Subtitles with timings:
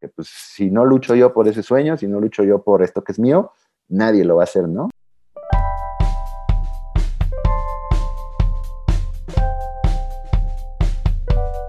[0.00, 3.02] Que pues si no lucho yo por ese sueño, si no lucho yo por esto
[3.02, 3.50] que es mío,
[3.88, 4.88] nadie lo va a hacer, ¿no?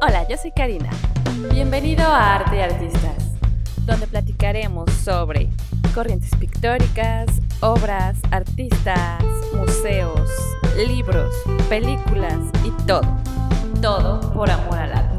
[0.02, 0.92] Hola, yo soy Karina.
[1.52, 3.32] Bienvenido a Arte y Artistas,
[3.88, 5.50] donde platicaremos sobre
[5.96, 9.24] corrientes pictóricas, obras, artistas,
[9.56, 10.30] museos,
[10.78, 11.34] libros,
[11.68, 13.02] películas y todo.
[13.82, 15.19] Todo por amor al arte,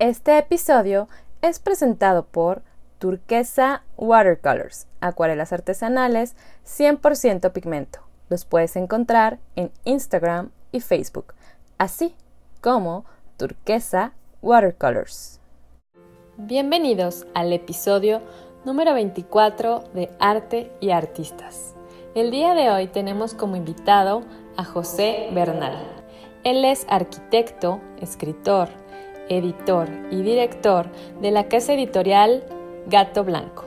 [0.00, 1.08] Este episodio
[1.42, 2.62] es presentado por
[2.98, 7.98] Turquesa Watercolors, acuarelas artesanales 100% pigmento.
[8.30, 11.34] Los puedes encontrar en Instagram y Facebook,
[11.76, 12.14] así
[12.62, 13.04] como
[13.36, 15.38] Turquesa Watercolors.
[16.38, 18.22] Bienvenidos al episodio
[18.64, 21.74] número 24 de Arte y Artistas.
[22.14, 24.22] El día de hoy tenemos como invitado
[24.56, 25.76] a José Bernal.
[26.42, 28.70] Él es arquitecto, escritor,
[29.30, 30.86] editor y director
[31.22, 32.44] de la casa editorial
[32.86, 33.64] Gato Blanco,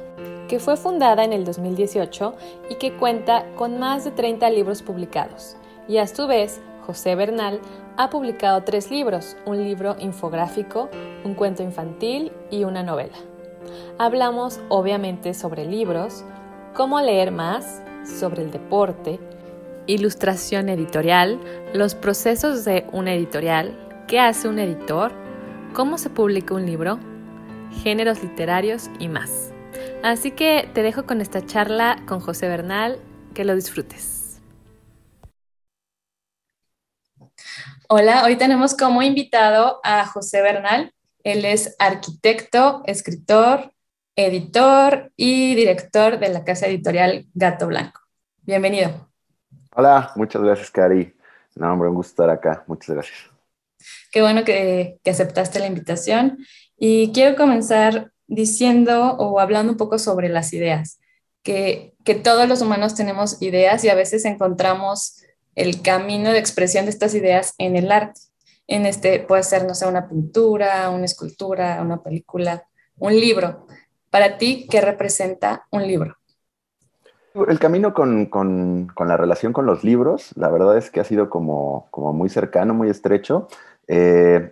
[0.48, 2.36] que fue fundada en el 2018
[2.70, 5.56] y que cuenta con más de 30 libros publicados.
[5.88, 7.60] Y a su vez, José Bernal
[7.98, 10.90] ha publicado tres libros, un libro infográfico,
[11.24, 13.18] un cuento infantil y una novela.
[13.98, 16.24] Hablamos obviamente sobre libros,
[16.74, 19.20] cómo leer más, sobre el deporte,
[19.88, 21.40] ilustración editorial,
[21.74, 25.23] los procesos de una editorial, qué hace un editor,
[25.74, 27.00] cómo se publica un libro,
[27.84, 29.52] géneros literarios y más.
[30.04, 33.00] Así que te dejo con esta charla con José Bernal,
[33.34, 34.42] que lo disfrutes.
[37.90, 40.94] Hola, hoy tenemos como invitado a José Bernal.
[41.24, 43.72] Él es arquitecto, escritor,
[44.16, 48.02] editor y director de la casa editorial Gato Blanco.
[48.42, 49.10] Bienvenido.
[49.76, 51.16] Hola, muchas gracias, Cari.
[51.56, 52.64] No, hombre, un gusto estar acá.
[52.68, 53.33] Muchas gracias.
[54.14, 56.38] Qué bueno que, que aceptaste la invitación.
[56.78, 61.00] Y quiero comenzar diciendo o hablando un poco sobre las ideas,
[61.42, 65.24] que, que todos los humanos tenemos ideas y a veces encontramos
[65.56, 68.22] el camino de expresión de estas ideas en el arte.
[68.68, 72.68] En este puede ser, no sé, una pintura, una escultura, una película,
[73.00, 73.66] un libro.
[74.12, 76.18] Para ti, ¿qué representa un libro?
[77.48, 81.04] El camino con, con, con, la relación con los libros, la verdad es que ha
[81.04, 83.48] sido como, como muy cercano, muy estrecho.
[83.88, 84.52] Eh,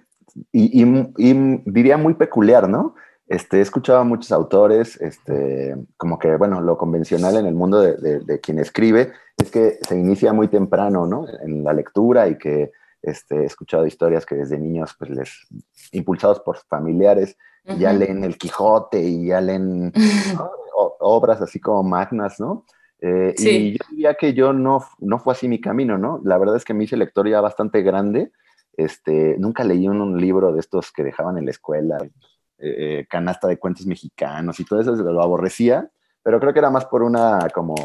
[0.51, 2.95] y, y, diría muy peculiar, ¿no?
[3.27, 7.79] Este, he escuchado a muchos autores, este, como que, bueno, lo convencional en el mundo
[7.79, 11.25] de, de, quien escribe es que se inicia muy temprano, ¿no?
[11.41, 12.71] En la lectura y que
[13.01, 15.47] este, he escuchado historias que desde niños, pues les,
[15.93, 17.37] impulsados por familiares,
[17.77, 19.93] ya leen El Quijote y ya leen
[20.99, 22.65] obras así como magnas, ¿no?
[22.99, 26.19] Eh, y yo diría que yo no, no fue así mi camino, ¿no?
[26.23, 28.31] La verdad es que me hice lector ya bastante grande
[28.73, 32.09] este, nunca leí un, libro de estos que dejaban en la escuela, eh,
[32.57, 35.89] eh, canasta de cuentos mexicanos y todo eso, lo aborrecía,
[36.23, 37.75] pero creo que era más por una como,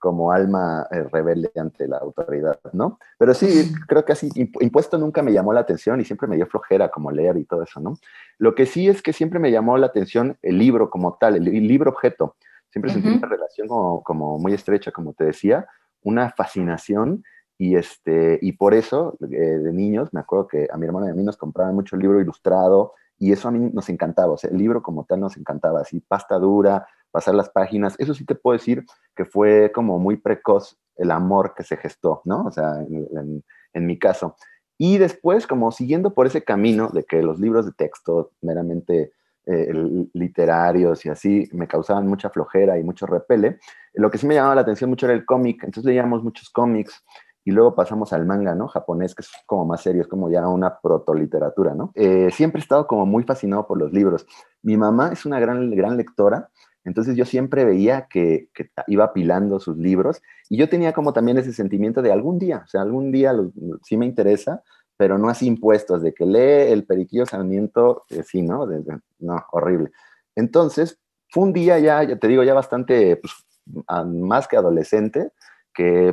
[0.00, 2.98] como alma eh, rebelde ante la autoridad, ¿no?
[3.18, 6.46] Pero sí, creo que así, impuesto nunca me llamó la atención y siempre me dio
[6.46, 7.98] flojera como leer y todo eso, ¿no?
[8.38, 11.44] Lo que sí es que siempre me llamó la atención el libro como tal, el,
[11.44, 12.36] libro objeto.
[12.70, 15.66] Siempre sentí una relación como, como muy estrecha, como te decía,
[16.02, 17.22] una fascinación
[17.60, 21.10] y, este, y por eso, eh, de niños, me acuerdo que a mi hermano y
[21.10, 24.38] a mí nos compraban mucho el libro ilustrado y eso a mí nos encantaba, o
[24.38, 28.24] sea, el libro como tal nos encantaba, así, pasta dura, pasar las páginas, eso sí
[28.24, 32.46] te puedo decir que fue como muy precoz el amor que se gestó, ¿no?
[32.46, 33.44] O sea, en,
[33.74, 34.36] en mi caso.
[34.78, 39.12] Y después, como siguiendo por ese camino de que los libros de texto meramente
[39.46, 39.72] eh,
[40.12, 43.58] literarios y así me causaban mucha flojera y mucho repele,
[43.94, 47.02] lo que sí me llamaba la atención mucho era el cómic, entonces leíamos muchos cómics,
[47.44, 48.68] y luego pasamos al manga, ¿no?
[48.68, 51.92] Japonés, que es como más serio, es como ya una protoliteratura, ¿no?
[51.94, 54.26] Eh, siempre he estado como muy fascinado por los libros.
[54.62, 56.50] Mi mamá es una gran, gran lectora,
[56.84, 61.38] entonces yo siempre veía que, que, iba apilando sus libros y yo tenía como también
[61.38, 63.34] ese sentimiento de algún día, o sea, algún día
[63.82, 64.62] sí me interesa,
[65.00, 68.68] pero no así impuestos, de que lee el Periquillo Sarmiento, eh, sí, ¿no?
[69.18, 69.92] no, horrible.
[70.36, 70.98] Entonces,
[71.30, 73.32] fue un día ya, ya te digo, ya bastante, pues,
[74.04, 75.32] más que adolescente,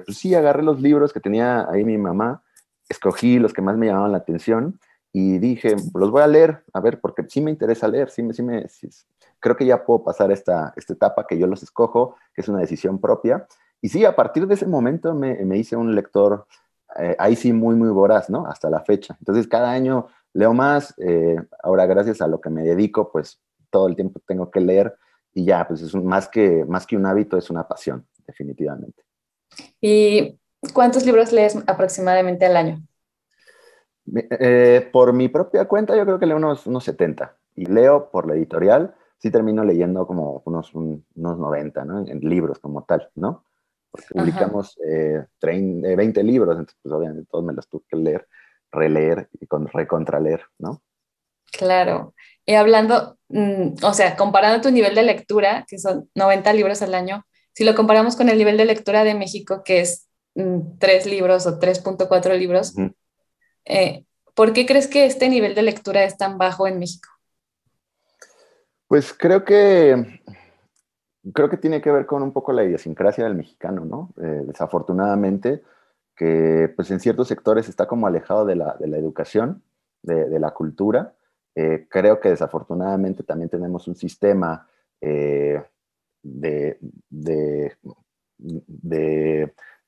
[0.05, 2.43] pues sí, agarré los libros que tenía ahí mi mamá,
[2.89, 4.79] escogí los que más me llamaban la atención
[5.11, 8.33] y dije, los voy a leer, a ver, porque sí me interesa leer, sí me,
[8.33, 8.65] sí me,
[9.39, 12.59] creo que ya puedo pasar esta, esta etapa que yo los escojo, que es una
[12.59, 13.47] decisión propia.
[13.81, 16.45] Y sí, a partir de ese momento me, me hice un lector,
[16.99, 18.45] eh, ahí sí muy, muy voraz, ¿no?
[18.47, 19.15] Hasta la fecha.
[19.19, 23.87] Entonces, cada año leo más, eh, ahora gracias a lo que me dedico, pues todo
[23.87, 24.95] el tiempo tengo que leer
[25.33, 29.06] y ya, pues es más, que, más que un hábito, es una pasión, definitivamente.
[29.81, 30.39] ¿Y
[30.73, 32.81] cuántos libros lees aproximadamente al año?
[34.13, 37.37] Eh, por mi propia cuenta, yo creo que leo unos, unos 70.
[37.55, 42.07] Y leo por la editorial, sí termino leyendo como unos, unos 90, ¿no?
[42.07, 43.43] En, libros como tal, ¿no?
[43.91, 48.27] Porque publicamos eh, 20 eh, libros, entonces pues obviamente todos me los tuve que leer,
[48.71, 50.81] releer y con, recontraleer, ¿no?
[51.51, 52.13] Claro.
[52.45, 56.93] Y hablando, mm, o sea, comparando tu nivel de lectura, que son 90 libros al
[56.93, 57.25] año,
[57.57, 60.45] si lo comparamos con el nivel de lectura de México, que es 3
[61.07, 62.75] mm, libros o 3.4 libros,
[63.65, 64.05] eh,
[64.35, 67.09] ¿por qué crees que este nivel de lectura es tan bajo en México?
[68.85, 70.21] Pues creo que
[71.33, 74.13] creo que tiene que ver con un poco la idiosincrasia del mexicano, ¿no?
[74.21, 75.63] Eh, desafortunadamente,
[76.15, 79.63] que pues en ciertos sectores está como alejado de la, educación,
[80.03, 81.15] de, la cultura.
[81.55, 84.67] Eh, creo que desafortunadamente también tenemos un sistema
[86.35, 86.77] de,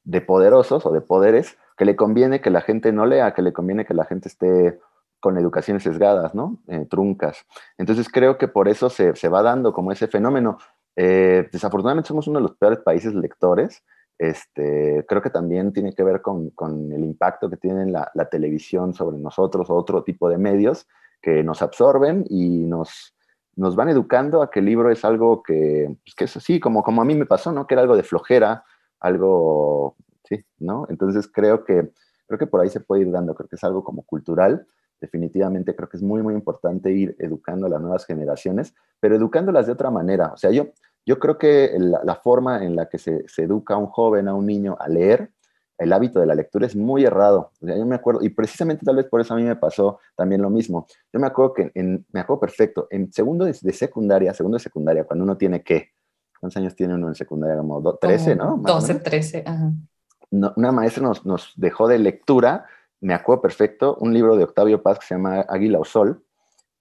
[0.03, 3.53] de, poderosos o de poderes que le conviene que la gente no lea, que le
[3.53, 4.79] conviene que la gente esté
[5.19, 6.59] con educaciones sesgadas, ¿no?
[6.67, 7.45] Eh, truncas.
[7.77, 10.57] Entonces creo que por eso se, va dando como ese fenómeno.
[10.95, 13.83] Eh, desafortunadamente somos uno de los peores países lectores.
[14.17, 16.51] Este, creo que también tiene que ver con,
[16.91, 20.87] el impacto que tiene la, televisión sobre nosotros o otro tipo de medios
[21.21, 23.15] que nos absorben y nos,
[23.59, 26.81] nos van educando a que el libro es algo que, pues, que es así, como,
[26.81, 27.67] como a mí me pasó, ¿no?
[27.67, 28.63] Que era algo de flojera,
[29.01, 30.45] algo ¿sí?
[30.59, 30.85] ¿No?
[30.89, 31.91] Entonces creo que,
[32.27, 34.65] creo que por ahí se puede ir dando, creo que es algo como cultural.
[35.01, 39.65] Definitivamente creo que es muy, muy importante ir educando a las nuevas generaciones, pero educándolas
[39.65, 40.31] de otra manera.
[40.33, 40.67] O sea, yo,
[41.05, 44.35] yo creo que la, forma en la que se, se, educa a un joven, a
[44.35, 45.31] un niño a leer,
[45.79, 47.51] el hábito de la lectura es muy errado.
[47.61, 49.99] O sea, yo me acuerdo, y precisamente tal vez por eso a mí me pasó
[50.15, 50.85] también lo mismo.
[51.11, 55.05] Yo me acuerdo que, en, me acuerdo perfecto, en segundo de, secundaria, segundo de secundaria,
[55.05, 55.93] cuando uno tiene que,
[56.39, 57.57] ¿cuántos años tiene uno en secundaria?
[57.57, 58.57] Como 13, ¿no?
[58.57, 59.71] 12, 13, ajá
[60.31, 62.65] una maestra nos, nos, dejó de lectura,
[63.01, 66.23] me acuerdo perfecto, un libro de Octavio Paz que se llama Águila o Sol,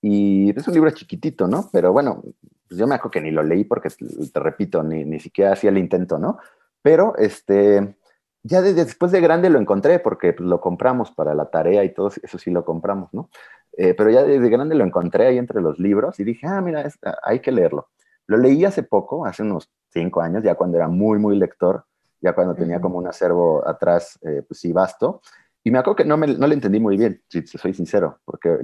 [0.01, 1.69] y es un libro chiquitito, ¿no?
[1.73, 2.23] Pero bueno,
[2.69, 5.71] pues yo me acuerdo que ni lo leí porque, te repito, ni, ni siquiera hacía
[5.71, 6.39] el intento, ¿no?
[6.83, 7.97] Pero este,
[8.43, 12.11] ya después de grande lo encontré porque pues, lo compramos para la tarea y todo,
[12.23, 13.31] eso sí lo compramos, ¿no?
[13.77, 16.91] Eh, pero ya desde grande lo encontré ahí entre los libros y dije, ah, mira,
[17.23, 17.89] hay que leerlo.
[18.27, 21.85] Lo leí hace poco, hace unos cinco años, ya cuando era muy, muy lector,
[22.21, 25.21] ya cuando tenía como un acervo atrás, eh, pues sí, vasto.
[25.63, 28.59] Y me acuerdo que no, me, no le entendí muy bien, si soy sincero, porque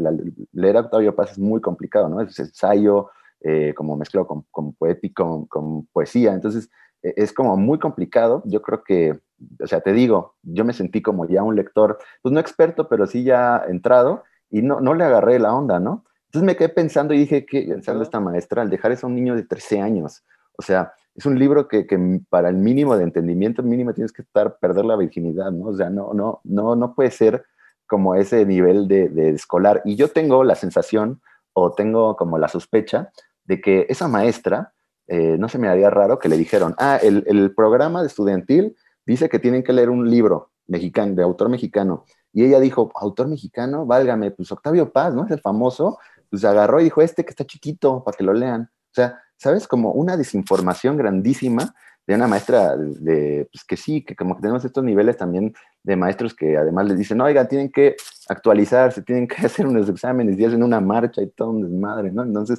[0.52, 2.20] leer a Octavio Paz es muy complicado, ¿no?
[2.20, 3.10] Es ensayo,
[3.46, 6.70] eh, como mezclado con, con poético, con, poesía, entonces
[7.16, 8.42] es como muy complicado.
[8.46, 9.20] Yo creo que,
[9.62, 13.06] o sea, te digo, yo me sentí como ya un lector, pues no experto, pero
[13.06, 16.04] sí ya entrado, y no, no le agarré la onda, ¿no?
[16.26, 19.14] Entonces me quedé pensando y dije, ¿qué pensando esta maestra al dejar eso a un
[19.14, 20.24] niño de 13 años?
[20.56, 21.86] O sea, es un libro que,
[22.28, 25.66] para el mínimo de entendimiento mínimo tienes que estar, perder la virginidad, ¿no?
[25.66, 27.44] O sea, no, no, no, no puede ser
[27.86, 29.82] como ese nivel de, escolar.
[29.84, 31.20] Y yo tengo la sensación
[31.52, 33.12] o tengo como la sospecha
[33.44, 34.73] de que esa maestra,
[35.06, 38.76] eh, no se me haría raro que le dijeron, ah, el, el, programa de estudiantil
[39.04, 42.04] dice que tienen que leer un libro mexicano, de autor mexicano.
[42.32, 45.24] Y ella dijo, autor mexicano, válgame, pues Octavio Paz, ¿no?
[45.24, 45.98] Es el famoso,
[46.30, 48.62] pues agarró y dijo, este que está chiquito, para que lo lean.
[48.62, 49.68] O sea, ¿sabes?
[49.68, 51.74] Como una desinformación grandísima
[52.06, 55.96] de una maestra de, pues que sí, que como que tenemos estos niveles también de
[55.96, 57.94] maestros que además les dicen, oiga, tienen que
[58.28, 62.22] actualizarse, tienen que hacer unos exámenes y hacen una marcha y todo un desmadre, ¿no?
[62.22, 62.58] Entonces,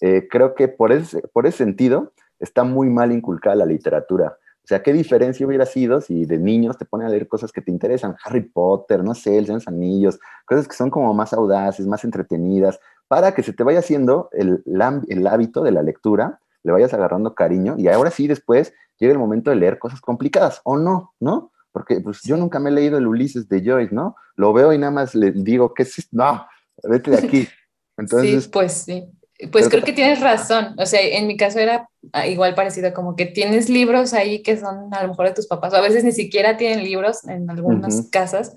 [0.00, 4.36] eh, creo que por ese, por ese sentido está muy mal inculcada la literatura.
[4.62, 7.62] O sea, ¿qué diferencia hubiera sido si de niños te ponen a leer cosas que
[7.62, 8.16] te interesan?
[8.24, 12.80] Harry Potter, no sé, El Señor Anillos, cosas que son como más audaces, más entretenidas,
[13.08, 14.64] para que se te vaya haciendo el,
[15.08, 19.20] el hábito de la lectura, le vayas agarrando cariño y ahora sí después llega el
[19.20, 21.52] momento de leer cosas complicadas o no, ¿no?
[21.76, 24.16] Porque pues yo nunca me he leído el Ulises de Joyce, ¿no?
[24.36, 26.46] Lo veo y nada más le digo, ¿qué es No,
[26.82, 27.48] vete de aquí.
[27.98, 29.04] Entonces, sí, pues sí.
[29.52, 30.74] Pues creo que tienes razón.
[30.78, 34.56] O sea, en mi caso era ah, igual parecido, como que tienes libros ahí que
[34.56, 37.50] son a lo mejor de tus papás, o a veces ni siquiera tienen libros en
[37.50, 38.54] algunas casas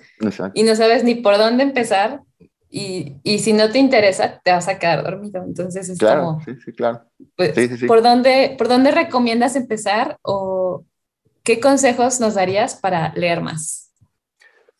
[0.53, 2.21] y no sabes ni por dónde empezar
[2.69, 5.43] y, y, si no te interesa, te vas a quedar dormido.
[5.43, 6.41] Entonces es claro, como...
[6.45, 7.01] Sí, sí, claro.
[7.35, 7.51] Pues,
[7.85, 10.85] ¿por, dónde, ¿Por dónde recomiendas empezar o
[11.43, 13.91] qué consejos nos darías para leer más?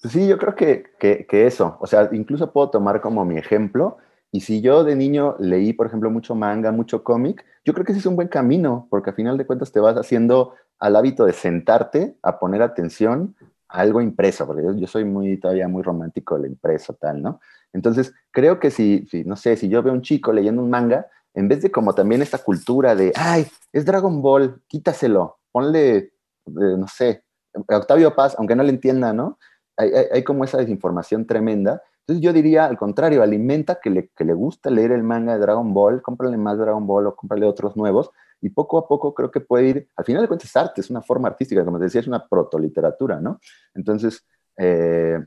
[0.02, 3.38] Pues sí, yo creo que, que, que, eso, o sea, incluso puedo tomar como mi
[3.38, 3.98] ejemplo,
[4.32, 7.92] y si yo de niño leí, por ejemplo, mucho manga, mucho cómic, yo creo que
[7.92, 11.26] ese es un buen camino, porque a final de cuentas te vas haciendo al hábito
[11.26, 13.36] de sentarte a poner atención
[13.68, 17.42] a algo impreso, porque yo, yo soy muy, todavía muy romántico del impreso, tal, ¿no?
[17.74, 21.08] Entonces, creo que si, no sé, si yo veo a un chico leyendo un manga,
[21.34, 26.14] en vez de como también esta cultura de, ay, es Dragon Ball, quítaselo, ponle,
[26.54, 29.38] no sé, Octavio Paz, aunque no le entienda, ¿no?
[29.78, 31.82] Hay, como esa desinformación tremenda.
[32.02, 35.40] Entonces yo diría, al contrario, alimenta que le, que le gusta leer el manga de
[35.40, 39.32] Dragon Ball, cómprale más Dragon Ball o cómprale otros nuevos, y poco a poco creo
[39.32, 41.86] que puede ir, al final de cuentas es arte, es una forma artística, como te
[41.86, 43.40] decía, es una protoliteratura, ¿no?
[43.74, 44.26] Entonces,
[44.58, 45.20] eh,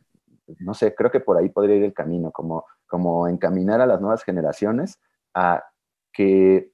[0.59, 4.01] no sé, creo que por ahí podría ir el camino, como, como encaminar a las
[4.01, 5.01] nuevas generaciones
[5.35, 5.65] a
[6.13, 6.73] que,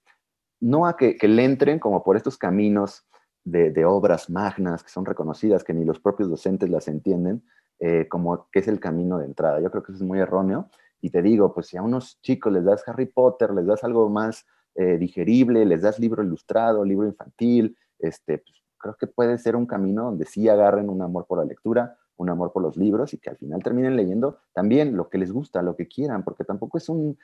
[0.61, 3.07] no a que, le entren como por estos caminos
[3.51, 7.43] de, obras magnas que son reconocidas, que ni los propios docentes las entienden,
[7.81, 9.61] eh, como que es el camino de entrada.
[9.61, 10.69] Yo creo que eso es muy erróneo.
[11.01, 14.09] Y te digo, pues si a unos chicos les das Harry Potter, les das algo
[14.09, 19.57] más eh, digerible, les das libro ilustrado, libro infantil, este, pues, creo que puede ser
[19.57, 23.15] un camino donde sí agarren un amor por la lectura, un amor por los libros
[23.15, 26.45] y que al final terminen leyendo también lo que les gusta, lo que quieran, porque
[26.45, 27.17] tampoco es un,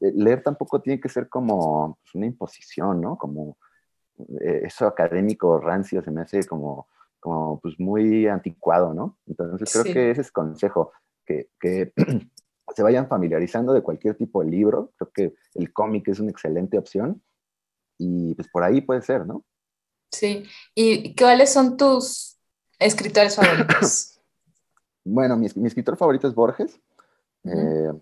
[0.00, 3.16] eh, leer tampoco tiene que ser como pues, una imposición, ¿no?
[3.16, 3.56] Como
[4.40, 9.18] eso académico rancio se me hace como, como pues muy anticuado, ¿no?
[9.26, 10.92] Entonces creo que ese es consejo,
[11.24, 11.92] que, que
[12.74, 16.78] se vayan familiarizando de cualquier tipo de libro, creo que el cómic es una excelente
[16.78, 17.22] opción
[17.98, 19.44] y pues por ahí puede ser, ¿no?
[20.10, 22.38] Sí, ¿y cuáles son tus
[22.78, 24.16] escritores favoritos?
[25.02, 26.78] Bueno, mi, escritor favorito es Borges.
[27.44, 27.92] Eh,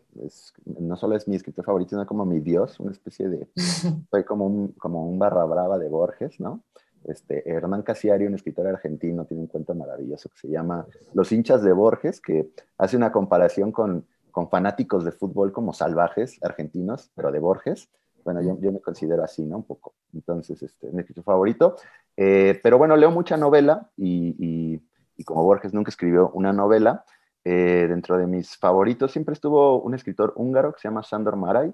[0.80, 3.48] no solo es mi escritor favorito, sino como mi dios, una especie de...
[4.10, 6.64] Soy como un, como un barra brava de Borges, ¿no?
[7.04, 11.62] Este, Hernán Casiari, un escritor argentino, tiene un cuento maravilloso que se llama Los hinchas
[11.62, 17.30] de Borges, que hace una comparación con, con fanáticos de fútbol como salvajes argentinos, pero
[17.30, 17.88] de Borges.
[18.24, 19.58] Bueno, yo, yo me considero así, ¿no?
[19.58, 19.94] Un poco.
[20.12, 21.76] Entonces, este, mi escritor favorito.
[22.16, 24.82] Eh, pero bueno, leo mucha novela y
[25.18, 27.04] y como Borges nunca escribió una novela,
[27.44, 31.72] eh, dentro de mis favoritos siempre estuvo un escritor húngaro que se llama Sandor Maray,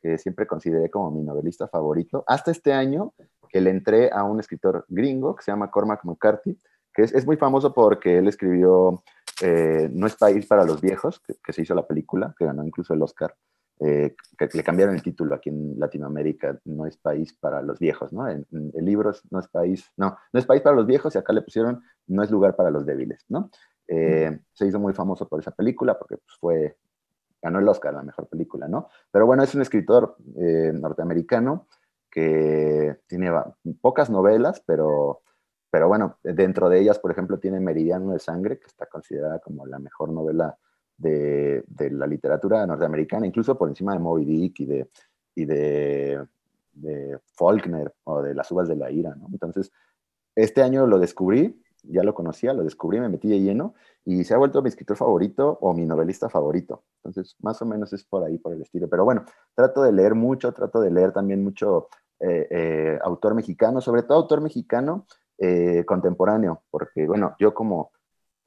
[0.00, 3.12] que siempre consideré como mi novelista favorito, hasta este año
[3.48, 6.56] que le entré a un escritor gringo que se llama Cormac McCarthy,
[6.94, 9.02] que es, muy famoso porque él escribió
[9.42, 12.94] eh, No es país para los viejos, que, se hizo la película, que ganó incluso
[12.94, 13.34] el Oscar,
[13.80, 18.12] eh, que, le cambiaron el título aquí en Latinoamérica, No es país para los viejos,
[18.12, 18.28] ¿no?
[18.28, 21.32] En, el libro No es país, no, no es país para los viejos y acá
[21.32, 23.50] le pusieron no es lugar para los débiles, ¿no?
[23.92, 26.76] Eh, se hizo muy famoso por esa película porque pues, fue,
[27.42, 28.88] ganó el Oscar, la mejor película, ¿no?
[29.10, 31.66] Pero bueno, es un escritor eh, norteamericano
[32.08, 33.32] que tiene
[33.80, 35.22] pocas novelas, pero,
[35.70, 39.66] pero bueno, dentro de ellas, por ejemplo, tiene Meridiano de Sangre, que está considerada como
[39.66, 40.56] la mejor novela
[40.96, 44.88] de, de la literatura norteamericana, incluso por encima de Moby Dick y de,
[45.34, 46.24] y de,
[46.74, 49.26] de Faulkner o de Las Uvas de la Ira, ¿no?
[49.32, 49.72] Entonces,
[50.36, 54.34] este año lo descubrí ya lo conocía, lo descubrí, me metí de lleno y se
[54.34, 56.84] ha vuelto mi escritor favorito o mi novelista favorito.
[57.02, 58.88] Entonces, más o menos es por ahí, por el estilo.
[58.88, 63.80] Pero bueno, trato de leer mucho, trato de leer también mucho eh, eh, autor mexicano,
[63.80, 65.06] sobre todo autor mexicano
[65.38, 67.92] eh, contemporáneo, porque bueno, yo como,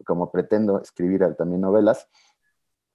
[0.06, 2.08] como pretendo escribir también novelas,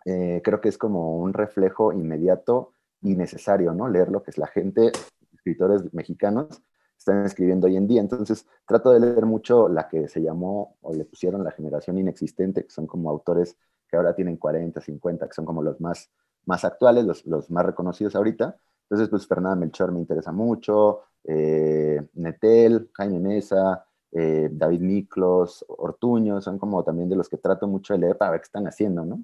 [0.04, 3.88] creo que es como un reflejo inmediato y necesario, ¿no?
[3.88, 4.90] Leer lo que es la gente,
[5.34, 6.62] escritores mexicanos,
[7.08, 8.00] están escribiendo hoy en día.
[8.00, 12.64] Entonces, trato de leer mucho la que se llamó o le pusieron la generación inexistente,
[12.64, 13.56] que son como autores
[13.88, 16.10] que ahora tienen 40, 50, que son como los más,
[16.44, 18.56] más actuales, los, los más reconocidos ahorita.
[18.82, 26.40] Entonces, pues Fernanda Melchor me interesa mucho, eh, Netel, Jaime Mesa, eh, David Miklos, Ortuño,
[26.40, 29.04] son como también de los que trato mucho de leer para ver qué están haciendo,
[29.04, 29.22] ¿no?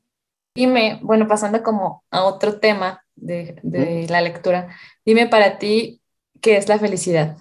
[0.54, 4.68] Dime, bueno, pasando como a otro tema de, de la lectura,
[5.04, 6.00] dime para ti,
[6.40, 7.36] ¿qué es la felicidad?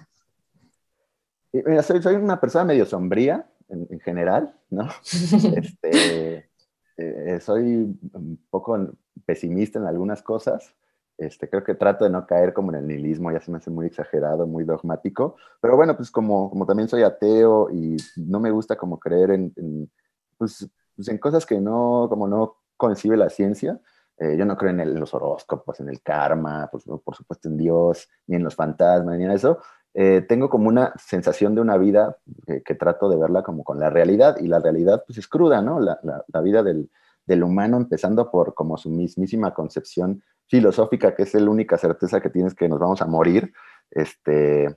[1.82, 4.88] Soy, soy una persona medio sombría en, general, ¿no?
[5.56, 6.48] Este,
[6.96, 8.78] eh, soy un poco
[9.24, 10.74] pesimista en algunas cosas.
[11.16, 13.70] Este, creo que trato de no caer como en el nihilismo, ya se me hace
[13.70, 18.50] muy exagerado, muy dogmático, pero bueno, pues como, como también soy ateo y no me
[18.50, 19.90] gusta como creer en,
[20.36, 23.80] pues, pues, en cosas que no, como no concibe la ciencia,
[24.18, 28.08] eh, yo no creo en, los horóscopos, en el karma, pues, por supuesto en Dios,
[28.26, 29.60] ni en los fantasmas, ni en eso,
[29.94, 32.18] eh, tengo como una sensación de una vida
[32.64, 35.78] que trato de verla como con la realidad y la realidad pues es cruda, ¿no?
[35.78, 36.90] La, la, vida del,
[37.26, 42.28] del, humano empezando por como su mismísima concepción filosófica, que es la única certeza que
[42.28, 43.52] tienes que nos vamos a morir,
[43.92, 44.76] este,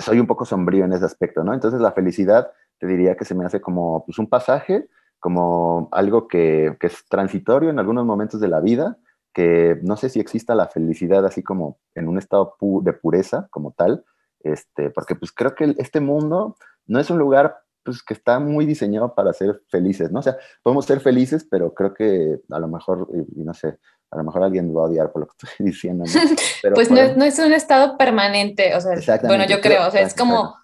[0.00, 1.52] soy un poco sombrío en ese aspecto, ¿no?
[1.52, 4.88] Entonces la felicidad te diría que se me hace como pues, un pasaje,
[5.20, 8.96] como algo que, que es transitorio en algunos momentos de la vida,
[9.34, 13.72] que no sé si exista la felicidad así como en un estado de pureza como
[13.72, 14.04] tal,
[14.40, 18.66] este, porque pues creo que este mundo no es un lugar pues que está muy
[18.66, 20.20] diseñado para ser felices, ¿no?
[20.20, 23.78] O sea, podemos ser felices, pero creo que a lo mejor, y, no sé,
[24.10, 26.74] a lo mejor alguien va a odiar por lo que estoy diciendo, ¿no?
[26.74, 30.54] pues no, es un estado permanente, o sea, bueno, yo creo, o sea, es como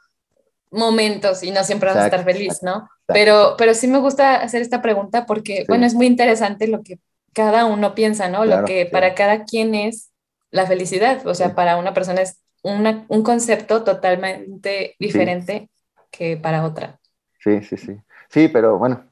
[0.70, 2.88] momentos y no siempre vas a estar feliz, ¿no?
[3.06, 6.98] Pero, pero sí me gusta hacer esta pregunta porque, bueno, es muy interesante lo que
[7.32, 8.44] cada uno piensa, ¿no?
[8.44, 10.10] lo que para cada quien es
[10.50, 11.26] la felicidad.
[11.26, 15.70] O sea, para una persona es un concepto totalmente diferente
[16.10, 16.98] que para otra.
[17.38, 17.96] Sí, sí, sí.
[18.28, 19.04] Sí, pero bueno,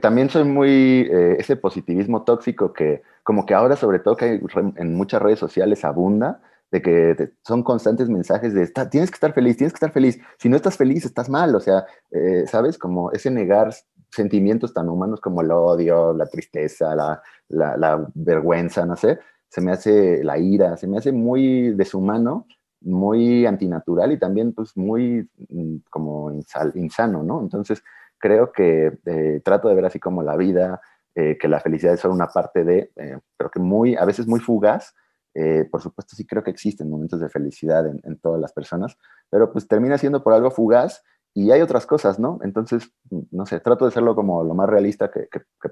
[0.00, 4.40] también soy muy eh, ese positivismo tóxico que como que ahora sobre todo que hay
[4.76, 6.40] en muchas redes sociales abunda,
[6.70, 10.18] de que son constantes mensajes de tienes que estar feliz, tienes que estar feliz.
[10.38, 11.54] Si no estás feliz, estás mal.
[11.54, 12.78] O sea, eh, ¿sabes?
[12.78, 13.74] Como ese negar
[14.10, 19.18] sentimientos tan humanos como el odio, la tristeza, la, la, vergüenza, no sé,
[19.48, 22.46] se me hace la ira, se me hace muy deshumano,
[22.84, 26.32] muy antinatural y también pues muy mm, como
[26.74, 27.40] insano, ¿no?
[27.40, 27.82] Entonces
[28.18, 30.80] creo que eh, trato de ver así como la vida,
[31.14, 32.90] eh, que la felicidad es solo una parte de,
[33.36, 34.94] pero que muy, a veces muy fugaz,
[35.34, 38.98] eh, por supuesto, sí creo que existen momentos de felicidad en, todas las personas,
[39.30, 42.38] pero pues termina siendo por algo fugaz y hay otras cosas, ¿no?
[42.42, 42.90] Entonces,
[43.30, 45.28] no sé, trato de serlo como lo más realista que,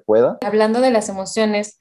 [0.07, 0.39] pueda.
[0.43, 1.79] Hablando de las emociones,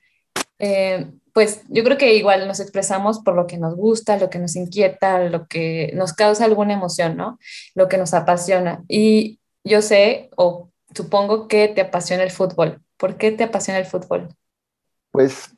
[0.60, 4.40] eh, pues yo creo que igual nos expresamos por lo que nos gusta, lo que
[4.40, 7.40] nos inquieta, lo que nos causa alguna emoción, ¿no?
[7.76, 8.84] Lo que nos apasiona.
[8.88, 12.82] Y yo sé o supongo que te apasiona el fútbol.
[12.98, 14.30] ¿Por qué te apasiona el fútbol?
[15.12, 15.56] Pues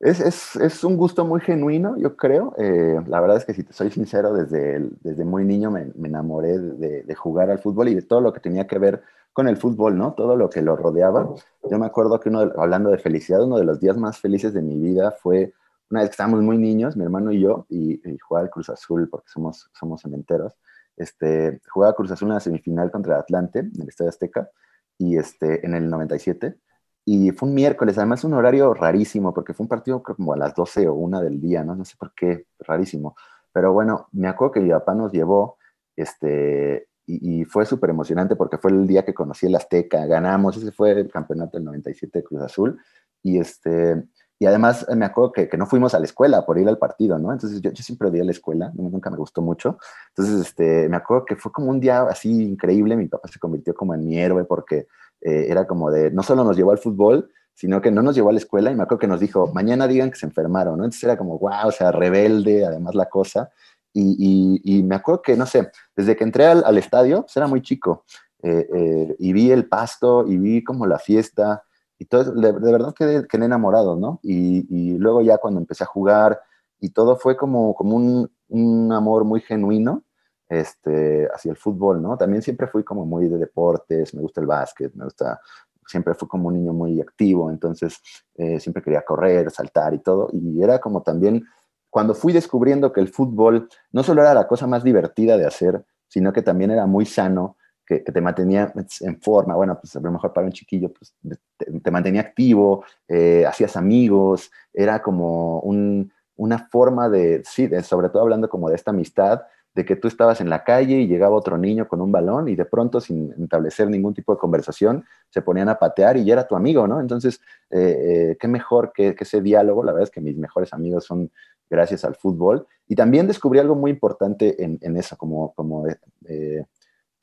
[0.00, 2.54] es, es, es, un gusto muy genuino, yo creo.
[2.56, 6.08] Eh, la verdad es que si te soy sincero, desde, desde muy niño me, me
[6.08, 9.48] enamoré de, de, jugar al fútbol y de todo lo que tenía que ver con
[9.48, 10.14] el fútbol, ¿no?
[10.14, 11.34] Todo lo que lo rodeaba.
[11.68, 14.62] Yo me acuerdo que uno, hablando de felicidad, uno de los días más felices de
[14.62, 15.52] mi vida fue
[15.90, 18.70] una vez que estábamos muy niños, mi hermano y yo, y, y jugaba al Cruz
[18.70, 20.54] Azul, porque somos, somos cementeros.
[20.96, 24.50] Este, jugaba Cruz Azul en la semifinal contra Atlante, en el Estadio Azteca,
[24.98, 26.56] y este, en el 97
[27.04, 30.54] y fue un miércoles, además un horario rarísimo, porque fue un partido como a las
[30.54, 31.74] 12 o 1 del día, ¿no?
[31.74, 33.16] No sé por qué, rarísimo.
[33.52, 35.58] Pero bueno, me acuerdo que mi papá nos llevó,
[35.96, 36.88] este,
[37.20, 40.92] y, fue súper emocionante porque fue el día que conocí el Azteca, ganamos, ese fue
[40.92, 42.78] el campeonato del 97 de Cruz Azul,
[43.22, 44.04] y este,
[44.38, 47.18] y además me acuerdo que, que, no fuimos a la escuela por ir al partido,
[47.18, 47.32] ¿no?
[47.32, 49.78] Entonces yo, yo siempre odié la escuela, nunca me gustó mucho.
[50.16, 53.74] Entonces, este, me acuerdo que fue como un día así increíble, mi papá se convirtió
[53.74, 54.86] como en mi héroe porque
[55.20, 58.30] eh, era como de, no solo nos llevó al fútbol, sino que no nos llevó
[58.30, 60.84] a la escuela y me acuerdo que nos dijo, mañana digan que se enfermaron, ¿no?
[60.84, 63.50] Entonces era como, wow, o sea, rebelde, además la cosa.
[63.92, 68.04] Y, me acuerdo que, no sé, desde que entré al, estadio, pues era muy chico,
[68.42, 71.64] eh, eh, y vi el pasto, y vi como la fiesta,
[71.98, 74.20] y todo, de, verdad quedé, quedé, enamorado, ¿no?
[74.22, 76.40] Y, y, luego ya cuando empecé a jugar,
[76.78, 80.04] y todo fue como, como un, un amor muy genuino,
[80.50, 82.16] este, hacia el fútbol, ¿no?
[82.16, 85.40] También siempre fui como muy de deportes, me gusta el básquet, me gusta,
[85.86, 88.00] siempre fui como un niño muy activo, entonces
[88.34, 91.44] eh, siempre quería correr, saltar y todo, y era como también,
[91.90, 95.84] cuando fui descubriendo que el fútbol no solo era la cosa más divertida de hacer,
[96.08, 100.12] sino que también era muy sano, que, te mantenía en forma, bueno, pues a lo
[100.12, 101.14] mejor para un chiquillo, pues
[101.56, 108.08] te, mantenía activo, eh, hacías amigos, era como un, una forma de, sí, de, sobre
[108.08, 109.42] todo hablando como de esta amistad,
[109.74, 112.56] de que tú estabas en la calle y llegaba otro niño con un balón y
[112.56, 116.48] de pronto, sin establecer ningún tipo de conversación, se ponían a patear y ya era
[116.48, 117.00] tu amigo, ¿no?
[117.00, 119.84] Entonces, eh, eh, qué mejor que, ese diálogo.
[119.84, 121.30] La verdad es que mis mejores amigos son
[121.70, 122.66] gracias al fútbol.
[122.88, 125.86] Y también descubrí algo muy importante en, eso, como, como,
[126.26, 126.66] eh,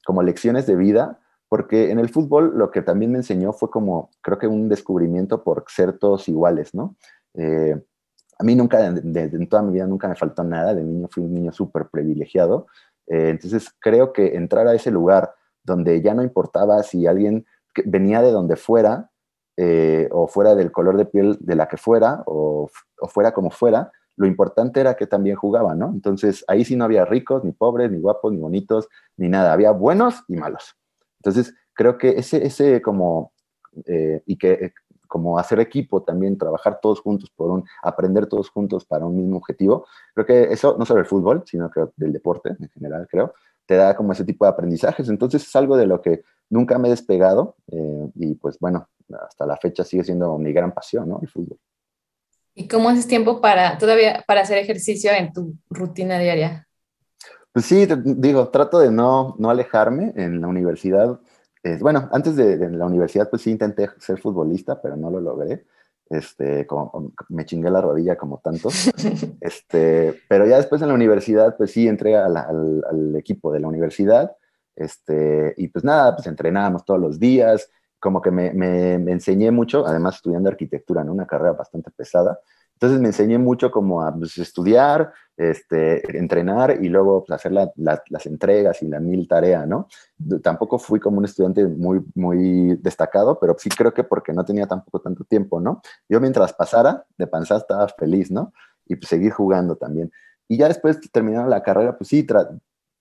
[0.05, 4.09] como lecciones de vida, porque en el fútbol lo que también me enseñó fue como,
[4.21, 6.95] creo que un descubrimiento por ser todos iguales, ¿no?
[8.39, 11.33] a mí nunca, en toda mi vida nunca me faltó nada, de niño fui un
[11.33, 12.67] niño súper privilegiado,
[13.07, 15.33] eh, entonces creo que entrar a ese lugar
[15.63, 17.45] donde ya no importaba si alguien
[17.85, 19.11] venía de donde fuera,
[19.55, 22.69] eh, o fuera del color de piel de la que fuera, o,
[23.01, 25.89] o, fuera como fuera, lo importante era que también jugaba, ¿no?
[25.89, 29.71] Entonces ahí sí no había ricos, ni pobres, ni guapos, ni bonitos, ni nada, había
[29.71, 30.75] buenos y malos.
[31.19, 33.31] Entonces creo que ese, ese como,
[33.85, 34.73] eh, y que
[35.07, 39.37] como hacer equipo también, trabajar todos juntos por un, aprender todos juntos para un mismo
[39.37, 39.85] objetivo.
[40.13, 43.33] Creo que eso, no solo el fútbol, sino que del deporte en general, creo,
[43.65, 45.07] te da como ese tipo de aprendizajes.
[45.09, 48.87] Entonces es algo de lo que nunca me he despegado eh, y pues bueno,
[49.21, 51.19] hasta la fecha sigue siendo mi gran pasión, ¿no?
[51.21, 51.57] El fútbol.
[52.59, 56.67] ¿Y cómo haces tiempo para todavía para hacer ejercicio en tu rutina diaria?
[57.53, 61.19] Pues sí, digo, trato de no, no alejarme en la universidad
[61.79, 65.65] bueno, antes de, la universidad, pues sí intenté ser futbolista, pero no lo logré.
[66.09, 68.69] Este, como, me chingué la rodilla como tanto.
[69.41, 73.67] este, pero ya después en la universidad, pues sí entré al, al, equipo de la
[73.67, 74.35] universidad.
[74.75, 77.69] Este, y pues nada, pues entrenábamos todos los días.
[77.99, 81.13] Como que me, me, me enseñé mucho, además estudiando arquitectura, ¿no?
[81.13, 82.39] Una carrera bastante pesada.
[82.77, 88.25] Entonces me enseñé mucho como a pues, estudiar, este, entrenar y luego pues, hacer las
[88.27, 89.87] entregas y la mil tarea, ¿no?
[90.43, 94.67] Tampoco fui como un estudiante muy, muy destacado, pero sí creo que porque no tenía
[94.67, 95.81] tampoco tanto tiempo, ¿no?
[96.07, 98.53] Yo mientras pasara, de panza estaba feliz, ¿no?
[98.85, 100.11] Y pues seguir jugando también.
[100.47, 102.27] Y ya después terminando la carrera, pues sí,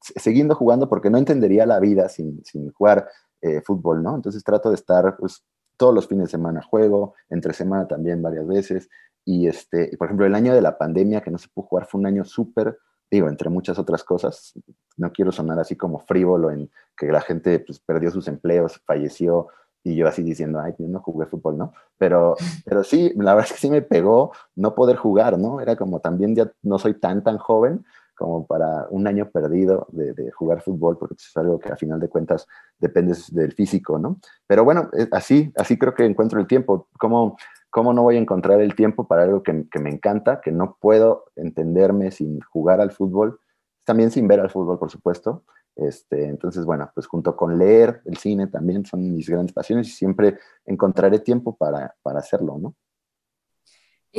[0.00, 3.09] siguiendo jugando porque no entendería la vida sin, sin jugar
[3.42, 4.14] eh, fútbol, ¿no?
[4.14, 5.44] Entonces trato de estar, pues,
[5.77, 8.88] todos los fines de semana juego, entre semana también varias veces,
[9.25, 12.01] y este, por ejemplo, el año de la pandemia que no se pudo jugar fue
[12.01, 12.79] un año súper,
[13.11, 14.55] digo, entre muchas otras cosas.
[14.96, 19.49] No quiero sonar así como frívolo en que la gente pues, perdió sus empleos, falleció,
[19.83, 21.72] y yo así diciendo, ay, yo no jugué fútbol, ¿no?
[21.99, 25.61] Pero, pero sí, la verdad es que sí me pegó no poder jugar, ¿no?
[25.61, 27.85] Era como también ya no soy tan, tan joven
[28.16, 32.09] como para un año perdido de, jugar fútbol, porque es algo que a final de
[32.09, 32.46] cuentas
[32.79, 34.18] depende del físico, ¿no?
[34.46, 36.88] Pero bueno, eh, así, así creo que encuentro el tiempo.
[36.98, 37.37] Como
[37.76, 41.26] ¿Cómo no voy a encontrar el tiempo para algo que, me encanta, que no puedo
[41.37, 43.38] entenderme sin jugar al fútbol?
[43.85, 45.44] También sin ver al fútbol, por supuesto.
[45.74, 49.90] Este, entonces, bueno, pues junto con leer, el cine también son mis grandes pasiones y
[49.90, 52.74] siempre encontraré tiempo para, para hacerlo, ¿no?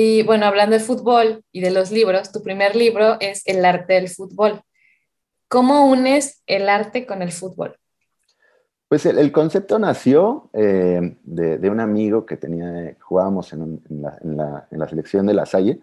[0.00, 3.94] Y bueno, hablando de fútbol y de los libros, tu primer libro es El arte
[3.94, 4.60] del fútbol.
[5.48, 7.74] ¿Cómo unes el arte con el fútbol?
[8.86, 15.34] Pues el, concepto nació eh, de, un amigo que tenía, jugábamos en, la, selección de
[15.34, 15.80] la Salle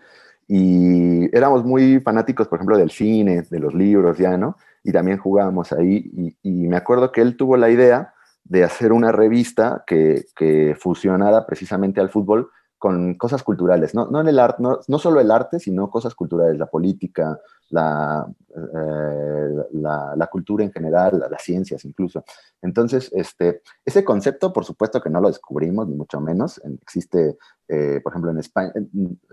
[0.48, 4.56] y éramos muy fanáticos, por ejemplo, del cine, de los libros ya, ¿no?
[4.82, 6.10] Y también jugábamos ahí
[6.42, 8.14] y, me acuerdo que él tuvo la idea
[8.46, 12.50] de hacer una revista que, que fusionara precisamente al fútbol
[12.86, 16.14] con cosas culturales, no, no en el arte, no, no, solo el arte, sino cosas
[16.14, 22.24] culturales, la política, la, eh, la, cultura en general, las ciencias incluso.
[22.62, 26.62] Entonces, este, ese concepto, por supuesto que no lo descubrimos, ni mucho menos.
[26.84, 28.72] Existe, eh, por ejemplo, en España,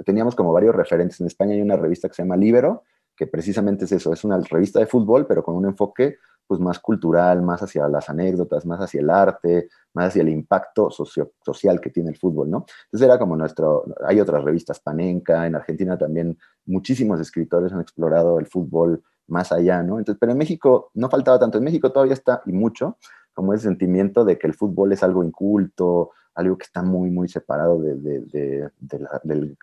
[0.06, 1.20] teníamos como varios referentes.
[1.20, 2.84] En España hay una revista que se llama Libero,
[3.16, 6.78] que precisamente es eso, es una revista de fútbol, pero con un enfoque pues más
[6.80, 11.90] cultural, más hacia las anécdotas, más hacia el arte, más hacia el impacto social que
[11.90, 12.66] tiene el fútbol, ¿no?
[12.84, 18.38] Entonces era como nuestro, hay otras revistas, Panenka, en Argentina también muchísimos escritores han explorado
[18.38, 19.98] el fútbol más allá, ¿no?
[19.98, 22.98] Entonces, pero en México no faltaba tanto, en México todavía está, y mucho,
[23.32, 27.28] como ese sentimiento de que el fútbol es algo inculto, algo que está muy, muy
[27.28, 28.70] separado de,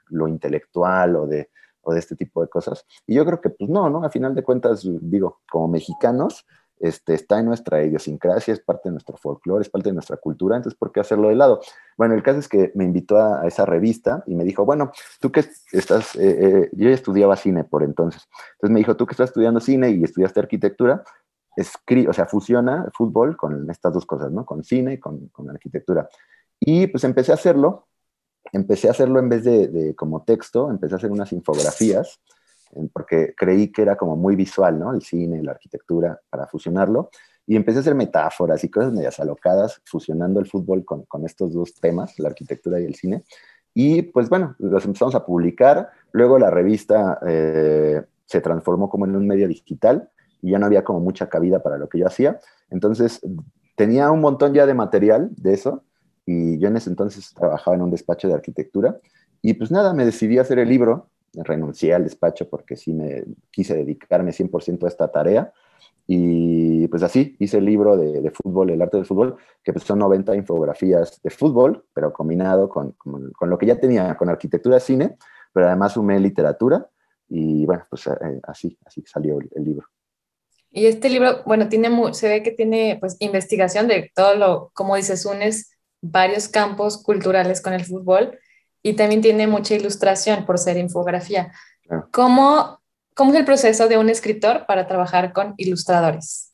[0.10, 1.50] lo intelectual o de,
[1.82, 2.86] o de este tipo de cosas.
[3.08, 4.04] Y yo creo que, pues no, ¿no?
[4.04, 6.46] A final de cuentas, digo, como mexicanos,
[6.80, 10.56] este, está en nuestra idiosincrasia, es parte de nuestro folclore, es parte de nuestra cultura,
[10.56, 11.60] entonces, ¿por qué hacerlo de lado?
[11.98, 15.30] Bueno, el caso es que me invitó a, esa revista y me dijo, bueno, tú
[15.32, 19.30] que estás, eh, eh, yo estudiaba cine por entonces, entonces me dijo, tú que estás
[19.30, 21.04] estudiando cine y estudiaste arquitectura,
[21.58, 24.46] escribe, o sea, fusiona fútbol con estas dos cosas, ¿no?
[24.46, 26.08] Con cine y con, con arquitectura.
[26.62, 27.89] Y pues empecé a hacerlo,
[28.52, 32.20] empecé a hacerlo en vez de, como texto, empecé a hacer unas infografías,
[32.94, 34.94] porque creí que era como muy visual, ¿no?
[34.94, 37.10] El cine, la arquitectura, para fusionarlo.
[37.48, 41.52] Y empecé a hacer metáforas y cosas medias alocadas, fusionando el fútbol con, con estos
[41.52, 43.24] dos temas, la arquitectura y el cine.
[43.74, 45.90] Y pues bueno, los empezamos a publicar.
[46.12, 50.10] Luego la revista eh, se transformó como en un medio digital
[50.42, 52.40] y ya no había como mucha cabida para lo que yo hacía.
[52.70, 53.22] Entonces
[53.76, 55.84] tenía un montón ya de material de eso
[56.30, 59.00] y yo en ese entonces trabajaba en un despacho de arquitectura
[59.42, 63.24] y pues nada, me decidí a hacer el libro renuncié al despacho porque sí me
[63.52, 65.54] quise dedicarme 100% a esta tarea.
[66.12, 70.00] Y pues así hice el libro de, fútbol, el arte del fútbol, que pues son
[70.00, 75.18] 90 infografías de fútbol, pero combinado con, con, lo que ya tenía, con arquitectura, cine,
[75.54, 76.90] pero además sumé literatura
[77.28, 79.86] y bueno, pues eh, así, así salió el, libro.
[80.72, 84.96] Y este libro, bueno, tiene se ve que tiene pues investigación de todo lo, como
[84.96, 85.70] dices, unes
[86.02, 88.38] varios campos culturales con el fútbol
[88.82, 91.52] y también tiene mucha ilustración por ser infografía.
[92.12, 92.80] ¿Cómo,
[93.16, 96.54] ¿Cómo, es el proceso de un escritor para trabajar con ilustradores?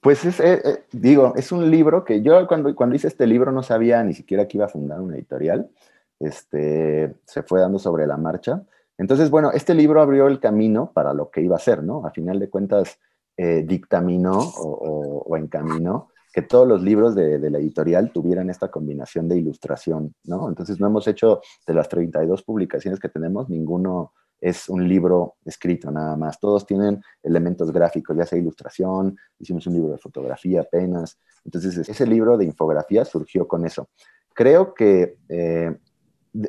[0.00, 3.52] Pues es, eh, eh, digo, es un libro que yo cuando, cuando hice este libro
[3.52, 5.70] no sabía ni siquiera que iba a fundar una editorial.
[6.18, 8.62] Este, se fue dando sobre la marcha.
[8.98, 12.04] Entonces, bueno, este libro abrió el camino para lo que iba a ser, ¿no?
[12.06, 12.98] A final de cuentas,
[13.36, 19.28] eh, dictaminó o, o encaminó que todos los libros de, la editorial tuvieran esta combinación
[19.28, 20.48] de ilustración, ¿no?
[20.48, 25.90] Entonces no hemos hecho de las 32 publicaciones que tenemos, ninguno es un libro escrito
[25.92, 26.40] nada más.
[26.40, 31.20] Todos tienen elementos gráficos, ya sea ilustración, hicimos un libro de fotografía apenas.
[31.44, 33.88] Entonces ese libro de infografía surgió con eso.
[34.34, 35.76] Creo que eh,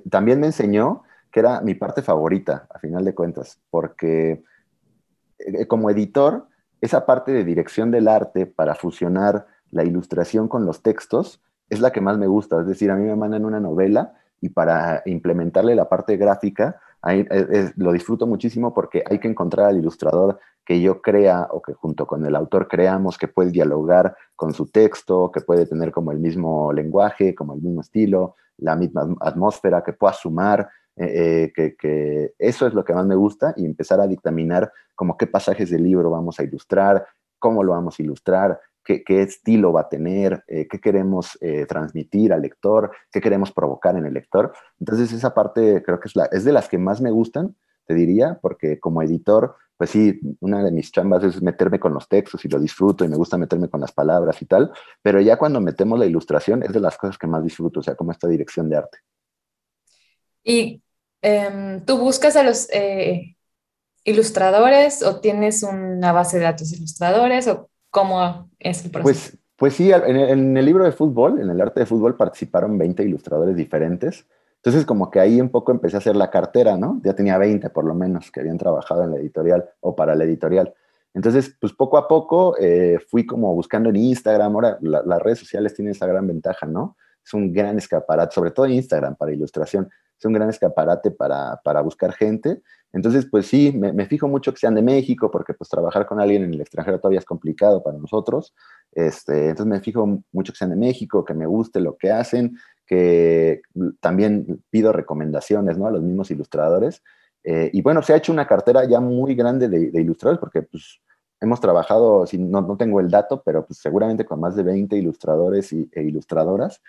[0.09, 4.43] también me enseñó que era mi parte favorita, a final de cuentas, porque
[5.37, 6.47] eh, como editor,
[6.81, 11.91] esa parte de dirección del arte para fusionar la ilustración con los textos es la
[11.91, 12.61] que más me gusta.
[12.61, 17.25] Es decir, a mí me mandan una novela y para implementarle la parte gráfica, ahí,
[17.29, 21.73] eh, lo disfruto muchísimo porque hay que encontrar al ilustrador que yo crea o que
[21.73, 26.11] junto con el autor creamos que puede dialogar con su texto, que puede tener como
[26.11, 31.75] el mismo lenguaje, como el mismo estilo, la misma atmósfera, que pueda sumar, eh, eh,
[31.77, 35.69] que, eso es lo que más me gusta y empezar a dictaminar como qué pasajes
[35.69, 37.05] del libro vamos a ilustrar,
[37.39, 42.41] cómo lo vamos a ilustrar, qué, estilo va a tener, eh, qué queremos transmitir al
[42.41, 44.53] lector, qué queremos provocar en el lector.
[44.79, 47.93] Entonces esa parte creo que es, la, es de las que más me gustan, te
[47.93, 52.43] diría, porque como editor, pues sí, una de mis chambas es meterme con los textos
[52.45, 55.59] y lo disfruto y me gusta meterme con las palabras y tal, pero ya cuando
[55.59, 58.69] metemos la ilustración es de las cosas que más disfruto, o sea, como esta dirección
[58.69, 58.99] de arte.
[60.43, 60.81] ¿Y
[61.21, 63.35] em, tú buscas a los eh,
[64.03, 67.47] ilustradores o tienes una base de datos ilustradores
[67.93, 69.03] cómo es el proceso?
[69.03, 73.03] Pues, pues sí, en el, libro de fútbol, en el arte de fútbol, participaron 20
[73.03, 74.25] ilustradores diferentes.
[74.55, 76.99] Entonces, como que ahí un poco empecé a hacer la cartera, ¿no?
[77.03, 80.23] Ya tenía 20 por lo menos que habían trabajado en la editorial o para la
[80.23, 80.73] editorial.
[81.13, 84.55] Entonces, pues poco a poco eh, fui como buscando en Instagram.
[84.55, 86.97] Ahora las redes sociales tienen esa gran ventaja, ¿no?
[87.23, 89.87] Es un gran escaparate, sobre todo Instagram para ilustración
[90.23, 92.61] es un gran escaparate para, para buscar gente.
[92.93, 96.43] Entonces, pues sí, me, fijo mucho que sean de México, porque pues trabajar con alguien
[96.43, 98.53] en el extranjero todavía es complicado para nosotros.
[98.91, 102.55] Este, entonces me fijo mucho que sean de México, que me guste lo que hacen,
[102.85, 103.63] que
[103.99, 105.87] también pido recomendaciones ¿no?
[105.87, 107.01] a los mismos ilustradores.
[107.43, 111.01] Eh, y bueno, se ha hecho una cartera ya muy grande de, ilustradores, porque pues
[111.41, 114.95] hemos trabajado, si no, no, tengo el dato, pero pues seguramente con más de 20
[114.95, 116.79] ilustradores y, e ilustradoras.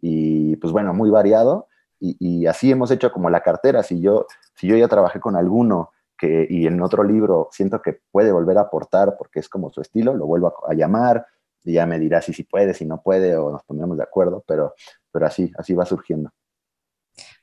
[0.00, 1.68] Y pues bueno, muy variado
[2.00, 3.82] y, así hemos hecho como la cartera.
[3.82, 8.00] Si yo, si yo ya trabajé con alguno que, y en otro libro siento que
[8.10, 11.26] puede volver a aportar porque es como su estilo, lo vuelvo a, llamar
[11.62, 14.42] y ya me dirá si, si puede, si no puede o nos pondremos de acuerdo,
[14.46, 14.74] pero,
[15.12, 16.30] pero así, así va surgiendo.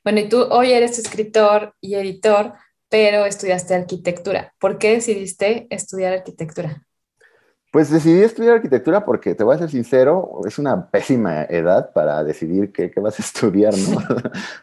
[0.02, 2.54] Bueno, y tú hoy eres escritor y editor,
[2.88, 4.54] pero estudiaste arquitectura.
[4.58, 6.87] ¿Por qué decidiste estudiar arquitectura?
[7.70, 12.24] Pues decidí estudiar arquitectura porque, te voy a ser sincero, es una pésima edad para
[12.24, 13.98] decidir qué, vas a estudiar, ¿no?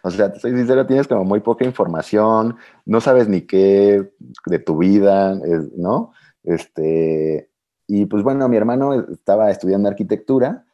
[0.01, 4.11] o sea, te soy sincero, tienes como muy poca información, no sabes ni qué
[4.47, 5.39] de tu vida,
[5.75, 6.13] ¿no?
[6.43, 7.51] Este,
[7.87, 10.65] y pues bueno, mi hermano estaba estudiando arquitectura.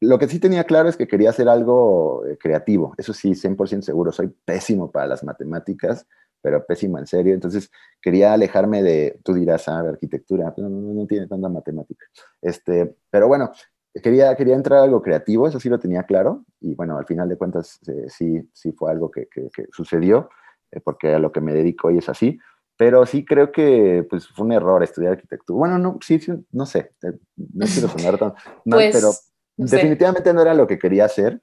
[0.00, 3.82] Lo que sí tenía claro es que quería hacer algo eh, creativo, eso sí, 100%
[3.82, 6.06] seguro, soy pésimo para las matemáticas,
[6.40, 7.34] pero pésimo en serio.
[7.34, 7.70] Entonces
[8.00, 12.06] quería alejarme de, tú dirás, ah, arquitectura, no, no, tiene tanta matemática.
[12.40, 13.52] Este, pero bueno,
[14.02, 16.44] quería, quería entrar a algo creativo, eso sí lo tenía claro.
[16.60, 20.30] Y bueno, al final de cuentas eh, sí, sí fue algo que, que, sucedió,
[20.70, 22.38] eh, porque a lo que me dedico hoy es así.
[22.76, 25.58] Pero sí creo que pues, fue un error estudiar arquitectura.
[25.58, 28.28] Bueno, no, sí, sí no sé, eh, no quiero sonar tan
[28.64, 29.10] mal, pues, pero
[29.56, 31.42] definitivamente no era lo que quería hacer.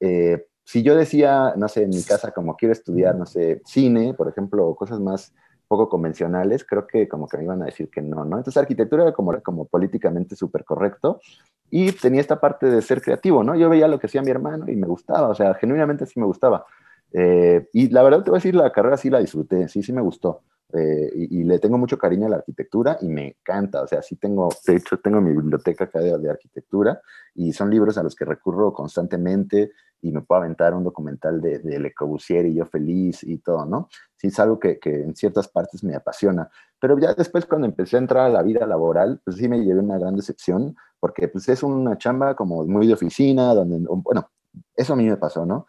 [0.00, 4.12] Eh, si yo decía, no sé, en mi casa como quiero estudiar, no sé, cine,
[4.12, 5.32] por ejemplo, o cosas más
[5.66, 8.36] poco convencionales, creo que como que me iban a decir que no, ¿no?
[8.36, 11.22] Entonces arquitectura era como, como políticamente súper correcto
[11.70, 13.56] y tenía esta parte de ser creativo, ¿no?
[13.56, 16.26] Yo veía lo que hacía mi hermano y me gustaba, o sea, genuinamente sí me
[16.26, 16.66] gustaba.
[17.14, 19.94] Eh, y la verdad te voy a decir, la carrera sí la disfruté, sí, sí
[19.94, 20.42] me gustó.
[20.74, 24.16] Eh, y, le tengo mucho cariño a la arquitectura y me encanta, o sea, sí
[24.16, 27.00] tengo, de hecho tengo mi biblioteca acá de, arquitectura
[27.34, 31.60] y son libros a los que recurro constantemente y me puedo aventar un documental de,
[31.60, 33.88] de Le Corbusier y yo feliz y todo, ¿no?
[34.16, 37.96] Sí es algo que, que, en ciertas partes me apasiona, pero ya después cuando empecé
[37.96, 41.48] a entrar a la vida laboral, pues sí me llevé una gran decepción porque pues
[41.48, 44.30] es una chamba como muy de oficina, donde, bueno,
[44.76, 45.66] eso a mí me pasó, ¿no?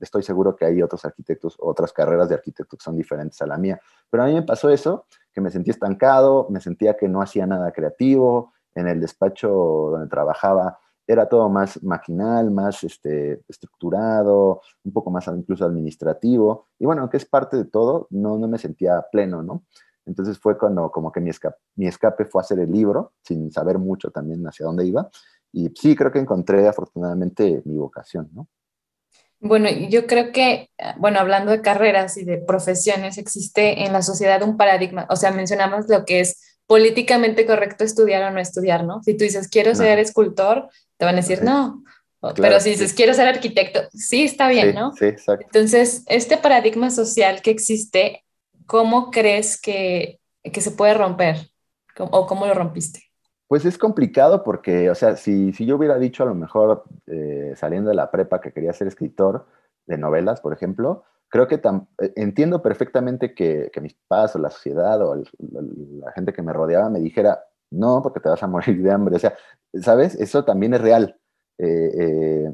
[0.00, 3.58] Estoy seguro que hay otros arquitectos, otras carreras de arquitectos que son diferentes a la
[3.58, 3.80] mía.
[4.10, 7.46] Pero a mí me pasó eso, que me sentí estancado, me sentía que no hacía
[7.46, 9.48] nada creativo, en el despacho
[9.92, 16.68] donde trabajaba era todo más maquinal, más este, estructurado, un poco más incluso administrativo.
[16.78, 19.64] Y bueno, que es parte de todo, no, no me sentía pleno, ¿no?
[20.06, 23.78] Entonces fue cuando como que mi escape, mi escape fue hacer el libro, sin saber
[23.78, 25.10] mucho también hacia dónde iba.
[25.52, 28.48] Y sí, creo que encontré afortunadamente mi vocación, ¿no?
[29.46, 34.42] Bueno, yo creo que, bueno, hablando de carreras y de profesiones, existe en la sociedad
[34.42, 39.02] un paradigma, o sea, mencionamos lo que es políticamente correcto estudiar o no estudiar, ¿no?
[39.02, 41.84] Si tú dices, quiero ser escultor, te van a decir, no.
[42.36, 44.94] Pero si dices, quiero ser arquitecto, sí, está bien, ¿no?
[44.94, 45.44] Sí, exacto.
[45.44, 48.24] Entonces, este paradigma social que existe,
[48.64, 51.50] ¿cómo crees que, que se puede romper?
[51.98, 53.10] ¿O cómo lo rompiste?
[53.48, 57.52] Pues es complicado porque, o sea, si, si yo hubiera dicho a lo mejor eh,
[57.56, 59.46] saliendo de la prepa que quería ser escritor
[59.86, 64.50] de novelas, por ejemplo, creo que eh, entiendo perfectamente que, que, mis padres o la
[64.50, 68.82] sociedad o la gente que me rodeaba me dijera, no, porque te vas a morir
[68.82, 69.16] de hambre.
[69.16, 69.34] O sea,
[69.80, 70.14] ¿sabes?
[70.14, 71.18] Eso también es real.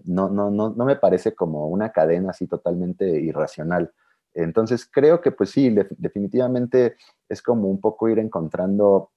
[0.05, 3.93] no, no, no, no me parece como una cadena así totalmente irracional.
[4.35, 6.97] Entonces creo que pues sí, definitivamente
[7.29, 9.11] es como un poco ir encontrando,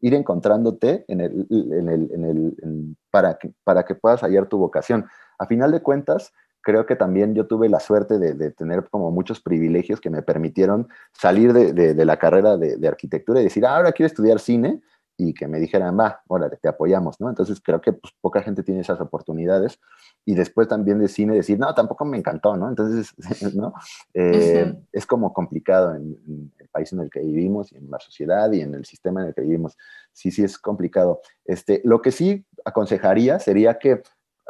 [0.00, 4.58] ir encontrándote en el, en el, en el para, que, para que puedas hallar tu
[4.58, 5.06] vocación.
[5.38, 9.40] A final de cuentas, creo que también yo tuve la suerte de, tener como muchos
[9.40, 13.92] privilegios que me permitieron salir de, de la carrera de, arquitectura y decir, ah, ahora
[13.92, 14.82] quiero estudiar cine
[15.18, 17.28] y que me dijeran, va, órale, te apoyamos, ¿no?
[17.28, 19.80] Entonces creo que pues, poca gente tiene esas oportunidades.
[20.24, 22.68] Y después también de cine decir, no, tampoco me encantó, ¿no?
[22.68, 23.14] Entonces,
[23.54, 23.72] ¿no?
[24.12, 28.50] Eh, es como complicado en, el país en el que vivimos y en la sociedad
[28.52, 29.76] y en el sistema en el que vivimos.
[30.12, 31.20] Sí, sí es complicado.
[31.44, 34.02] Este, lo que sí aconsejaría sería que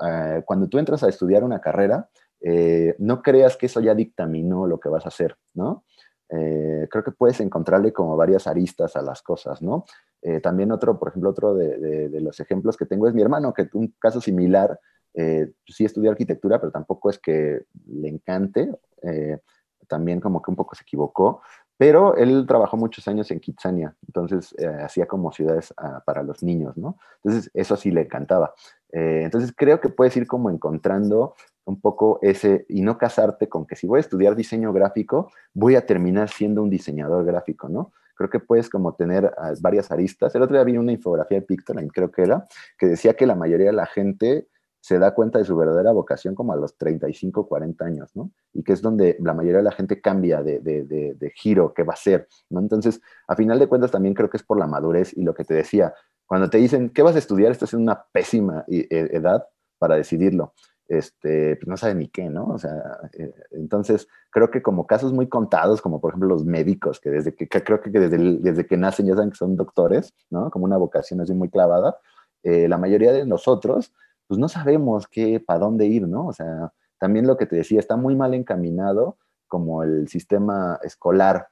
[0.03, 2.09] eh, cuando tú entras a estudiar una carrera,
[2.41, 5.85] eh, no creas que eso ya dictaminó lo que vas a hacer, ¿no?
[6.29, 9.85] Creo que puedes encontrarle como varias aristas a las cosas, ¿no?
[10.23, 13.69] Eh, también otro, por ejemplo, otro de, los ejemplos que tengo es mi hermano, que
[13.75, 14.79] un caso similar,
[15.15, 18.69] eh, sí estudió arquitectura, pero tampoco es que le encante,
[19.03, 19.39] eh,
[19.87, 21.43] también como que un poco se equivocó,
[21.77, 26.77] pero él trabajó muchos años en Kitsania, entonces hacía como ciudades ah, para los niños,
[26.77, 26.99] ¿no?
[27.23, 28.53] Entonces eso sí le encantaba.
[28.91, 31.35] entonces creo que puedes ir como encontrando
[31.67, 35.77] un poco ese, y no casarte con que si voy a estudiar diseño gráfico, voy
[35.77, 37.93] a terminar siendo un diseñador gráfico, ¿no?
[38.17, 40.35] creo que puedes como tener ah, varias aristas.
[40.35, 42.47] El otro día vi una infografía de Pictoline, creo que era,
[42.79, 44.49] que decía que la mayoría de la gente
[44.81, 48.31] se da cuenta de su verdadera vocación como a los 35, 40 años, ¿no?
[48.53, 51.83] Y que es donde la mayoría de la gente cambia de, de, de, giro, qué
[51.83, 52.61] va a ser, ¿no?
[52.61, 55.45] Entonces, a final de cuentas también creo que es por la madurez y lo que
[55.45, 55.93] te decía,
[56.25, 57.51] cuando te dicen, ¿qué vas a estudiar?
[57.51, 59.45] Estás en una pésima e, edad
[59.79, 60.55] para decidirlo
[60.89, 62.47] este, pues no sabe ni qué, ¿no?
[62.49, 67.01] O sea, eh, entonces creo que como casos muy contados, como por ejemplo los médicos,
[67.01, 70.51] que desde que, creo que desde, que nacen ya saben que son doctores, ¿no?
[70.51, 71.99] Como una vocación así muy clavada,
[72.43, 73.93] eh, la mayoría de nosotros,
[74.29, 76.27] pues no sabemos qué, para dónde ir, ¿no?
[76.29, 79.19] O sea, también lo que te decía, está muy mal encaminado
[79.49, 81.49] como el sistema escolar.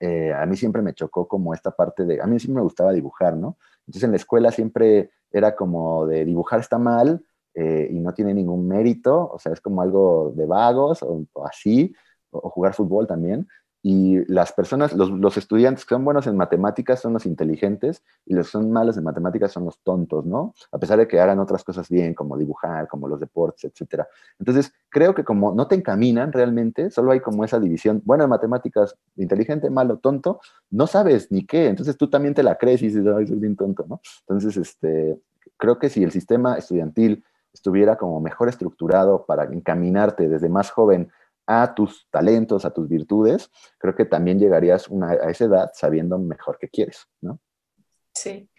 [0.00, 2.92] Eh, a mí siempre me chocó como esta parte de, a mí siempre me gustaba
[2.92, 3.56] dibujar, ¿no?
[3.80, 7.24] Entonces en la escuela siempre era como de dibujar está mal,
[7.58, 11.94] eh, y no tiene ningún mérito, o sea, es como algo de vagos o, así,
[12.30, 13.48] o, jugar fútbol también.
[13.82, 18.34] Y las personas, los, los, estudiantes que son buenos en matemáticas son los inteligentes y
[18.34, 20.54] los que son malos en matemáticas son los tontos, ¿no?
[20.70, 24.02] A pesar de que hagan otras cosas bien, como dibujar, como los deportes, etc.
[24.38, 28.30] Entonces, creo que como no te encaminan realmente, solo hay como esa división, bueno, en
[28.30, 32.88] matemáticas, inteligente, malo, tonto, no sabes ni qué, entonces tú también te la crees y
[32.88, 34.00] dices, ay, soy bien tonto, ¿no?
[34.26, 35.18] Entonces, este,
[35.56, 37.24] creo que si el sistema estudiantil
[37.56, 41.10] estuviera como mejor estructurado para encaminarte desde más joven
[41.46, 46.58] a tus talentos, a tus virtudes, creo que también llegarías a esa edad sabiendo mejor
[46.60, 47.40] qué quieres, ¿no?
[48.12, 48.50] Sí.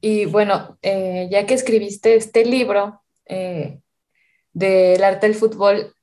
[0.00, 3.80] Y bueno, eh, ya que escribiste este libro eh,
[4.52, 5.94] del arte del fútbol,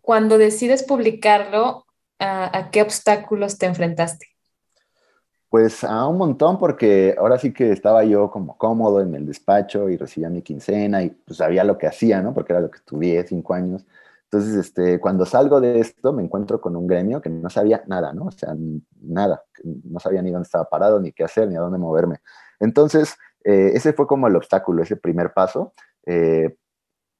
[0.00, 1.84] cuando decides publicarlo,
[2.18, 4.27] ¿a qué obstáculos te enfrentaste?
[5.50, 9.88] Pues a un montón, porque ahora sí que estaba yo como cómodo en el despacho
[9.88, 12.34] y recibía mi quincena y pues sabía lo que hacía, ¿no?
[12.34, 13.86] Porque era lo que estudié cinco años.
[14.24, 18.12] Entonces, este, cuando salgo de esto, me encuentro con un gremio que no sabía nada,
[18.12, 18.26] ¿no?
[18.26, 18.54] O sea,
[19.00, 22.16] nada, no sabía ni dónde estaba parado, ni qué hacer, ni a dónde moverme.
[22.60, 25.72] Entonces, eh, ese fue como el obstáculo, ese primer paso.
[26.04, 26.56] Eh,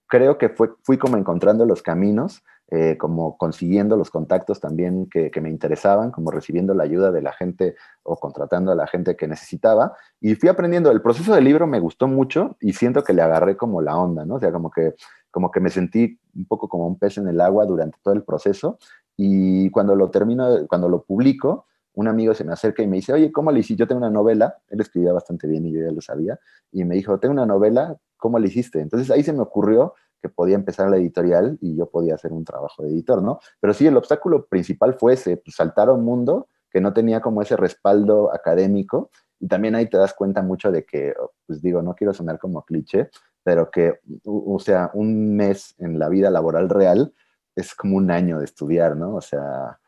[0.06, 5.30] creo que fue, fui como encontrando los caminos eh, como consiguiendo los contactos también que,
[5.40, 9.26] me interesaban, como recibiendo la ayuda de la gente o contratando a la gente que
[9.26, 9.96] necesitaba.
[10.20, 10.90] Y fui aprendiendo.
[10.90, 14.26] El proceso del libro me gustó mucho y siento que le agarré como la onda,
[14.26, 14.34] ¿no?
[14.34, 14.94] O sea, como que,
[15.30, 18.22] como que me sentí un poco como un pez en el agua durante todo el
[18.22, 18.78] proceso.
[19.16, 23.12] Y cuando lo termino, cuando lo publico, un amigo se me acerca y me dice,
[23.12, 23.80] oye, ¿cómo le hiciste?
[23.80, 26.38] Yo tengo una novela, él escribía bastante bien y yo ya lo sabía,
[26.70, 28.80] y me dijo, tengo una novela, ¿cómo le hiciste?
[28.80, 32.44] Entonces ahí se me ocurrió que podía empezar la editorial y yo podía hacer un
[32.44, 33.40] trabajo de editor, ¿no?
[33.60, 37.20] Pero sí, el obstáculo principal fue ese, pues, saltar a un mundo que no tenía
[37.20, 41.14] como ese respaldo académico y también ahí te das cuenta mucho de que,
[41.46, 43.10] pues digo, no quiero sonar como cliché,
[43.42, 47.14] pero que, o sea, un mes en la vida laboral real
[47.54, 49.14] es como un año de estudiar, ¿no?
[49.14, 49.78] O sea,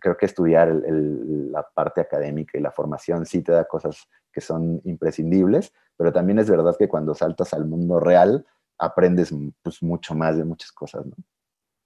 [0.00, 4.80] creo que estudiar la parte académica y la formación sí te da cosas que son
[4.84, 8.46] imprescindibles, pero también es verdad que cuando saltas al mundo real,
[8.82, 11.14] aprendes pues, mucho más de muchas cosas, ¿no?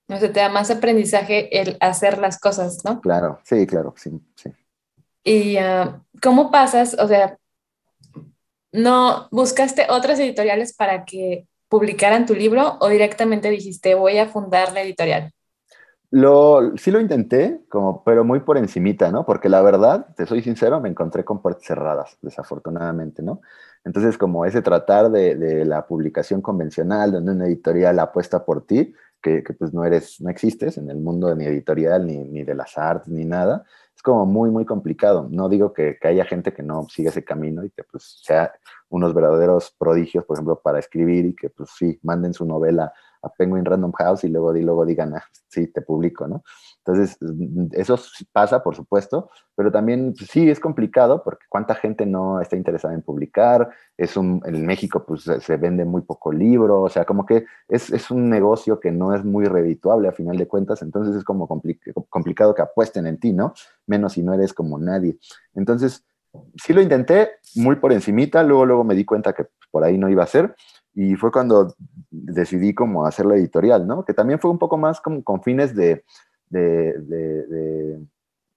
[0.08, 3.00] O sea, te da más aprendizaje el hacer las cosas, ¿no?
[3.00, 4.50] Claro, sí, claro, sí, sí.
[5.24, 6.96] ¿Y ah, cómo pasas?
[7.00, 7.36] O sea,
[8.70, 14.72] ¿no buscaste otras editoriales para que publicaran tu libro o directamente dijiste voy a fundar
[14.72, 15.32] la editorial?
[16.10, 19.26] Lo, sí lo intenté, como, pero muy por encimita, ¿no?
[19.26, 23.40] Porque la verdad, te soy sincero, me encontré con puertas cerradas, desafortunadamente, ¿no?
[23.84, 29.42] Entonces, como ese tratar de, la publicación convencional, donde una editorial apuesta por ti, que,
[29.58, 33.08] pues no eres, no existes en el mundo ni editorial, ni, ni de las artes,
[33.08, 33.64] ni nada,
[33.94, 35.26] es como muy, muy complicado.
[35.30, 38.52] No digo que, que, haya gente que no siga ese camino y que pues sea
[38.88, 43.28] unos verdaderos prodigios, por ejemplo, para escribir y que pues sí, manden su novela a
[43.30, 46.44] Penguin Random House y luego, y luego digan, ah, sí, te publico, ¿no?
[46.86, 47.18] Entonces,
[47.72, 47.98] eso
[48.30, 52.94] pasa, por supuesto, pero también pues, sí es complicado porque cuánta gente no está interesada
[52.94, 57.26] en publicar, es un, en México pues se vende muy poco libro, o sea, como
[57.26, 61.16] que es, es un negocio que no es muy redituable a final de cuentas, entonces
[61.16, 61.48] es como
[62.08, 63.52] complicado que apuesten en ti, ¿no?
[63.86, 65.18] Menos si no eres como nadie.
[65.54, 66.04] Entonces,
[66.62, 70.08] sí lo intenté muy por encimita, luego, luego me di cuenta que por ahí no
[70.08, 70.54] iba a ser,
[70.94, 71.74] y fue cuando
[72.10, 74.04] decidí como hacer la editorial, ¿no?
[74.04, 76.04] Que también fue un poco más como con fines de
[76.48, 77.98] de,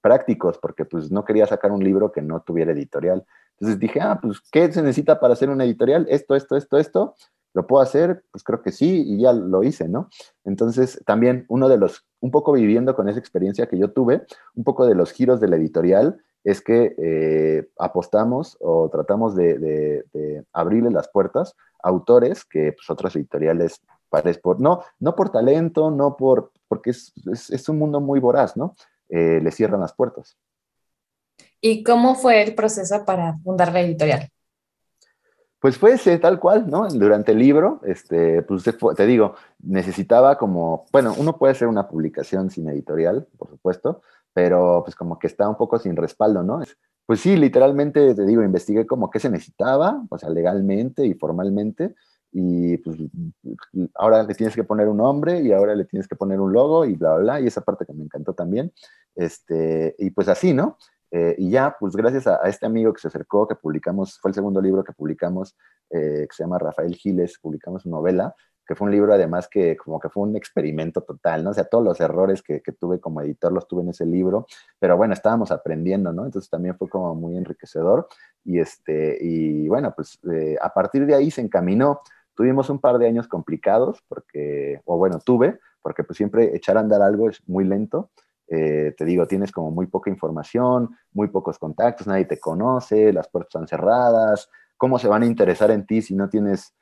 [0.02, 3.26] prácticos, porque pues no quería sacar un libro que no tuviera editorial.
[3.60, 6.06] Entonces dije, ah, pues, ¿qué se necesita para hacer una editorial?
[6.10, 7.16] Esto, esto, esto, esto.
[7.54, 8.24] ¿Lo puedo hacer?
[8.32, 10.08] Pues creo que sí, y ya lo hice, ¿no?
[10.46, 14.22] Entonces, también uno de los, un poco viviendo con esa experiencia que yo tuve,
[14.56, 20.06] un poco de los giros de la editorial, es que eh, apostamos o tratamos de,
[20.54, 25.92] abrirle las puertas a autores que pues, otras editoriales parece por, no, no por talento,
[25.92, 27.14] no por, porque es,
[27.50, 28.76] es, un mundo muy voraz, ¿no?
[29.10, 30.38] Eh, le cierran las puertas.
[31.62, 34.30] ¿Y cómo fue el proceso para fundar la editorial?
[35.60, 36.88] Pues fue ese, tal cual, ¿no?
[36.88, 38.64] Durante el libro, este, pues
[38.96, 44.02] te digo, necesitaba como, bueno, uno puede hacer una publicación sin editorial, por supuesto,
[44.32, 46.62] pero pues como que está un poco sin respaldo, ¿no?
[47.06, 51.96] Pues sí, literalmente, te digo, investigué como qué se necesitaba, o sea, legalmente y formalmente,
[52.32, 52.98] y pues
[53.96, 56.86] ahora le tienes que poner un nombre y ahora le tienes que poner un logo
[56.86, 58.72] y bla, bla, bla, y esa parte que me encantó también.
[59.16, 60.78] Este, y pues así, ¿no?
[61.12, 64.36] Eh, y ya, pues gracias a, este amigo que se acercó, que publicamos, fue el
[64.36, 65.58] segundo libro que publicamos,
[65.90, 68.36] eh, que se llama Rafael Giles, publicamos su novela,
[68.68, 71.50] que fue un libro además que como que fue un experimento total, ¿no?
[71.50, 74.46] O sea, todos los errores que, que, tuve como editor los tuve en ese libro,
[74.78, 76.26] pero bueno, estábamos aprendiendo, ¿no?
[76.26, 78.08] Entonces también fue como muy enriquecedor
[78.46, 82.02] y este, y bueno, pues eh, a partir de ahí se encaminó
[82.40, 86.80] Tuvimos un par de años complicados, porque, o bueno, tuve, porque pues siempre echar a
[86.80, 88.12] andar algo es muy lento.
[88.48, 93.28] Eh, te digo, tienes como muy poca información, muy pocos contactos, nadie te conoce, las
[93.28, 96.74] puertas están cerradas, ¿cómo se van a interesar en ti si no tienes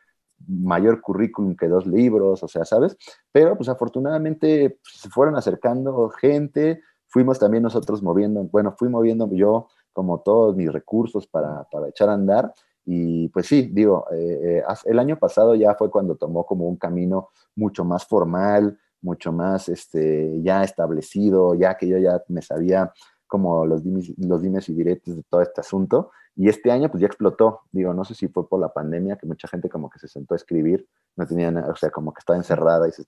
[0.47, 2.43] mayor currículum que dos libros?
[2.43, 2.95] O sea, ¿sabes?
[3.32, 9.28] Pero pues afortunadamente pues, se fueron acercando gente, fuimos también nosotros moviendo, bueno, fui moviendo
[9.32, 12.53] yo como todos mis recursos para, para echar a andar
[12.89, 16.77] y pues sí, digo, eh, eh, el año pasado ya fue cuando tomó como un
[16.77, 22.93] camino mucho más formal, mucho más este, ya establecido, ya que yo ya me sabía
[23.27, 26.11] como los dimes, los dimes y diretes de todo este asunto.
[26.33, 29.27] Y este año pues ya explotó, digo, no sé si fue por la pandemia, que
[29.27, 32.19] mucha gente como que se sentó a escribir, no tenía nada, o sea, como que
[32.19, 33.03] estaba encerrada y se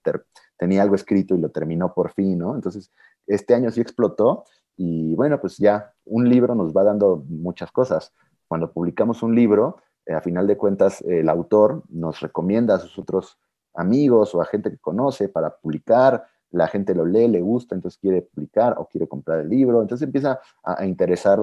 [0.58, 2.54] tenía algo escrito y lo terminó por fin, ¿no?
[2.54, 2.92] Entonces,
[3.28, 4.44] este año sí explotó
[4.76, 8.14] y bueno, pues ya un libro nos va dando muchas cosas
[8.50, 13.00] cuando publicamos un libro, eh, a final de cuentas el autor nos recomienda a sus
[13.00, 13.38] otros
[13.74, 18.00] amigos o a gente que conoce para publicar, la gente lo lee, le gusta, entonces
[18.00, 21.40] quiere publicar o quiere comprar el libro, entonces empieza a, interesar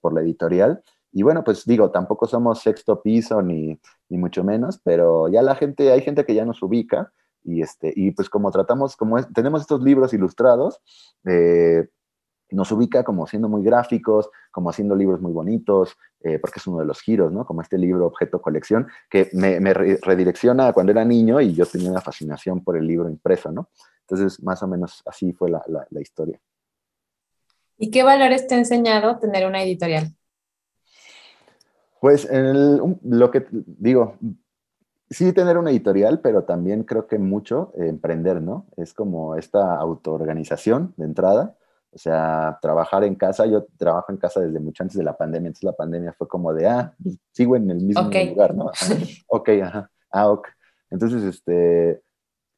[0.00, 0.82] por la editorial.
[1.12, 3.78] Y bueno, pues digo, tampoco somos sexto piso ni,
[4.08, 7.12] ni, mucho menos, pero ya la gente, hay gente que ya nos ubica
[7.44, 10.80] y, este, y pues como tratamos, como tenemos estos libros ilustrados,
[11.24, 11.88] eh,
[12.52, 16.80] nos ubica como siendo muy gráficos, como haciendo libros muy bonitos, eh, porque es uno
[16.80, 17.46] de los giros, ¿no?
[17.46, 21.90] Como este libro objeto colección, que me, redirecciona a cuando era niño y yo tenía
[21.90, 23.70] una fascinación por el libro impreso, ¿no?
[24.02, 25.62] Entonces, más o menos así fue la,
[26.00, 26.40] historia.
[27.78, 30.14] ¿Y qué valores te ha enseñado tener una editorial?
[32.00, 34.16] Pues lo que digo,
[35.08, 38.66] sí tener una editorial, pero también creo que mucho emprender, ¿no?
[38.76, 41.56] Es como esta autoorganización de entrada,
[41.92, 45.48] o sea, trabajar en casa, yo trabajo en casa desde mucho antes de la pandemia,
[45.48, 48.70] entonces la pandemia fue como de, ah, pues, sigo en el mismo lugar, ¿no?
[49.28, 50.48] ok, ajá, ah, ok.
[50.90, 52.02] Entonces, este,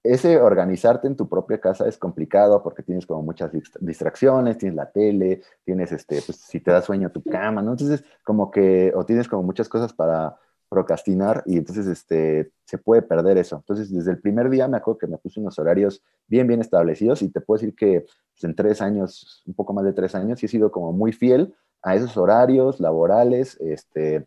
[0.03, 4.91] ese organizarte en tu propia casa es complicado porque tienes como muchas distracciones, tienes la
[4.91, 7.73] tele, tienes, este, pues si te da sueño tu cama, ¿no?
[7.73, 10.37] Entonces, como que, o tienes como muchas cosas para
[10.73, 13.57] procrastinar y entonces este, se puede perder eso.
[13.57, 17.21] Entonces, desde el primer día me acuerdo que me puse unos horarios bien, bien establecidos
[17.21, 20.43] y te puedo decir que pues, en tres años, un poco más de tres años,
[20.43, 24.27] he sido como muy fiel a esos horarios laborales, este,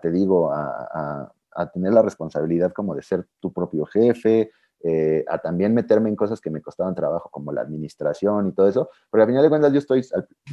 [0.00, 1.32] te digo, a,
[1.74, 4.52] tener la responsabilidad como de ser tu propio jefe,
[4.84, 8.68] eh, a también meterme en cosas que me costaban trabajo, como la administración y todo
[8.68, 10.06] eso, porque al final de cuentas yo estoy,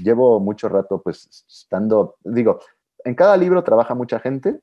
[0.04, 2.60] llevo mucho rato pues estando, digo,
[3.06, 4.60] en cada libro trabaja mucha gente,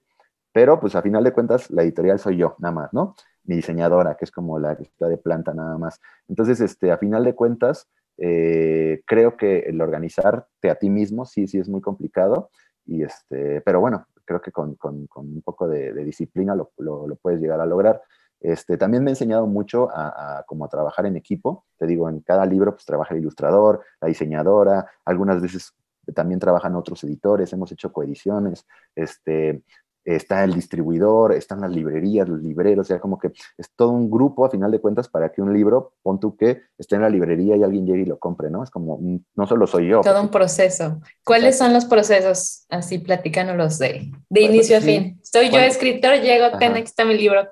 [0.52, 3.14] pero pues a final de cuentas la editorial soy yo, nada más, ¿no?
[3.44, 6.00] Mi diseñadora, que es como la que está de planta nada más.
[6.28, 7.88] Entonces, este, a final de cuentas,
[8.18, 12.50] eh, creo que el organizarte a ti mismo sí, sí es muy complicado,
[12.84, 16.72] y este, pero bueno, creo que con, un poco de, disciplina lo,
[17.20, 18.02] puedes llegar a lograr.
[18.40, 21.64] Este, también me ha enseñado mucho a, a trabajar en equipo.
[21.78, 25.74] Te digo, en cada libro pues trabaja el ilustrador, la diseñadora, algunas veces
[26.14, 29.62] también trabajan otros editores, hemos hecho coediciones, este,
[30.04, 34.10] está el distribuidor, están las librerías, los libreros, o sea, como que es todo un
[34.10, 37.10] grupo a final de cuentas para que un libro, pon tú que esté en la
[37.10, 38.62] librería y alguien llegue y lo compre, ¿no?
[38.62, 38.98] Es como,
[39.34, 40.00] no solo soy yo.
[40.00, 41.00] Todo un proceso.
[41.24, 42.66] ¿Cuáles son los procesos?
[42.68, 45.20] Así, platícanos de, de inicio a fin.
[45.22, 47.48] Soy yo escritor, llego, ten, aquí está mi libro.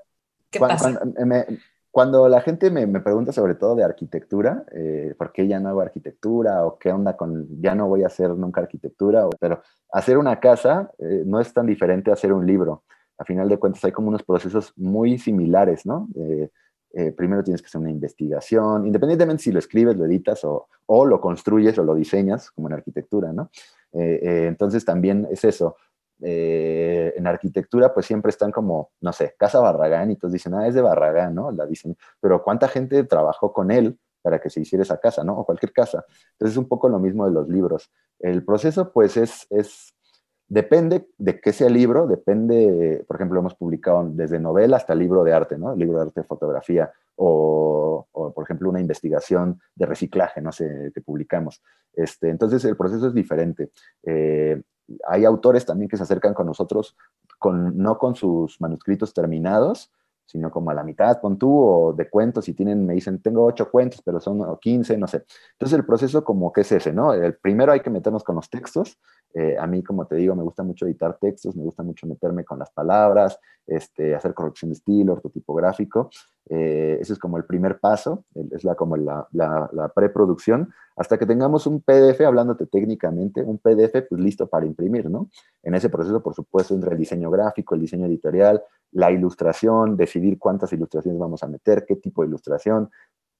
[0.51, 1.01] ¿Qué pasa?
[1.91, 5.81] Cuando la gente me, pregunta sobre todo de arquitectura, eh, ¿por qué ya no hago
[5.81, 6.65] arquitectura?
[6.65, 9.29] ¿O qué onda con ya no voy a hacer nunca arquitectura?
[9.41, 9.61] pero
[9.91, 12.85] hacer una casa eh, no es tan diferente a hacer un libro.
[13.19, 16.09] A final de cuentas hay como unos procesos muy similares, ¿no?
[16.17, 16.49] Eh,
[17.17, 21.21] primero tienes que hacer una investigación, independientemente si lo escribes, lo editas o, o lo
[21.21, 23.51] construyes o lo diseñas, como en arquitectura, ¿no?
[23.93, 25.75] entonces también es eso,
[26.23, 30.67] eh, en arquitectura, pues siempre están como, no sé, Casa Barragán, y todos dicen, ah,
[30.67, 31.51] es de Barragán, ¿no?
[31.51, 35.39] La dicen, pero ¿cuánta gente trabajó con él para que se hiciera esa casa, ¿no?
[35.39, 36.05] O cualquier casa.
[36.33, 37.91] Entonces es un poco lo mismo de los libros.
[38.19, 39.95] El proceso, pues, es, es
[40.51, 45.23] depende de qué sea el libro, depende, por ejemplo, hemos publicado desde novela hasta libro
[45.23, 45.75] de arte, ¿no?
[45.77, 51.01] Libro de arte de fotografía, o, por ejemplo, una investigación de reciclaje, no sé, que
[51.01, 51.63] publicamos.
[51.93, 53.71] Este, entonces, el proceso es diferente.
[54.03, 54.61] Eh,
[55.09, 56.97] hay autores también que se acercan con nosotros,
[57.39, 59.91] con, no con sus manuscritos terminados,
[60.31, 63.45] sino como a la mitad, con tú, o de cuentos, y tienen, me dicen, tengo
[63.45, 65.25] ocho cuentos, pero son 15, no sé.
[65.53, 67.13] Entonces el proceso como que es ese, ¿no?
[67.13, 68.99] El primero hay que meternos con los textos.
[69.35, 72.45] Eh, a mí, como te digo, me gusta mucho editar textos, me gusta mucho meterme
[72.45, 76.11] con las palabras, este, hacer corrección de estilo, ortotipográfico.
[76.49, 81.27] Eh, ese es como el primer paso, es la, como la, la, preproducción, hasta que
[81.27, 85.29] tengamos un PDF, hablándote técnicamente, un PDF pues listo para imprimir, ¿no?
[85.63, 88.61] En ese proceso, por supuesto, entra el diseño gráfico, el diseño editorial,
[88.93, 92.91] la ilustración, decidir cuántas ilustraciones vamos a meter, qué tipo de ilustración,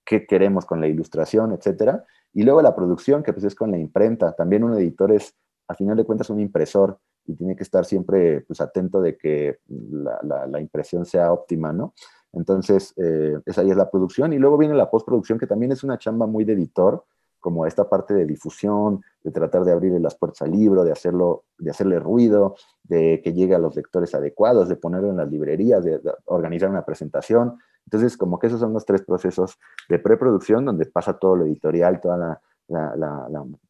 [0.05, 2.05] qué queremos con la ilustración, etcétera.
[2.33, 4.33] Y luego la producción, que pues es con la imprenta.
[4.33, 5.35] También un editor es,
[5.69, 9.59] a final de cuentas, un impresor y tiene que estar siempre pues, atento de que
[9.69, 11.95] la, impresión sea óptima, ¿no?
[12.33, 14.33] Entonces, eh, esa ahí es la producción.
[14.33, 17.05] Y luego viene la postproducción, que también es una chamba muy de editor,
[17.41, 21.45] como esta parte de difusión, de tratar de abrirle las puertas al libro, de, hacerlo,
[21.59, 25.85] de hacerle ruido, de que llegue a los lectores adecuados, de ponerlo en las librerías,
[25.85, 27.59] de, organizar una presentación.
[27.85, 32.01] Entonces, como que esos son los tres procesos de preproducción, donde pasa todo lo editorial,
[32.01, 33.61] toda la,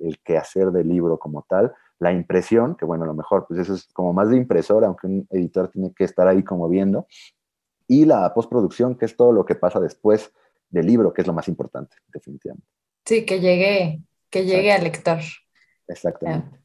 [0.00, 3.74] el quehacer del libro como tal, la impresión, que bueno, a lo mejor, pues eso
[3.74, 7.06] es como más de impresora, aunque un editor tiene que estar ahí como viendo,
[7.86, 10.32] y la postproducción, que es todo lo que pasa después
[10.68, 12.66] del libro, que es lo más importante, definitivamente.
[13.04, 14.00] Sí, que llegue,
[14.30, 15.20] que llegue al lector.
[15.88, 16.58] Exactamente.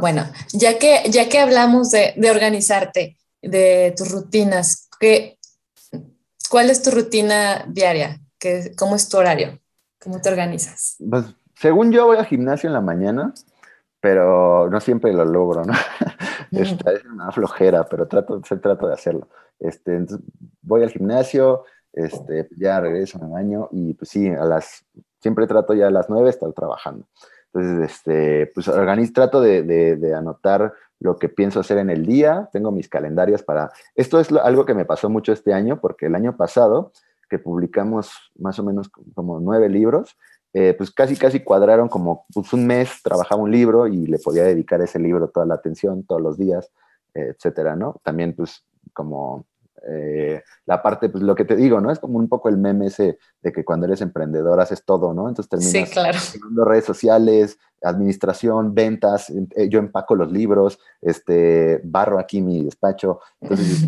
[0.00, 5.38] Bueno, ya que, ya que hablamos de, organizarte, de tus rutinas, ¿qué,
[6.50, 8.20] ¿cuál es tu rutina diaria?
[8.38, 9.58] ¿Qué, ¿Cómo es tu horario?
[10.02, 10.96] ¿Cómo te organizas?
[11.08, 13.32] Pues, según yo voy al gimnasio en la mañana,
[14.00, 15.72] pero no siempre lo logro, ¿no?
[16.50, 19.28] Esta es una flojera, pero trato, trato de hacerlo.
[19.58, 20.26] Este, entonces
[20.62, 24.84] voy al gimnasio, este, ya regreso, me baño y pues sí, a las,
[25.20, 27.06] siempre trato ya a las nueve estar trabajando.
[27.52, 28.70] Entonces, este, pues
[29.12, 33.72] trato de, de, anotar lo que pienso hacer en el día, tengo mis calendarios para...
[33.94, 36.92] Esto es algo que me pasó mucho este año, porque el año pasado,
[37.28, 40.16] que publicamos más o menos como nueve libros,
[40.52, 44.42] eh, pues casi, casi cuadraron como pues un mes, trabajaba un libro y le podía
[44.42, 46.70] dedicar ese libro toda la atención, todos los días,
[47.14, 48.00] etcétera, ¿no?
[48.04, 49.46] También, pues, como
[49.88, 51.90] eh, la parte, pues lo que te digo, ¿no?
[51.90, 55.28] Es como un poco el meme ese de que cuando eres emprendedor haces todo, ¿no?
[55.28, 56.18] Entonces terminas sí, claro.
[56.64, 59.32] redes sociales, administración, ventas,
[59.68, 63.84] yo empaco los libros, este, barro aquí mi despacho, entonces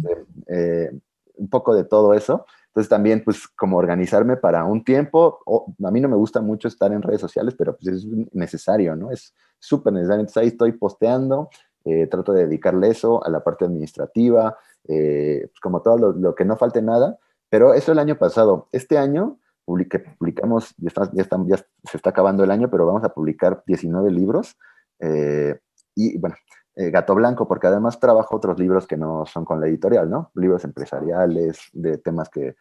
[0.46, 1.02] este,
[1.36, 2.46] un poco de todo eso.
[2.68, 5.40] Entonces también, pues, como organizarme para un tiempo,
[5.84, 9.10] a mí no me gusta mucho estar en redes sociales, pero pues es necesario, ¿no?
[9.10, 10.20] Es súper necesario.
[10.20, 11.50] Entonces ahí estoy posteando,
[11.84, 14.56] eh, trato de dedicarle eso a la parte administrativa,
[14.88, 17.18] eh, pues como todo lo, que no falte nada,
[17.48, 18.68] pero eso el año pasado.
[18.72, 21.10] Este año publicamos, ya, está,
[21.46, 24.56] ya, se está acabando el año, pero vamos a publicar 19 libros.
[24.98, 25.58] Eh,
[25.94, 26.36] y bueno,
[26.74, 30.30] eh, Gato Blanco, porque además trabajo otros libros que no son con la editorial, ¿no?
[30.34, 32.54] Libros empresariales, de temas que,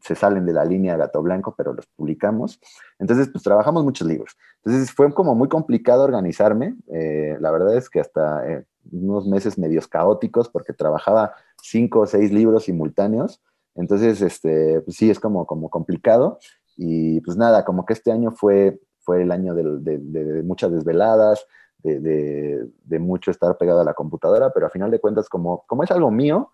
[0.00, 2.58] se salen de la línea Gato Blanco, pero los publicamos.
[2.98, 4.34] Entonces, pues trabajamos muchos libros.
[4.64, 6.76] Entonces, fue como muy complicado organizarme.
[6.90, 12.06] Eh, la verdad es que hasta eh, unos meses medios caóticos porque trabajaba cinco o
[12.06, 13.40] seis libros simultáneos.
[13.74, 16.38] Entonces, este, pues sí, es como, como complicado.
[16.76, 21.46] Y pues nada, como que este año fue, fue el año de, muchas desveladas,
[21.82, 25.90] de, mucho estar pegado a la computadora, pero a final de cuentas, como, como es
[25.90, 26.50] algo mío,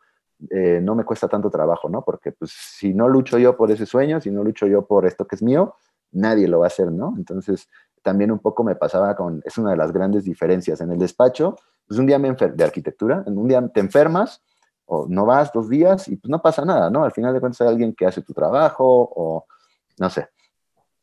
[0.51, 2.03] eh, no me cuesta tanto trabajo, ¿no?
[2.05, 5.27] Porque pues si no lucho yo por ese sueño, si no lucho yo por esto
[5.27, 5.75] que es mío,
[6.11, 7.15] nadie lo va a hacer, ¿no?
[7.17, 7.69] Entonces,
[8.03, 10.81] también un poco me pasaba con, es una de las grandes diferencias.
[10.81, 11.57] En el despacho,
[11.87, 14.43] pues un día me de arquitectura, un día te enfermas
[14.87, 17.05] o no vas dos días y pues no pasa nada, ¿no?
[17.05, 19.47] Al final de cuentas hay alguien que hace tu trabajo o
[19.99, 20.29] no sé.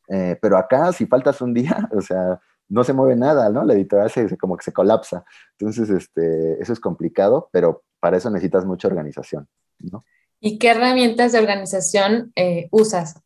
[0.10, 3.64] Eh, pero acá, si faltas un día, o sea, no se mueve nada, ¿no?
[3.64, 5.24] La editorial se, como que se colapsa.
[5.58, 9.48] Entonces, este, eso es complicado, pero para eso necesitas mucha organización,
[9.80, 10.06] ¿no?
[10.40, 13.22] ¿Y qué herramientas de organización eh, usas?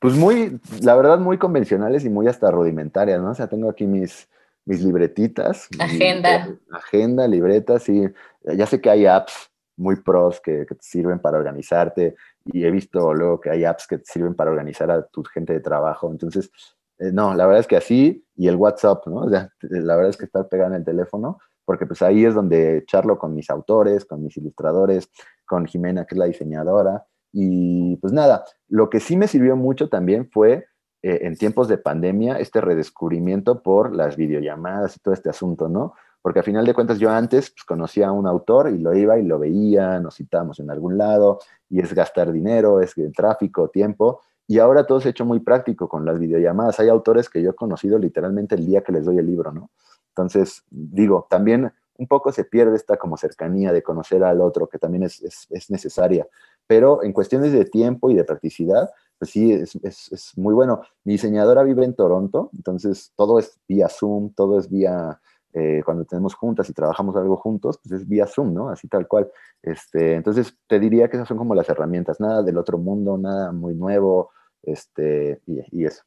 [0.00, 3.30] Pues muy, la verdad, muy convencionales y muy hasta rudimentarias, ¿no?
[3.30, 4.28] O sea, tengo aquí mis,
[4.66, 5.68] mis libretitas.
[5.78, 6.48] Agenda.
[6.70, 8.04] agenda, libretas, y
[8.42, 12.70] ya sé que hay apps muy pros que, que, te sirven para organizarte y he
[12.70, 16.10] visto luego que hay apps que te sirven para organizar a tu gente de trabajo.
[16.10, 16.50] Entonces,
[16.98, 19.16] eh, no, la verdad es que así y el WhatsApp, ¿no?
[19.16, 22.34] O sea, la verdad es que estar pegado en el teléfono, porque pues ahí es
[22.34, 25.10] donde charlo con mis autores, con mis ilustradores,
[25.44, 27.04] con Jimena, que es la diseñadora.
[27.32, 30.66] Y pues nada, lo que sí me sirvió mucho también fue
[31.06, 35.94] eh, en tiempos de pandemia este redescubrimiento por las videollamadas y todo este asunto, ¿no?
[36.20, 39.16] Porque a final de cuentas yo antes pues, conocía a un autor y lo iba
[39.16, 41.38] y lo veía, nos citábamos en algún lado
[41.70, 44.20] y es gastar dinero, es tráfico, tiempo.
[44.48, 46.80] Y ahora todo se ha hecho muy práctico con las videollamadas.
[46.80, 49.70] Hay autores que yo he conocido literalmente el día que les doy el libro, ¿no?
[50.08, 54.80] Entonces, digo, también un poco se pierde esta como cercanía de conocer al otro, que
[54.80, 56.26] también es, es, necesaria.
[56.66, 60.82] Pero en cuestiones de tiempo y de practicidad, pues sí, es, es, muy bueno.
[61.04, 65.20] Mi diseñadora vive en Toronto, entonces todo es vía Zoom, todo es vía,
[65.54, 68.68] eh, cuando tenemos juntas y trabajamos algo juntos, pues es vía Zoom, ¿no?
[68.68, 69.30] Así tal cual.
[69.62, 73.52] Este, entonces te diría que esas son como las herramientas, nada del otro mundo, nada
[73.52, 74.30] muy nuevo,
[74.62, 76.02] este, y, eso.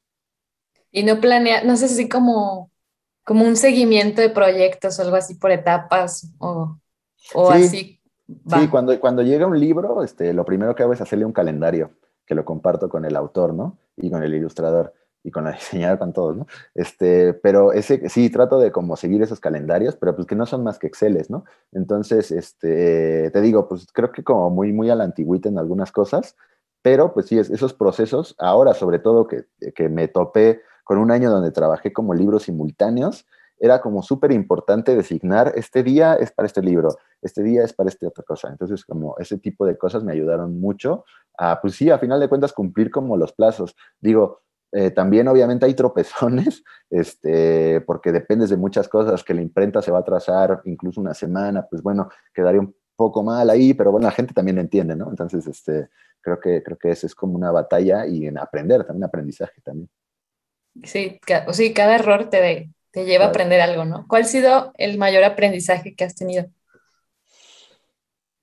[0.91, 2.69] Y no planea, no sé si como,
[3.23, 6.77] como un seguimiento de proyectos o algo así por etapas o,
[7.33, 7.99] o así.
[8.47, 11.91] Sí, cuando, cuando llega un libro, este, lo primero que hago es hacerle un calendario
[12.29, 13.79] que lo comparto con el autor, ¿no?
[13.97, 16.47] Y con el ilustrador y con la diseñadora, con todos, ¿no?
[16.75, 20.63] Este, pero ese, sí, trato de como seguir esos calendarios, pero pues que no son
[20.63, 21.43] más que Exceles, ¿no?
[21.71, 25.91] Entonces, este, te digo, pues creo que como muy, muy a la antigüita en algunas
[25.91, 26.37] cosas,
[26.83, 31.31] pero pues sí, esos procesos, ahora sobre todo que, que me topé con un año
[31.31, 33.25] donde trabajé como libros simultáneos,
[33.59, 37.89] era como súper importante designar, este día es para este libro, este día es para
[37.89, 38.49] esta otra cosa.
[38.49, 41.05] Entonces, como ese tipo de cosas me ayudaron mucho
[41.37, 43.75] a, pues sí, a final de cuentas cumplir como los plazos.
[43.99, 44.41] Digo,
[44.71, 49.91] eh, también obviamente hay tropezones, este, porque dependes de muchas cosas, que la imprenta se
[49.91, 54.07] va a atrasar incluso una semana, pues bueno, quedaría un poco mal ahí, pero bueno,
[54.07, 55.09] la gente también entiende, ¿no?
[55.09, 55.89] Entonces, este,
[56.21, 59.89] creo que, creo que eso es como una batalla y en aprender, también aprendizaje también.
[60.83, 61.19] Sí,
[61.51, 64.05] sí cada error te, te lleva a aprender algo, ¿no?
[64.07, 66.45] ¿Cuál ha sido el mayor aprendizaje que has tenido?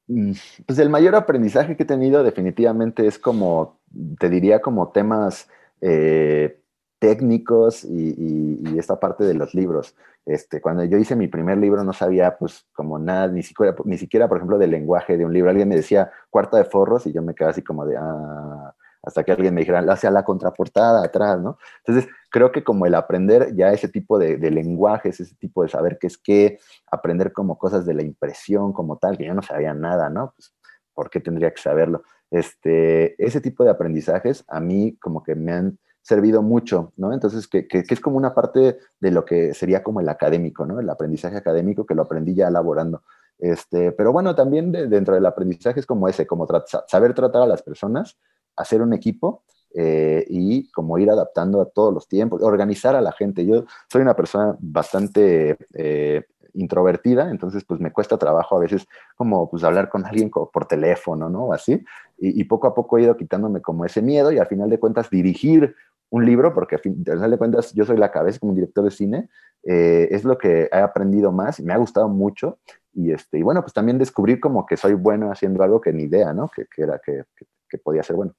[0.09, 0.33] Mm,
[0.67, 3.81] pues el mayor aprendizaje que he tenido definitivamente es como,
[4.19, 5.49] te diría como temas
[5.81, 6.61] eh,
[6.99, 9.97] técnicos y, esta parte de los libros.
[10.27, 13.97] Este, cuando yo hice mi primer libro no sabía pues como nada, ni siquiera, ni
[13.97, 15.51] siquiera por ejemplo del lenguaje de un libro.
[15.51, 18.75] Alguien me decía cuarta de forros y yo me quedaba así como de, ah,
[19.07, 21.59] hasta que alguien me dijera, hacia la contraportada atrás, ¿no?
[21.87, 25.97] Entonces, creo que como el aprender ya ese tipo de, lenguajes, ese tipo de saber
[25.99, 26.59] qué es qué,
[26.91, 30.35] aprender como cosas de la impresión como tal, que yo no sabía nada, ¿no?
[30.37, 30.53] Pues,
[30.93, 32.03] ¿por qué tendría que saberlo?
[32.33, 37.13] Este, ese tipo de aprendizajes a mí como que me han servido mucho, ¿no?
[37.13, 40.81] Entonces, que, que, es como una parte de lo que sería como el académico, ¿no?
[40.81, 43.03] El aprendizaje académico que lo aprendí ya elaborando.
[43.39, 46.49] Este, pero bueno, también dentro del aprendizaje es como ese, como
[46.89, 48.19] saber tratar a las personas,
[48.57, 49.43] hacer un equipo
[49.79, 53.45] eh, y como ir adaptando a todos los tiempos, organizar a la gente.
[53.45, 58.87] Yo soy una persona bastante eh, introvertida, entonces pues me cuesta trabajo a veces
[59.17, 61.53] como pues hablar con alguien por teléfono, ¿no?
[61.53, 61.85] Así,
[62.17, 65.11] y, poco a poco he ido quitándome como ese miedo y al final de cuentas
[65.11, 65.75] dirigir
[66.09, 69.29] un libro, porque al final de cuentas yo soy la cabeza como director de cine,
[69.65, 72.59] eh, es lo que he aprendido más y me ha gustado mucho
[72.95, 76.05] y, este, y bueno, pues también descubrir como que soy bueno haciendo algo que ni
[76.05, 76.49] idea, ¿no?
[76.49, 77.25] Que, que era que,
[77.69, 78.33] que podía ser bueno.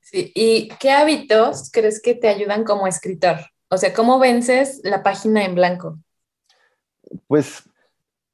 [0.00, 3.36] Sí, ¿y qué hábitos crees que te ayudan como escritor?
[3.68, 5.98] O sea, ¿cómo vences la página en blanco?
[7.26, 7.62] Pues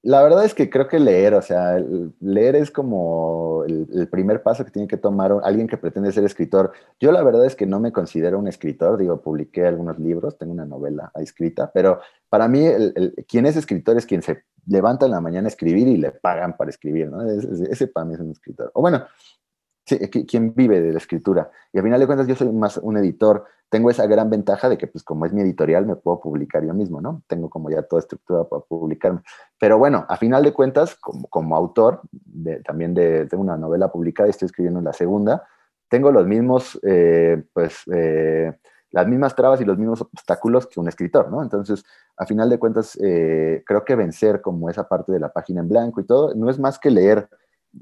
[0.06, 1.82] la verdad es que creo que leer, o sea,
[2.20, 6.70] leer es como el, primer paso que tiene que tomar alguien que pretende ser escritor.
[7.00, 10.52] Yo la verdad es que no me considero un escritor, digo, publiqué algunos libros, tengo
[10.52, 11.98] una novela escrita, pero
[12.28, 12.64] para mí
[13.26, 16.56] quien es escritor es quien se levanta en la mañana a escribir y le pagan
[16.56, 17.28] para escribir, ¿no?
[17.28, 18.70] Ese, para mí es un escritor.
[18.74, 19.04] O bueno,
[19.86, 21.50] sí, quien vive de la escritura.
[21.72, 23.44] Y al final de cuentas yo soy más un editor.
[23.68, 26.74] Tengo esa gran ventaja de que, pues como es mi editorial, me puedo publicar yo
[26.74, 27.22] mismo, ¿no?
[27.26, 29.22] Tengo como ya toda estructura para publicarme.
[29.58, 33.90] Pero bueno, a final de cuentas, como, como autor de, también de, de, una novela
[33.90, 35.46] publicada, estoy escribiendo la segunda,
[35.88, 37.82] tengo los mismos, eh, pues...
[37.92, 38.52] Eh,
[38.96, 41.42] las mismas trabas y los mismos obstáculos que un escritor, ¿no?
[41.42, 41.84] Entonces,
[42.16, 45.68] a final de cuentas, eh, creo que vencer como esa parte de la página en
[45.68, 47.28] blanco y todo, no es más que leer.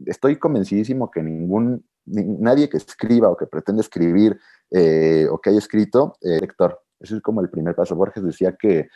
[0.07, 4.38] Estoy convencidísimo que ningún, nadie que escriba o que pretende escribir
[4.70, 6.80] eh, o que haya escrito, eh, lector.
[7.01, 7.95] Ese es como el primer paso.
[7.97, 8.88] Borges decía que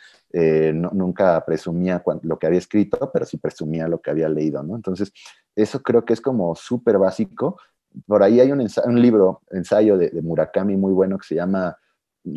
[0.73, 4.75] nunca presumía lo que había escrito, pero sí presumía lo que había leído, ¿no?
[4.75, 5.11] Entonces,
[5.55, 7.59] eso creo que es como súper básico.
[8.07, 11.77] Por ahí hay un, libro, ensayo de, de Murakami muy bueno que se llama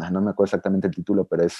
[0.01, 1.57] Ah, no me acuerdo exactamente el título, pero es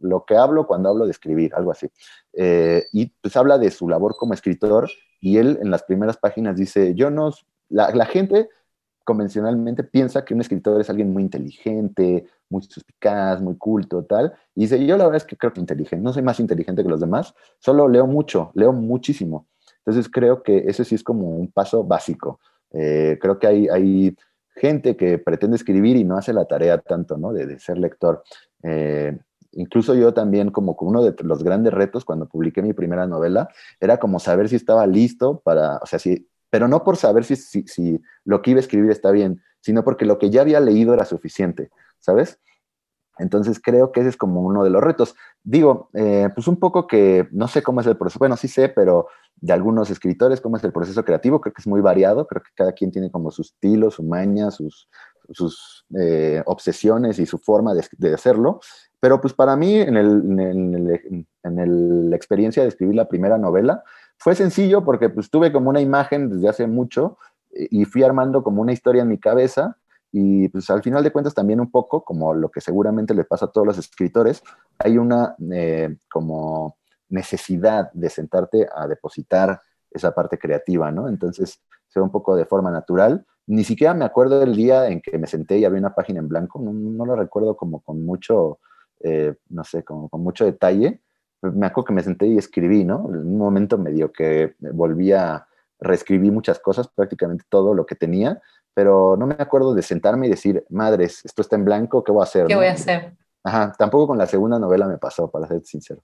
[0.00, 1.90] lo que hablo cuando hablo de escribir, algo así.
[2.32, 4.90] Eh, y pues habla de su labor como escritor
[5.20, 7.32] y él en las primeras páginas dice, yo no,
[7.68, 8.48] la, gente
[9.04, 14.32] convencionalmente piensa que un escritor es alguien muy inteligente, muy suspicaz, muy culto, tal.
[14.54, 16.88] Y dice, yo la verdad es que creo que inteligente, no soy más inteligente que
[16.88, 19.46] los demás, solo leo mucho, leo muchísimo.
[19.78, 22.40] Entonces creo que ese sí es como un paso básico.
[22.72, 24.16] Eh, creo que hay, hay
[24.54, 27.32] gente que pretende escribir y no hace la tarea tanto, ¿no?
[27.32, 28.22] De, ser lector.
[28.62, 29.18] Eh,
[29.52, 33.48] incluso yo también, como uno de los grandes retos cuando publiqué mi primera novela,
[33.80, 37.36] era como saber si estaba listo para, o sea, si, pero no por saber si,
[37.36, 40.94] si, lo que iba a escribir está bien, sino porque lo que ya había leído
[40.94, 42.38] era suficiente, ¿sabes?
[43.18, 45.14] Entonces creo que ese es como uno de los retos.
[45.42, 48.70] Digo, eh, pues un poco que no sé cómo es el proceso, bueno, sí sé,
[48.70, 52.42] pero de algunos escritores, cómo es el proceso creativo, creo que es muy variado, creo
[52.42, 54.88] que cada quien tiene como su estilo, su maña, sus,
[55.32, 58.60] sus eh, obsesiones y su forma de, hacerlo,
[59.00, 63.82] pero pues para mí en, el, en, la experiencia de escribir la primera novela
[64.18, 67.18] fue sencillo porque pues tuve como una imagen desde hace mucho
[67.50, 69.76] eh, y fui armando como una historia en mi cabeza
[70.12, 73.46] y pues al final de cuentas también un poco, como lo que seguramente le pasa
[73.46, 74.42] a todos los escritores,
[74.78, 76.76] hay una eh, como
[77.08, 81.08] necesidad de sentarte a depositar esa parte creativa, ¿no?
[81.08, 83.26] Entonces, se un poco de forma natural.
[83.46, 86.28] Ni siquiera me acuerdo del día en que me senté y había una página en
[86.28, 88.60] blanco, no, lo recuerdo como con mucho,
[89.00, 91.00] eh, no sé, con mucho detalle.
[91.42, 93.08] Me acuerdo que me senté y escribí, ¿no?
[93.08, 95.46] En un momento medio que volví a
[95.80, 98.40] reescribir muchas cosas, prácticamente todo lo que tenía,
[98.74, 102.20] pero no me acuerdo de sentarme y decir, madres, esto está en blanco, ¿qué voy
[102.20, 102.46] a hacer?
[102.46, 103.16] ¿Qué voy a hacer?
[103.42, 106.02] Ajá, tampoco con la segunda novela me pasó, para ser sincero.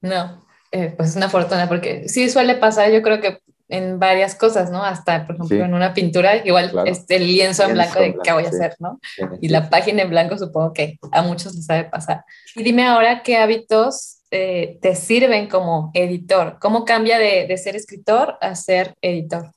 [0.00, 4.34] No, eh, pues es una fortuna, porque sí suele pasar, yo creo que en varias
[4.34, 4.84] cosas, ¿no?
[4.84, 8.44] Hasta, por ejemplo, en una pintura, igual este, el lienzo en blanco de qué voy
[8.44, 9.00] a hacer, ¿no?
[9.40, 12.24] Y la página en blanco supongo que a muchos les sabe pasar.
[12.54, 16.58] Y dime ahora qué hábitos eh, te sirven como editor.
[16.60, 19.50] ¿Cómo cambia de, de ser escritor a ser editor?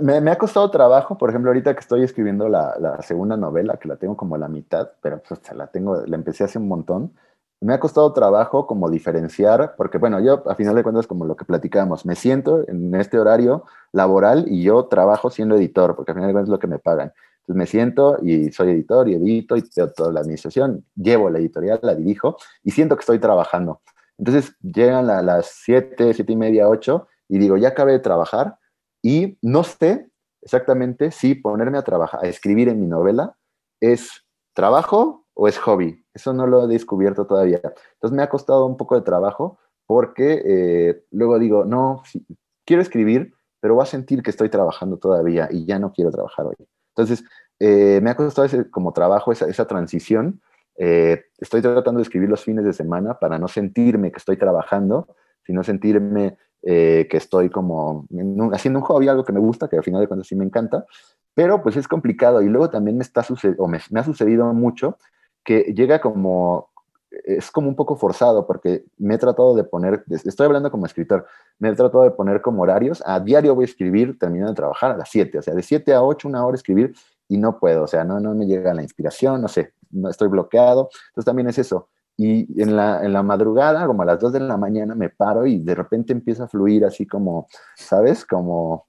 [0.00, 3.76] Me, me, ha costado trabajo, por ejemplo, ahorita que estoy escribiendo la, la, segunda novela,
[3.76, 6.68] que la tengo como a la mitad, pero pues la tengo, la empecé hace un
[6.68, 7.12] montón
[7.62, 11.36] me ha costado trabajo como diferenciar, porque bueno, yo a final de cuentas, como lo
[11.36, 16.14] que platicamos, me siento en este horario laboral y yo trabajo siendo editor, porque a
[16.14, 17.12] final de cuentas es lo que me pagan.
[17.40, 21.38] Entonces me siento y soy editor y edito y tengo toda la administración, llevo la
[21.38, 23.80] editorial, la dirijo y siento que estoy trabajando.
[24.18, 28.56] Entonces llegan a las 7, 7 y media, 8 y digo, ya acabé de trabajar
[29.02, 30.08] y no sé
[30.40, 33.36] exactamente si ponerme a trabajar, a escribir en mi novela
[33.80, 37.60] es trabajo o es hobby eso no lo he descubierto todavía.
[37.94, 42.02] Entonces me ha costado un poco de trabajo porque eh, luego digo, no,
[42.64, 46.46] quiero escribir, pero voy a sentir que estoy trabajando todavía y ya no quiero trabajar
[46.46, 46.54] hoy.
[46.94, 47.24] Entonces,
[47.58, 50.40] eh, me ha costado ese, como trabajo esa, esa transición.
[50.76, 55.14] Eh, estoy tratando de escribir los fines de semana para no sentirme que estoy trabajando,
[55.44, 58.06] sino sentirme que estoy como
[58.52, 60.86] haciendo un hobby, algo que me gusta, que al final de cuentas sí me encanta,
[61.34, 63.26] pero pues es complicado y luego también me, está
[63.58, 64.96] o me, me ha sucedido mucho
[65.44, 66.70] que llega como,
[67.10, 71.26] es como un poco forzado porque me he tratado de poner, estoy hablando como escritor,
[71.58, 74.92] me he tratado de poner como horarios, a diario voy a escribir, terminando de trabajar
[74.92, 76.94] a las 7, o sea, de 7 a 8, una hora escribir
[77.28, 80.28] y no puedo, o sea, no, no me llega la inspiración, no sé, no estoy
[80.28, 81.88] bloqueado, entonces también es eso.
[82.16, 85.46] Y en la, en la madrugada, como a las 2 de la mañana, me paro
[85.46, 88.26] y de repente empieza a fluir así como, ¿sabes?
[88.26, 88.86] Como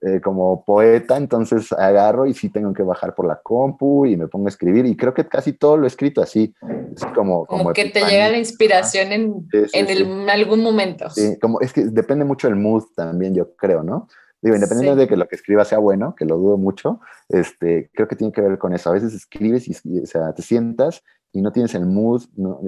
[0.00, 4.28] eh, como poeta, entonces agarro y sí tengo que bajar por la compu y me
[4.28, 6.54] pongo a escribir y creo que casi todo lo he escrito así,
[6.94, 7.46] es como...
[7.46, 11.08] Como, que te llega la inspiración en, en, algún momento.
[11.10, 14.08] Sí, como es que depende mucho del mood también, yo creo, ¿no?
[14.44, 18.06] Digo, independientemente de que lo que escriba sea bueno, que lo dudo mucho, este, creo
[18.06, 18.90] que tiene que ver con eso.
[18.90, 22.24] A veces escribes y, o sea, te sientas y no tienes el mood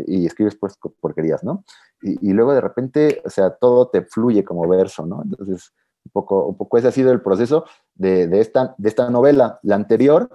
[0.06, 1.64] y escribes pues porquerías, ¿no?
[2.00, 5.22] Y, luego de repente, o sea, todo te fluye como verso, ¿no?
[5.22, 5.72] Entonces,
[6.06, 9.58] un poco, un poco ese ha sido el proceso de, de, esta, de esta novela.
[9.62, 10.30] La anterior,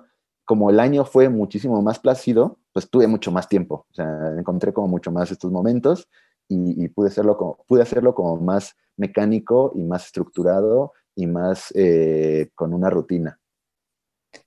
[0.45, 4.73] como el año fue muchísimo más plácido, pues tuve mucho más tiempo, o sea, encontré
[4.73, 6.07] como mucho más estos momentos
[6.47, 12.49] y, pude, hacerlo como, pude hacerlo como más mecánico y más estructurado y más eh,
[12.55, 13.39] con una rutina.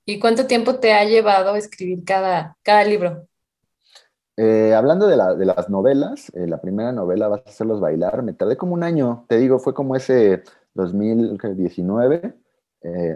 [0.05, 3.27] ¿Y cuánto tiempo te ha llevado escribir cada, cada libro?
[4.37, 8.57] Eh, hablando de, las novelas, eh, la primera novela vas a hacerlos bailar, me tardé
[8.57, 10.43] como un año, te digo, fue como ese
[10.75, 12.35] 2019,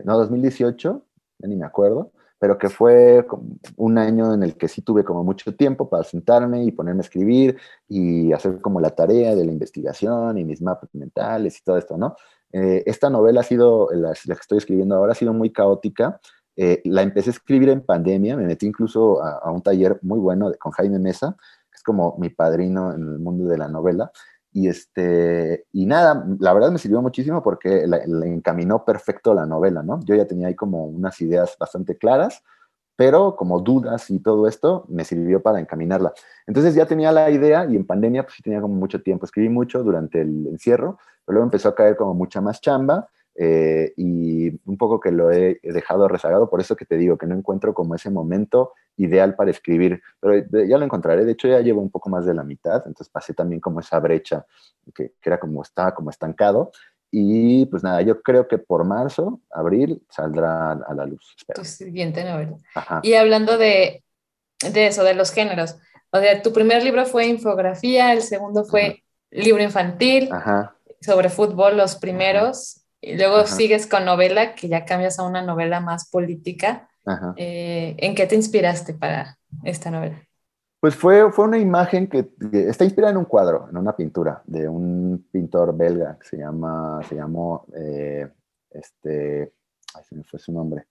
[0.03, 1.05] no, 2018,
[1.39, 3.26] ya ni me acuerdo, pero que fue
[3.76, 7.03] un año en el que sí tuve como mucho tiempo para sentarme y ponerme a
[7.03, 7.57] escribir
[7.88, 11.97] y hacer como la tarea de la investigación y mis mapas mentales y todo esto,
[11.97, 12.16] ¿no?
[12.51, 16.20] Eh, esta novela ha sido, la, que estoy escribiendo ahora, ha sido muy caótica.
[16.55, 20.51] Eh, la empecé a escribir en pandemia, me metí incluso a, un taller muy bueno
[20.60, 21.36] con Jaime Mesa,
[21.72, 24.12] que es como mi padrino en el mundo de la novela,
[24.52, 29.84] y, este, y nada, la verdad me sirvió muchísimo porque le encaminó perfecto la novela,
[29.84, 30.00] ¿no?
[30.06, 32.43] Yo ya tenía ahí como unas ideas bastante claras,
[32.95, 36.14] pero como dudas y todo esto me sirvió para encaminarla.
[36.47, 39.50] Entonces ya tenía la idea y en pandemia pues sí tenía como mucho tiempo, escribí
[39.50, 44.49] mucho durante el encierro, pero luego empezó a caer como mucha más chamba eh, y
[44.69, 47.73] un poco que lo he dejado rezagado, por eso que te digo que no encuentro
[47.73, 51.89] como ese momento ideal para escribir, pero ya lo encontraré, de hecho ya llevo un
[51.89, 54.45] poco más de la mitad, entonces pasé también como esa brecha
[54.93, 56.71] que, que era como estaba como estancado
[57.11, 61.36] y pues nada, yo creo que por marzo, abril saldrá a la luz.
[61.55, 62.57] Tu siguiente novela.
[63.01, 64.03] Y hablando de,
[64.71, 65.77] de, eso, de los géneros,
[66.11, 70.30] o sea, tu primer libro fue infografía, el segundo fue libro infantil,
[71.01, 75.80] sobre fútbol los primeros, y luego sigues con novela, que ya cambias a una novela
[75.80, 76.89] más política.
[77.38, 80.22] Eh, ¿En qué te inspiraste para esta novela?
[80.80, 84.70] Pues fue, fue una imagen que, está inspirada en un cuadro, en una pintura de
[84.70, 88.30] un pintor belga que se llama, se llamó, eh,
[88.70, 89.54] este,
[89.93, 90.88] ay, se me fue su nombre.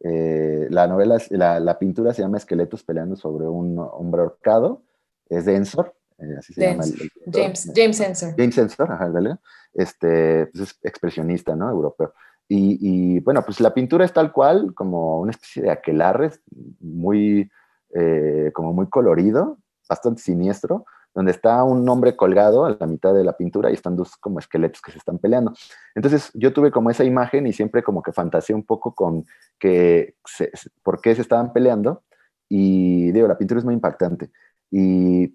[0.00, 4.82] Eh, la novela, la, la, pintura se llama Esqueletos peleando sobre un hombre horcado,
[5.28, 8.34] es de Ensor, eh, así se llama el, James, James Ensor.
[8.36, 9.36] James Ensor, ajá, ¿vale?
[9.74, 11.68] Este, pues es expresionista, ¿no?
[11.70, 12.12] Europeo.
[12.48, 16.32] Y, bueno, pues la pintura es tal cual, como una especie de aquelarre,
[16.80, 17.50] muy,
[17.94, 19.56] eh, como muy colorido,
[19.88, 23.96] bastante siniestro, donde está un hombre colgado a la mitad de la pintura y están
[23.96, 25.54] dos como esqueletos que se están peleando.
[25.94, 29.24] Entonces yo tuve como esa imagen y siempre como que fantaseé un poco con
[29.58, 30.16] que
[30.82, 32.02] por qué se estaban peleando
[32.48, 34.30] y digo, la pintura es muy impactante.
[34.70, 35.34] Y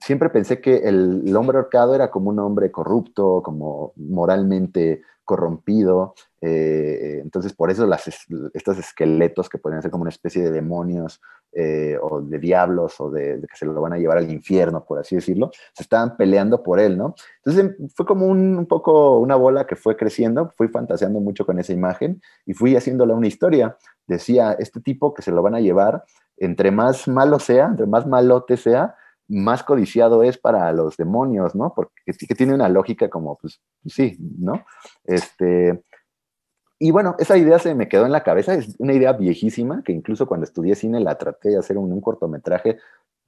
[0.00, 6.14] siempre pensé que el, hombre ahorcado era como un hombre corrupto, como moralmente corrompido.
[6.40, 8.08] Eh, entonces, por eso las,
[8.54, 11.20] estos esqueletos que podrían ser como una especie de demonios
[11.52, 14.98] eh, o de diablos o de, que se lo van a llevar al infierno, por
[14.98, 17.14] así decirlo, se estaban peleando por él, ¿no?
[17.44, 21.58] Entonces, fue como un, un poco una bola que fue creciendo, fui fantaseando mucho con
[21.58, 23.76] esa imagen y fui haciéndola una historia.
[24.06, 26.04] Decía, este tipo que se lo van a llevar,
[26.38, 28.94] entre más malo sea, entre más malote sea,
[29.28, 31.72] más codiciado es para los demonios, ¿no?
[31.74, 34.64] Porque que tiene una lógica como, pues, sí, ¿no?
[35.04, 35.82] Este,
[36.78, 39.92] y bueno, esa idea se me quedó en la cabeza, es una idea viejísima, que
[39.92, 42.78] incluso cuando estudié cine la traté de hacer un, un cortometraje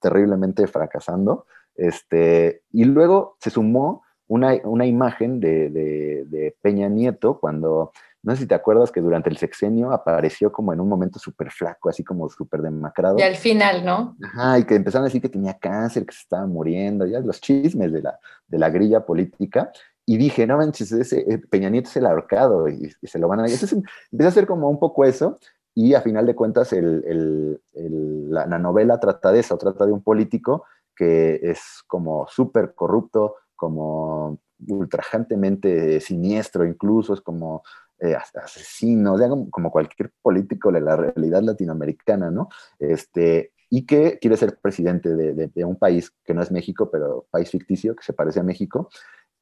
[0.00, 7.92] terriblemente fracasando, este, y luego se sumó una, una imagen de, de Peña Nieto cuando
[8.22, 11.50] no sé si te acuerdas que durante el sexenio apareció como en un momento súper
[11.50, 13.18] flaco, así como súper demacrado.
[13.18, 14.16] Y al final, ¿no?
[14.22, 17.40] Ajá, y que empezaron a decir que tenía cáncer, que se estaba muriendo, ya los
[17.40, 19.72] chismes de la, de la grilla política.
[20.04, 23.40] Y dije, no manches, ese eh, Peña Nieto es el ahorcado y, se lo van
[23.40, 23.44] a...
[23.44, 25.38] Entonces empieza a ser como un poco eso
[25.74, 29.92] y a final de cuentas el, el, la, la novela trata de eso, trata de
[29.92, 30.64] un político
[30.96, 37.62] que es como súper corrupto, como ultrajantemente siniestro incluso, es como
[38.00, 39.20] eh, asesinos,
[39.50, 42.48] como, cualquier político de la realidad latinoamericana, ¿no?
[42.78, 47.50] Este, y que quiere ser presidente de, un país que no es México, pero país
[47.50, 48.88] ficticio que se parece a México,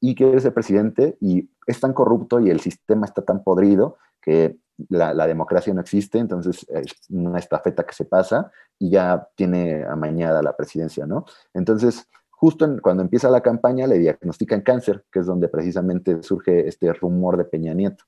[0.01, 4.57] y quiere ser presidente y es tan corrupto y el sistema está tan podrido que
[4.87, 10.41] la, democracia no existe, entonces es una estafeta que se pasa y ya tiene amañada
[10.41, 11.25] la presidencia, ¿no?
[11.53, 16.93] Entonces, justo cuando empieza la campaña le diagnostican cáncer, que es donde precisamente surge este
[16.93, 18.05] rumor de Peña Nieto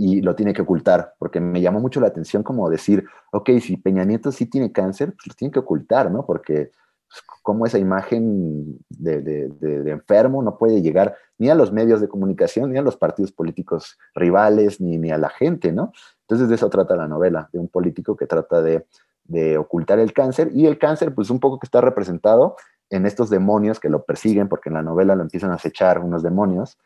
[0.00, 3.76] y lo tiene que ocultar, porque me llamó mucho la atención como decir, ok, si
[3.76, 6.24] Peña Nieto sí tiene cáncer, pues lo tiene que ocultar, ¿no?
[6.24, 6.70] Porque
[7.08, 12.06] pues, como esa imagen de, de, enfermo no puede llegar ni a los medios de
[12.06, 15.92] comunicación, ni a los partidos políticos rivales, ni, ni a la gente, ¿no?
[16.20, 18.86] Entonces de eso trata la novela, de un político que trata de,
[19.24, 22.54] de ocultar el cáncer y el cáncer pues un poco que está representado
[22.88, 26.22] en estos demonios que lo persiguen, porque en la novela lo empiezan a acechar unos
[26.22, 26.78] demonios,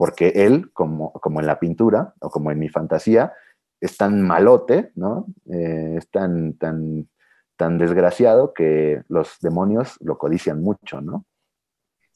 [0.00, 3.34] porque él, como, como en la pintura o como en mi fantasía,
[3.82, 5.26] es tan malote, ¿no?
[5.52, 7.06] Eh, es tan, tan,
[7.54, 11.26] tan desgraciado que los demonios lo codician mucho, ¿no?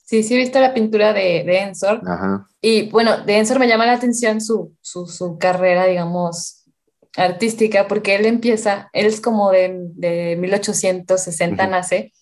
[0.03, 2.01] Sí, sí he visto la pintura de, de Ensor.
[2.63, 6.65] Y bueno, de Ensor me llama la atención su, su, su, carrera, digamos,
[7.19, 12.15] artística, porque él empieza, él es como de, de 1860 nace,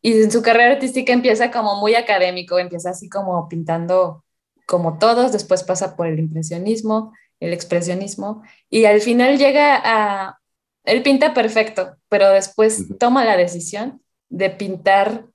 [0.00, 4.24] y en su carrera artística empieza como muy académico, empieza así como pintando
[4.70, 10.38] como todos, después pasa por el impresionismo, el expresionismo, y al final llega a,
[10.84, 15.26] él pinta perfecto, pero después toma la decisión de pintar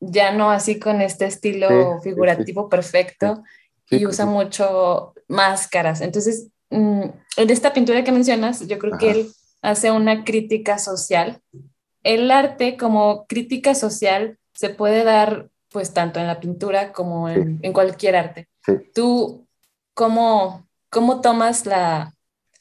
[0.00, 3.42] ya no así con este estilo figurativo perfecto
[3.90, 6.00] y usa mucho máscaras.
[6.00, 7.02] Entonces, mm,
[7.36, 9.28] en esta pintura que mencionas, yo creo que él
[9.60, 11.42] hace una crítica social.
[12.02, 17.72] El arte como crítica social se puede dar pues tanto en la pintura como en,
[17.72, 18.48] cualquier arte.
[18.94, 19.46] ¿Tú
[19.94, 22.14] cómo, cómo tomas la,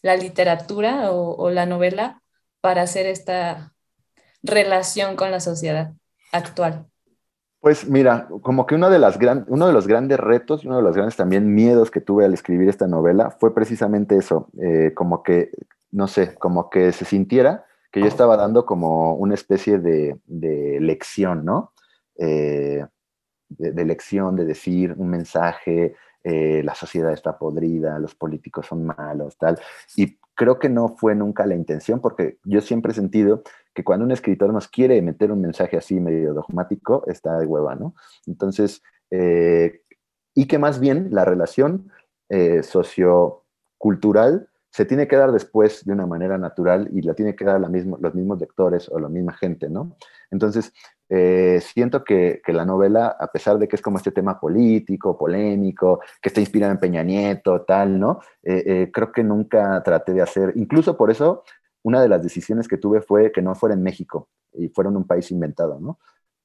[0.04, 2.22] literatura o, la novela
[2.62, 3.74] para hacer esta
[4.42, 5.94] relación con la sociedad
[6.32, 6.88] actual?
[7.60, 10.78] Pues mira, como que uno de, las gran, uno de los grandes retos y uno
[10.78, 14.92] de los grandes también miedos que tuve al escribir esta novela fue precisamente eso, eh,
[14.94, 15.52] como que,
[15.90, 20.20] no sé, como que se sintiera que yo estaba dando como una especie de,
[20.82, 21.74] lección, ¿no?
[22.18, 22.84] Eh,
[23.58, 29.38] de, lección, de decir un mensaje, eh, la sociedad está podrida, los políticos son malos,
[29.38, 29.60] tal.
[29.96, 33.44] Y creo que no fue nunca la intención, porque yo siempre he sentido
[33.74, 37.76] que cuando un escritor nos quiere meter un mensaje así medio dogmático, está de hueva,
[37.76, 37.96] ¿no?
[38.26, 38.82] Entonces,
[39.12, 39.82] eh,
[40.34, 41.92] y que más bien la relación
[42.30, 47.46] eh, sociocultural se tiene que dar después de una manera natural y la tiene que
[47.46, 49.96] dar la mismo, los mismos lectores o la misma gente, ¿no?
[50.32, 50.74] Entonces,
[51.10, 56.00] eh, siento que, la novela, a pesar de que es como este tema político, polémico,
[56.22, 58.20] que está inspirado en Peña Nieto, tal, ¿no?
[58.42, 61.44] Eh, eh, creo que nunca traté de hacer, incluso por eso,
[61.84, 64.98] una de las decisiones que tuve fue que no fuera en México y fuera en
[64.98, 66.00] un país inventado, ¿no?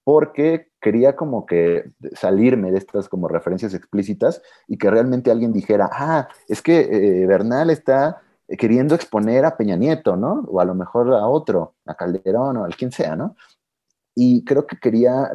[0.05, 5.89] Porque quería como que salirme de estas como referencias explícitas y que realmente alguien dijera,
[5.93, 8.23] ah, es que Bernal está
[8.59, 10.45] queriendo exponer a Peña Nieto, ¿no?
[10.49, 13.37] O a lo mejor a otro, a Calderón o al quien sea, ¿no?
[14.21, 15.31] Y creo que quería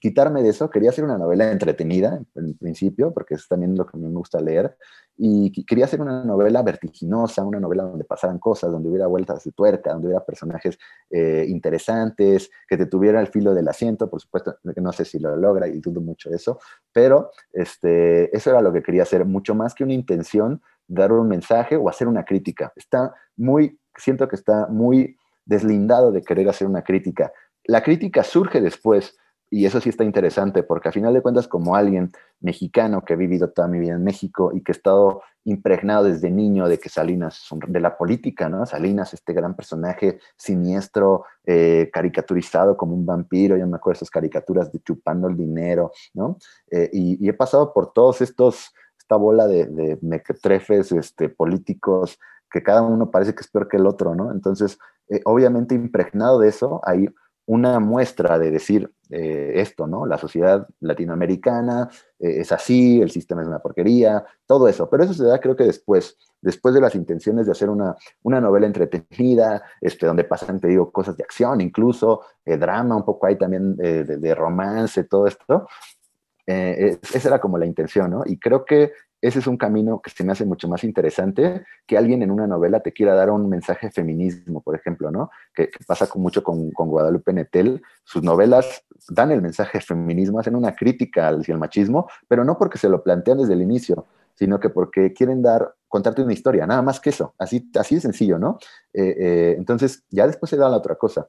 [0.00, 3.98] quitarme de eso, quería hacer una novela entretenida en principio, porque es también lo que
[3.98, 4.76] me gusta leer,
[5.16, 9.50] y quería hacer una novela vertiginosa, una novela donde pasaran cosas, donde hubiera vueltas de
[9.50, 10.78] tuerca, donde hubiera personajes
[11.10, 15.34] eh, interesantes, que te tuviera el filo del asiento, por supuesto, no sé si lo
[15.34, 16.60] logra y dudo mucho eso,
[16.92, 21.26] pero este, eso era lo que quería hacer, mucho más que una intención, dar un
[21.26, 22.72] mensaje o hacer una crítica.
[22.76, 27.32] Está muy, siento que está muy deslindado de querer hacer una crítica
[27.68, 29.16] la crítica surge después,
[29.50, 32.10] y eso sí está interesante, porque a final de cuentas, como alguien
[32.40, 36.30] mexicano que ha vivido toda mi vida en México y que ha estado impregnado desde
[36.30, 38.64] niño de que Salinas, de la política, ¿no?
[38.66, 44.10] Salinas, este gran personaje siniestro, eh, caricaturizado como un vampiro, yo me acuerdo de esas
[44.10, 46.38] caricaturas de chupando el dinero, ¿no?
[46.70, 52.18] Eh, y, he pasado por todos estos, esta bola de, mequetrefes este, políticos
[52.50, 54.32] que cada uno parece que es peor que el otro, ¿no?
[54.32, 57.08] Entonces, eh, obviamente impregnado de eso, hay
[57.48, 60.04] una muestra de decir eh, esto, ¿no?
[60.04, 61.88] La sociedad latinoamericana
[62.18, 64.90] eh, es así, el sistema es una porquería, todo eso.
[64.90, 68.38] Pero eso se da creo que después, después de las intenciones de hacer una, una
[68.38, 73.26] novela entretenida, este, donde pasan, te digo, cosas de acción, incluso eh, drama, un poco
[73.26, 75.66] ahí también de, de, romance, todo esto.
[76.44, 78.24] esa era como la intención, ¿no?
[78.26, 81.98] Y creo que ese es un camino que se me hace mucho más interesante que
[81.98, 85.30] alguien en una novela te quiera dar un mensaje feminismo, por ejemplo, ¿no?
[85.52, 87.82] Que, pasa con, mucho con, Guadalupe Netel.
[88.04, 92.78] Sus novelas dan el mensaje feminismo, hacen una crítica hacia el machismo, pero no porque
[92.78, 96.82] se lo plantean desde el inicio, sino que porque quieren dar, contarte una historia, nada
[96.82, 98.58] más que eso, así, así de sencillo, ¿no?
[98.92, 101.26] Eh, eh, entonces, ya después se da la otra cosa.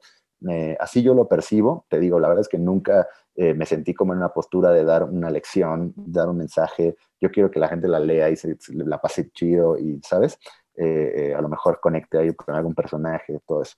[0.48, 4.12] Eh, así yo lo percibo, te digo, la verdad es que nunca me sentí como
[4.12, 7.88] en una postura de dar una lección, dar un mensaje, yo quiero que la gente
[7.88, 10.38] la lea y se, la pase chido y, ¿sabes?
[10.76, 13.76] a lo mejor conecte ahí con algún personaje, todo eso.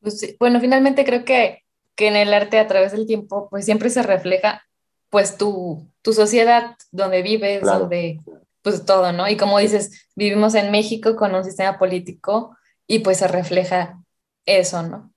[0.00, 1.62] Pues bueno, finalmente creo que,
[1.94, 4.62] que en el arte a través del tiempo, pues siempre se refleja
[5.08, 8.20] pues tu, tu sociedad, donde vives, donde,
[8.66, 9.28] pues todo, ¿no?
[9.28, 14.00] Y como dices, vivimos en México con un sistema político y pues se refleja
[14.44, 15.12] eso, ¿no?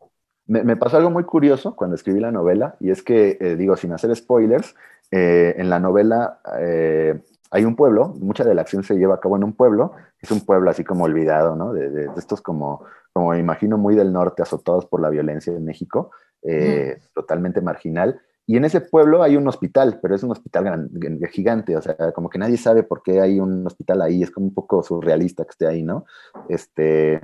[0.45, 3.91] Me, pasó algo muy curioso cuando escribí la novela, y es que, eh, digo, sin
[3.91, 4.76] hacer spoilers,
[5.10, 7.20] eh, en la novela, eh,
[7.50, 10.30] hay un pueblo, mucha de la acción se lleva a cabo en un pueblo, es
[10.30, 11.74] un pueblo así como olvidado, ¿no?
[11.74, 16.12] De, estos como, como me imagino muy del norte, azotados por la violencia en México,
[16.43, 18.22] eh, totalmente marginal.
[18.50, 20.89] Y en ese pueblo hay un hospital, pero es un hospital
[21.32, 24.47] gigante, o sea, como que nadie sabe por qué hay un hospital ahí, es como
[24.47, 26.06] un poco surrealista que esté ahí, ¿no?
[26.47, 27.22] Este,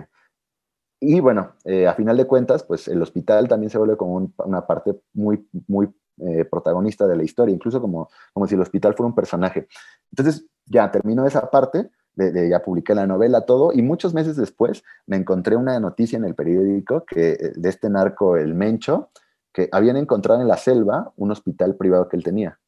[0.99, 4.67] y bueno, eh, a final de cuentas, pues el hospital también se vuelve como una
[4.67, 9.07] parte muy, muy eh, protagonista de la historia, incluso como, como si el hospital fuera
[9.07, 9.67] un personaje.
[10.11, 14.83] Entonces, ya terminó esa parte, de, ya publiqué la novela, todo, y muchos meses después
[15.07, 19.09] me encontré una noticia en el periódico que, eh, de este narco, el Mencho,
[19.55, 22.59] que habían encontrado en la selva un hospital privado que él tenía.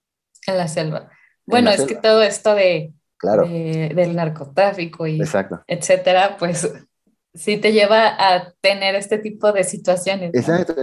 [0.47, 1.09] En la selva.
[1.45, 3.45] Bueno, es que todo esto de, claro.
[3.45, 5.61] del narcotráfico y Exacto.
[5.67, 6.71] etcétera, pues
[7.33, 10.33] sí te lleva a tener este tipo de situaciones.
[10.33, 10.75] Exacto,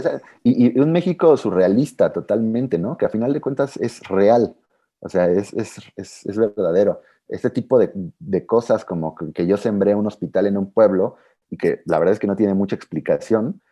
[0.42, 2.98] Y, un México surrealista totalmente, ¿no?
[2.98, 4.55] Que a final de cuentas es real,
[5.00, 7.00] o sea, es, es, es, es verdadero.
[7.28, 11.16] Este tipo de, de, cosas como que yo sembré un hospital en un pueblo
[11.48, 13.62] y que la verdad es que no tiene mucha explicación,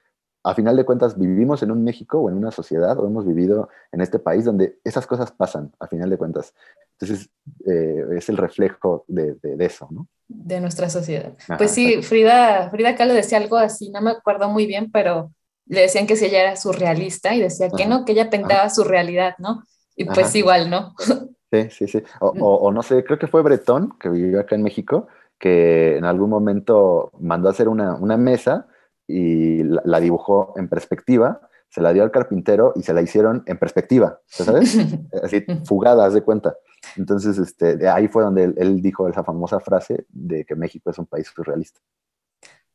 [0.44, 3.68] a final de cuentas vivimos en un México o en una sociedad o hemos vivido
[3.92, 6.54] en este país donde esas cosas pasan, a final de cuentas.
[6.98, 7.30] Entonces,
[7.66, 10.08] eh, es el reflejo de, de, eso, ¿no?
[10.28, 11.32] De nuestra sociedad.
[11.58, 15.32] pues sí, Frida, Frida Kahlo decía algo así, no me acuerdo muy bien, pero
[15.66, 18.84] le decían que si ella era surrealista y decía que no, que ella pintaba su
[18.84, 19.64] realidad, ¿no?
[19.94, 20.94] Y pues igual, ¿no?
[21.52, 22.02] Sí, sí, sí.
[22.20, 26.06] O, o, no sé, creo que fue Bretón, que vivió acá en México, que en
[26.06, 28.68] algún momento mandó a hacer una, una mesa
[29.06, 33.58] y la, dibujó en perspectiva, se la dio al carpintero y se la hicieron en
[33.58, 34.76] perspectiva, ¿sabes?
[35.22, 36.54] Así, fugadas de cuenta.
[36.96, 40.98] Entonces, este, de ahí fue donde él, dijo esa famosa frase de que México es
[40.98, 41.80] un país surrealista.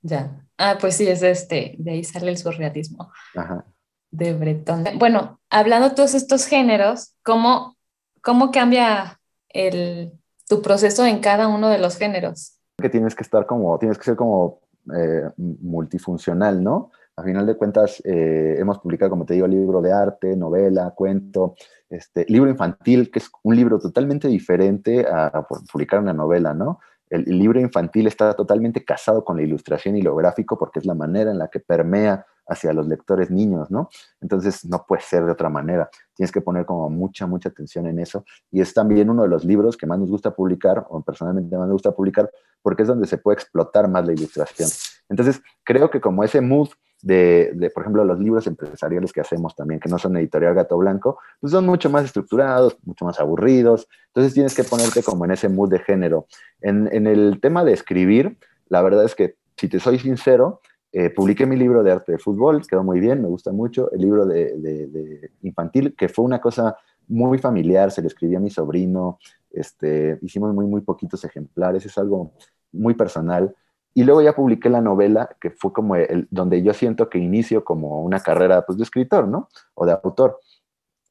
[0.02, 0.46] Ya.
[0.58, 3.12] Ah, pues sí, es este, de ahí sale el surrealismo.
[3.36, 3.66] Ajá.
[4.10, 4.86] De Breton.
[4.98, 7.78] Bueno, hablando de todos estos géneros, ¿cómo,
[8.22, 9.20] cómo cambia
[9.50, 10.14] el,
[10.48, 12.58] tu proceso en cada uno de los géneros?
[12.78, 14.62] Que tienes que estar como, tienes que ser como
[14.96, 16.92] eh, multifuncional, ¿no?
[17.16, 21.56] A final de cuentas, eh, hemos publicado, como te digo, libro de arte, novela, cuento,
[21.90, 26.80] este, libro infantil, que es un libro totalmente diferente a, publicar una novela, ¿no?
[27.10, 30.86] El, el, libro infantil está totalmente casado con la ilustración y lo gráfico porque es
[30.86, 33.90] la manera en la que permea hacia los lectores niños, ¿no?
[34.22, 35.90] Entonces no puede ser de otra manera.
[36.16, 38.26] Tienes que poner como mucha, mucha atención en eso.
[38.52, 41.68] Y es también uno de los libros que más nos gusta publicar, o personalmente más
[41.68, 42.32] me gusta publicar,
[42.62, 44.70] porque es donde se puede explotar más la ilustración.
[45.10, 46.70] Entonces, creo que como ese mood
[47.02, 51.20] de, por ejemplo, los libros empresariales que hacemos también, que no son editorial gato blanco,
[51.40, 53.88] pues son mucho más estructurados, mucho más aburridos.
[54.08, 56.26] Entonces tienes que ponerte como en ese mood de género.
[56.62, 58.38] En, en el tema de escribir,
[58.68, 60.62] la verdad es que, si te soy sincero,
[60.92, 63.92] eh, publiqué mi libro de arte de fútbol, quedó muy bien, me gusta mucho.
[63.92, 66.78] El libro de, infantil, que fue una cosa
[67.08, 69.20] muy familiar, se lo escribí a mi sobrino,
[69.52, 72.34] este, hicimos muy, muy poquitos ejemplares, es algo
[72.72, 73.54] muy personal.
[73.94, 77.64] Y luego ya publiqué la novela, que fue como el, donde yo siento que inicio
[77.66, 79.50] como una carrera pues, de escritor, ¿no?
[79.74, 80.40] O de autor.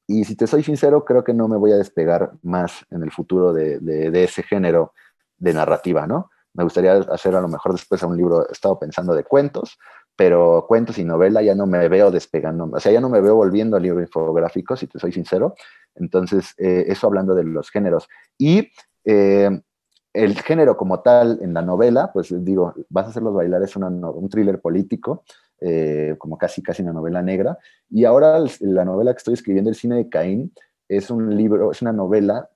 [0.07, 3.11] Y si te soy sincero, creo que no me voy a despegar más en el
[3.11, 4.93] futuro de, de ese género
[5.37, 6.31] de narrativa, ¿no?
[6.57, 9.79] Me gustaría hacer a lo mejor después un libro, he estado pensando de cuentos,
[10.17, 13.35] pero cuentos y novela ya no me veo despegando, o sea, ya no me veo
[13.35, 15.55] volviendo al libro infográfico, si te soy sincero.
[15.95, 18.09] Entonces, eh, eso hablando de los géneros.
[18.39, 18.71] Y
[19.05, 19.51] eh,
[20.13, 24.29] el género como tal en la novela, pues digo, Vas a hacerlos bailar es un
[24.31, 25.25] thriller político,
[25.61, 27.59] eh, como casi, casi una novela negra.
[27.91, 30.53] Y ahora la novela que estoy escribiendo, El cine de Caín,
[30.89, 32.49] es un libro, es una novela,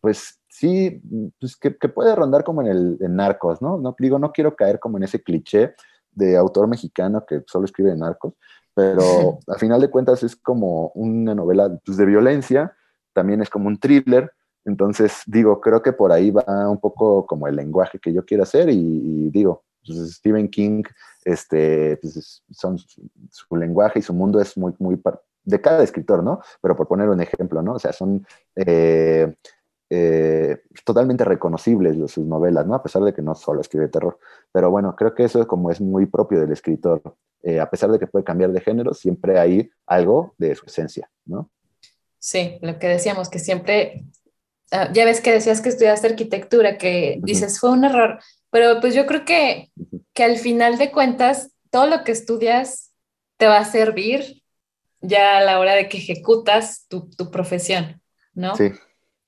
[0.00, 1.00] pues sí,
[1.38, 3.78] pues que, puede rondar como en el en Narcos, ¿no?
[3.78, 3.94] ¿no?
[3.98, 5.74] Digo, no quiero caer como en ese cliché
[6.12, 8.34] de autor mexicano que solo escribe Narcos,
[8.74, 12.74] pero a final de cuentas es como una novela pues, de violencia,
[13.12, 14.32] también es como un thriller,
[14.64, 18.42] entonces digo, creo que por ahí va un poco como el lenguaje que yo quiero
[18.42, 20.82] hacer y, digo, pues, Stephen King,
[21.24, 24.96] este, pues, son, su lenguaje y su mundo es muy, muy
[25.50, 26.40] de cada escritor, ¿no?
[26.62, 27.74] Pero por poner un ejemplo, ¿no?
[27.74, 28.26] O sea, son...
[28.56, 29.32] Eh,
[29.92, 32.76] eh, totalmente reconocibles sus novelas, ¿no?
[32.76, 34.20] A pesar de que no solo escribe terror.
[34.52, 37.02] Pero bueno, creo que eso es como es muy propio del escritor.
[37.42, 41.10] Eh, a pesar de que puede cambiar de género, siempre hay algo de su esencia,
[41.24, 41.50] ¿no?
[42.20, 44.04] Sí, lo que decíamos, que siempre,
[44.70, 48.20] ah, ya ves que decías que estudiaste arquitectura, que dices fue un error,
[48.50, 49.72] pero pues yo creo que,
[50.12, 52.92] que al final de cuentas, todo lo que estudias
[53.38, 54.39] te va a servir
[55.00, 58.00] ya a la hora de que ejecutas tu, tu profesión,
[58.34, 58.54] ¿no?
[58.56, 58.70] Sí.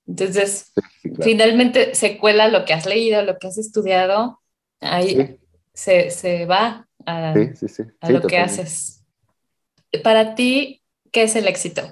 [0.07, 0.73] Entonces,
[1.21, 4.41] finalmente se cuela lo que has leído, lo que has estudiado,
[4.81, 5.39] ahí
[5.73, 7.33] se, va a,
[8.09, 9.03] lo que haces.
[10.03, 11.83] Para ti, ¿qué es el éxito?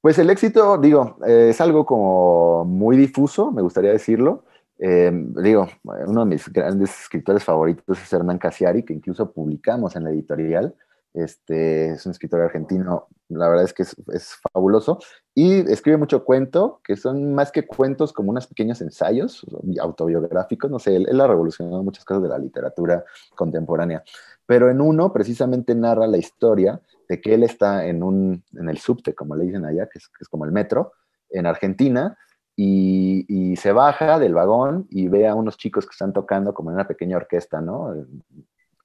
[0.00, 4.46] Pues el éxito, digo, eh, es algo como muy difuso, me gustaría decirlo.
[4.78, 10.04] Eh, digo, uno de mis grandes escritores favoritos es Hernán Casiari, que incluso publicamos en
[10.04, 10.74] la editorial.
[11.12, 14.98] Este, es un escritor argentino, la verdad es que es, fabuloso.
[15.34, 19.44] Y escribe mucho cuento, que son más que cuentos, como unos pequeños ensayos
[19.80, 20.70] autobiográficos.
[20.70, 23.04] No sé, él, él ha revolucionado muchas cosas de la literatura
[23.34, 24.02] contemporánea.
[24.46, 28.78] Pero en uno, precisamente, narra la historia de que él está en, un, en el
[28.78, 30.92] subte, como le dicen allá, que es, que es como el metro,
[31.28, 32.16] en Argentina,
[32.56, 36.70] y, y, se baja del vagón y ve a unos chicos que están tocando como
[36.70, 37.94] en una pequeña orquesta, ¿no?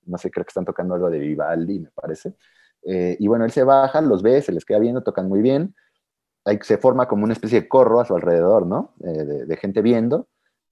[0.06, 2.36] No sé, creo que están tocando algo de Vivaldi, me parece.
[2.86, 5.76] Eh, y bueno, él se baja, los ve, se les queda viendo, tocan muy bien.
[6.46, 8.94] Ahí se forma como una especie de corro a su alrededor, ¿no?
[9.04, 10.28] Eh, de, gente viendo.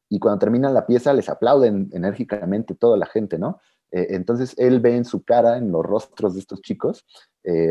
[0.10, 3.60] Y cuando terminan la pieza, les aplauden enérgicamente toda la gente, ¿no?
[3.92, 7.06] Eh, entonces él ve en su cara, en los rostros de estos chicos,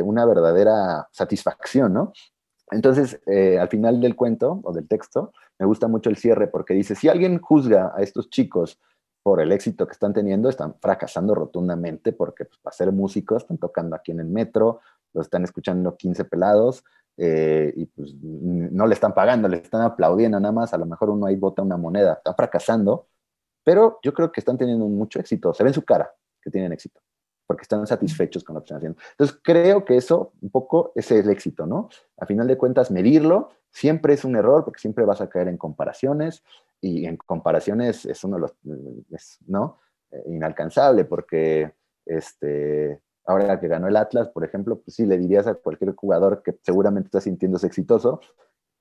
[0.05, 2.13] una verdadera satisfacción, ¿no?
[2.71, 3.19] Entonces,
[3.59, 7.09] al final del cuento o del texto, me gusta mucho el cierre porque dice, si
[7.09, 8.79] alguien juzga a estos chicos
[9.23, 13.59] por el éxito que están teniendo, están fracasando rotundamente porque pues, para ser músicos están
[13.59, 14.81] tocando aquí en el metro,
[15.13, 16.85] lo están escuchando 15 pelados
[17.17, 21.11] eh, y pues no le están pagando, le están aplaudiendo nada más, a lo mejor
[21.11, 23.07] uno ahí bota una moneda, está fracasando,
[23.63, 26.73] pero yo creo que están teniendo mucho éxito, se ve en su cara que tienen
[26.73, 27.01] éxito
[27.47, 28.99] porque están satisfechos con lo que están haciendo.
[29.11, 31.91] Entonces, creo que eso, un poco, ese es el éxito, ¿no?
[32.17, 35.59] A final de cuentas, medirlo siempre es un error porque siempre vas a caer en
[35.59, 36.43] comparaciones
[36.83, 39.81] y en comparaciones es uno de los, ¿no?
[40.11, 41.73] Eh, inalcanzable porque,
[42.05, 46.43] este, ahora que ganó el Atlas, por ejemplo, pues sí, le dirías a cualquier jugador
[46.43, 48.21] que seguramente está sintiéndose exitoso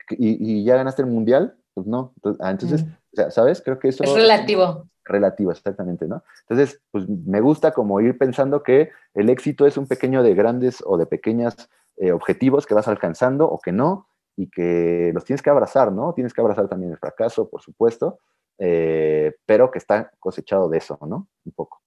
[0.09, 2.13] y, ya ganaste el Mundial, pues no.
[2.41, 2.85] Entonces,
[3.17, 3.61] ah, ¿sabes?
[3.61, 4.03] Creo que eso...
[4.03, 6.23] Es relativo relativo, exactamente, ¿no?
[6.41, 10.83] Entonces, pues me gusta como ir pensando que el éxito es un pequeño de grandes
[10.85, 15.41] o de pequeñas eh, objetivos que vas alcanzando o que no, y que los tienes
[15.41, 16.13] que abrazar, ¿no?
[16.13, 18.19] Tienes que abrazar también el fracaso, por supuesto,
[18.57, 21.27] eh, pero que está cosechado de eso, ¿no?
[21.45, 21.81] Un poco.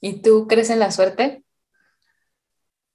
[0.00, 1.44] ¿Y tú crees en la suerte?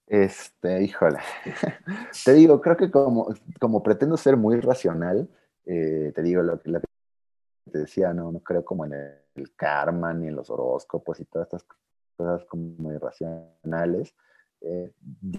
[0.08, 1.20] Este, híjole.
[2.26, 5.30] te digo, creo que como, como pretendo ser muy racional,
[5.66, 6.72] eh, te digo lo que,
[7.72, 11.26] te decía, no, no creo como en el el karma, ni en los horóscopos y
[11.26, 11.66] todas estas
[12.16, 14.16] cosas como irracionales.
[14.62, 14.92] Eh,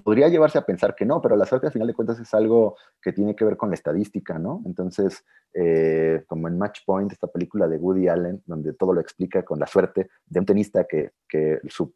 [0.03, 2.77] podría llevarse a pensar que no, pero la suerte al final de cuentas es algo
[3.01, 4.63] que tiene que ver con la estadística, ¿no?
[4.67, 5.25] Entonces,
[5.55, 9.61] eh, como en Match Point, esta película de Woody Allen, donde todo lo explica con
[9.61, 11.95] la suerte de un tenista que, que su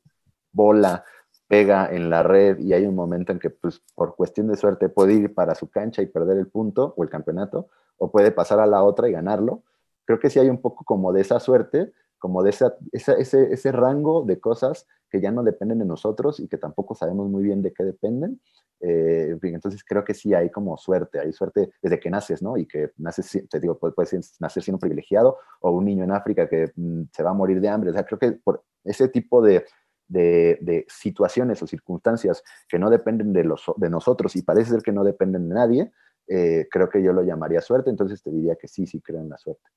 [0.53, 1.05] bola
[1.49, 4.89] pega en la red y hay un momento en que, pues, por cuestión de suerte
[4.89, 8.61] puede ir para su cancha y perder el punto o el campeonato, o puede pasar
[8.61, 9.63] a la otra y ganarlo
[10.07, 13.73] creo que sí hay un poco como de esa suerte, como de esa, ese, ese,
[13.73, 17.63] rango de cosas que ya no dependen de nosotros y que tampoco sabemos muy bien
[17.63, 18.41] de qué dependen.
[18.81, 22.57] Eh, entonces creo que sí hay como suerte, hay suerte desde que naces, ¿no?
[22.57, 26.73] Y que naces, te digo, puedes nacer siendo privilegiado o un niño en África que
[26.75, 27.91] mm, se va a morir de hambre.
[27.91, 29.65] O creo que por ese tipo de,
[30.09, 34.83] de, de, situaciones o circunstancias que no dependen de, los, de nosotros y parece ser
[34.83, 35.93] que no dependen de nadie,
[36.29, 39.29] eh, creo que yo lo llamaría suerte, entonces te diría que sí, sí creo en
[39.29, 39.69] la suerte.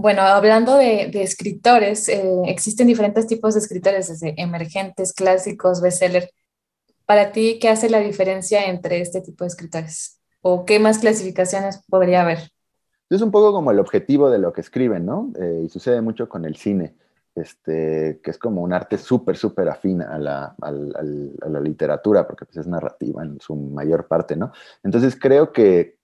[0.00, 6.30] Bueno, hablando de, escritores, eh, existen diferentes tipos de escritores, desde emergentes, clásicos, bestseller.
[7.04, 10.20] Para ti, ¿qué hace la diferencia entre este tipo de escritores?
[10.40, 12.38] ¿O qué más clasificaciones podría haber?
[13.10, 15.32] Es un poco como el objetivo de lo que escriben, ¿no?
[15.36, 16.94] Eh, y sucede mucho con el cine,
[17.34, 20.54] este, que es como un arte súper, súper afín a la,
[21.60, 24.52] literatura, porque pues, es narrativa en su mayor parte, ¿no?
[24.84, 25.97] Entonces creo que,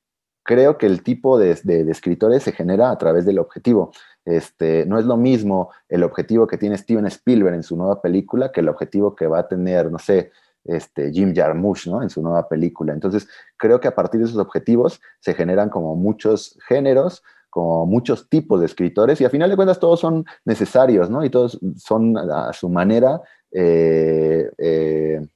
[0.45, 1.51] creo que el tipo de,
[1.91, 3.91] escritores se genera a través del objetivo.
[4.25, 8.53] Este, no es lo mismo el objetivo que tiene Steven Spielberg en su nueva película
[8.53, 10.31] que el objetivo que va a tener, no sé,
[10.65, 12.03] este, Jim Jarmusch, ¿no?
[12.03, 12.93] En su nueva película.
[12.93, 18.29] Entonces, creo que a partir de esos objetivos se generan como muchos géneros, como muchos
[18.29, 21.25] tipos de escritores, y a final de cuentas todos son necesarios, ¿no?
[21.25, 25.27] Y todos son a su manera eh, eh,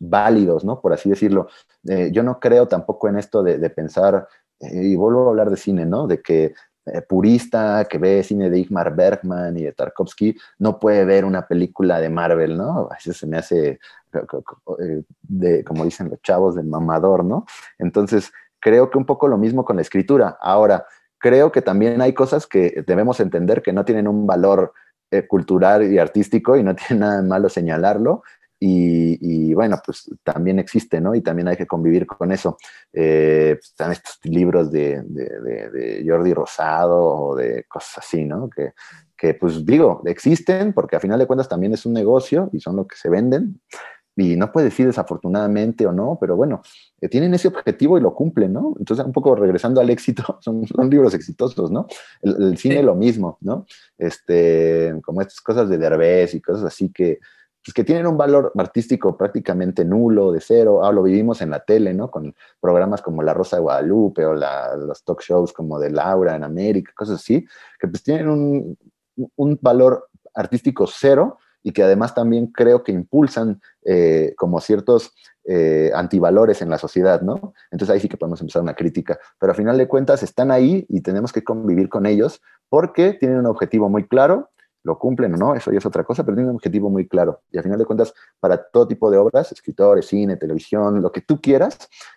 [0.00, 0.80] válidos, ¿no?
[0.80, 1.48] Por así decirlo.
[1.88, 4.26] Eh, yo no creo tampoco en esto de pensar
[4.60, 6.06] y vuelvo a hablar de cine, ¿no?
[6.06, 6.54] De que
[6.86, 11.46] eh, purista que ve cine de Igmar Bergman y de Tarkovsky no puede ver una
[11.46, 12.88] película de Marvel, ¿no?
[12.90, 13.80] Así se me hace,
[14.12, 17.44] eh, de, como dicen los chavos, del mamador, ¿no?
[17.78, 20.38] Entonces, creo que un poco lo mismo con la escritura.
[20.40, 20.86] Ahora,
[21.18, 24.72] creo que también hay cosas que debemos entender que no tienen un valor
[25.10, 28.22] eh, cultural y artístico y no tiene nada de malo señalarlo
[28.58, 31.14] y, bueno, pues también existe, ¿no?
[31.14, 32.56] Y también hay que convivir con eso.
[32.92, 38.48] Eh, pues, están estos libros de, de, Jordi Rosado o de cosas así, ¿no?
[38.48, 38.72] Que,
[39.16, 42.76] que, pues digo, existen porque a final de cuentas también es un negocio y son
[42.76, 43.60] lo que se venden,
[44.16, 46.62] y no puede decir desafortunadamente o no, pero bueno,
[47.00, 48.74] eh, tienen ese objetivo y lo cumplen, ¿no?
[48.78, 51.86] Entonces, un poco regresando al éxito, son, son libros exitosos, ¿no?
[52.22, 53.66] El, cine lo mismo, ¿no?
[53.98, 57.18] Este, como estas cosas de Derbez y cosas así que,
[57.66, 60.84] pues, que tienen un valor artístico prácticamente nulo, de cero.
[60.84, 62.10] Ah, lo vivimos en la tele, ¿no?
[62.10, 66.44] Con programas como La Rosa de Guadalupe o los talk shows como de Laura en
[66.44, 67.44] América, cosas así,
[67.78, 68.78] que pues tienen un,
[69.34, 75.12] un valor artístico cero, y que además también creo que impulsan eh, como ciertos
[75.44, 77.54] eh, antivalores en la sociedad, ¿no?
[77.72, 80.86] Entonces ahí sí que podemos empezar una crítica, pero al final de cuentas están ahí
[80.88, 84.50] y tenemos que convivir con ellos porque tienen un objetivo muy claro,
[84.86, 87.42] lo cumplen o no, eso ya es otra cosa, pero tienen un objetivo muy claro.
[87.50, 91.22] Y al final de cuentas, para todo tipo de obras, escritores, cine, televisión, lo que
[91.22, 91.76] tú quieras,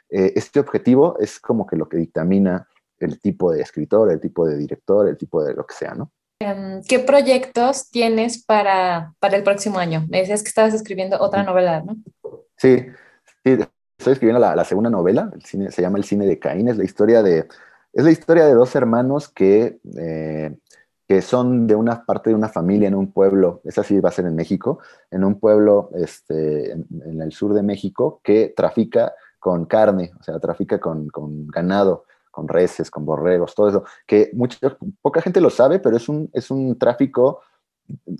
[0.09, 2.67] eh, este objetivo es como que lo que dictamina
[2.99, 6.11] el tipo de escritor, el tipo de director, el tipo de lo que sea, ¿no?
[6.41, 10.05] Em, ¿Qué proyectos tienes para, para, el próximo año?
[10.07, 11.97] Me decías que estabas escribiendo otra novela, ¿no?
[12.55, 12.85] Sí,
[13.43, 13.57] sí
[13.97, 16.77] estoy escribiendo la, la, segunda novela, el cine, se llama El cine de Caín, es
[16.77, 17.47] la historia de,
[17.93, 20.55] es la historia de dos hermanos que, eh,
[21.10, 24.11] que son de una parte de una familia en un pueblo, esa sí va a
[24.11, 24.77] ser en México,
[25.10, 30.40] en un pueblo este, en, el sur de México que trafica con carne, o sea,
[30.40, 35.49] trafica con, con ganado con reses, con borregos, todo eso, que mucha, poca gente lo
[35.49, 37.41] sabe, pero es un, es un tráfico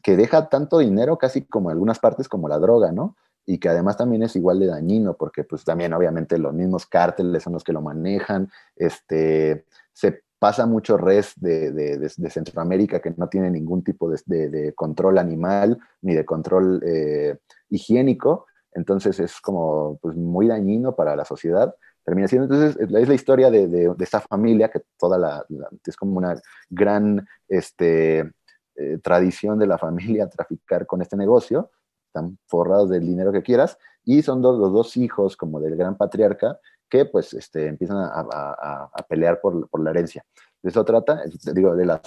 [0.02, 3.16] que deja tanto dinero casi como en algunas partes como la droga, ¿no?
[3.46, 7.44] Y que además también es igual de dañino, porque pues también obviamente los mismos cárteles
[7.44, 13.14] son los que lo manejan, este, se pasa mucho res de, de, de, Centroamérica que
[13.18, 17.38] no tiene ningún tipo de, control animal ni de control eh,
[17.70, 21.76] higiénico, entonces es como pues, muy dañino para la sociedad
[22.10, 22.46] termina siendo.
[22.46, 25.46] Entonces, es la historia de, esta familia, que toda la,
[25.86, 26.36] es como una
[26.70, 28.32] gran este,
[28.76, 31.72] eh, tradición de la familia traficar con este negocio,
[32.08, 36.60] están forrados del dinero que quieras, y son los dos hijos como del gran patriarca
[36.90, 40.26] que pues este, empiezan a, a, a pelear por, por, la herencia.
[40.62, 42.02] De eso trata, digo, de las,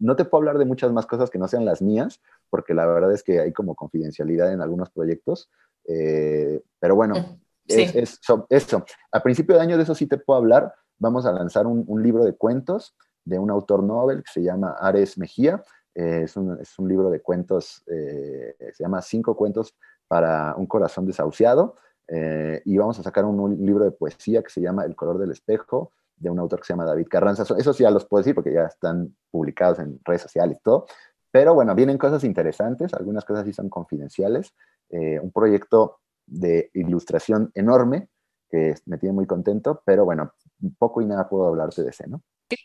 [0.00, 2.86] no te puedo hablar de muchas más cosas que no sean las mías, porque la
[2.86, 5.50] verdad es que hay como confidencialidad en algunos proyectos,
[5.86, 8.84] eh, pero bueno, es, eso.
[9.12, 10.74] A principio de año de eso sí te puedo hablar.
[10.98, 12.94] Vamos a lanzar un, libro de cuentos
[13.24, 15.62] de un autor novel que se llama Ares Mejía.
[15.94, 19.74] Eh, es, un, es, un, libro de cuentos, eh, se llama Cinco cuentos
[20.08, 21.76] para un corazón desahuciado.
[22.08, 25.30] Eh, y vamos a sacar un, libro de poesía que se llama El color del
[25.30, 27.42] espejo, de un autor que se llama David Carranza.
[27.56, 30.86] Eso sí ya los puedo decir porque ya están publicados en redes sociales y todo.
[31.30, 34.52] Pero bueno, vienen cosas interesantes, algunas cosas sí son confidenciales.
[34.90, 38.08] un proyecto de ilustración enorme,
[38.50, 40.32] que me tiene muy contento, pero bueno,
[40.78, 42.22] poco y nada puedo hablarte de ese, ¿no?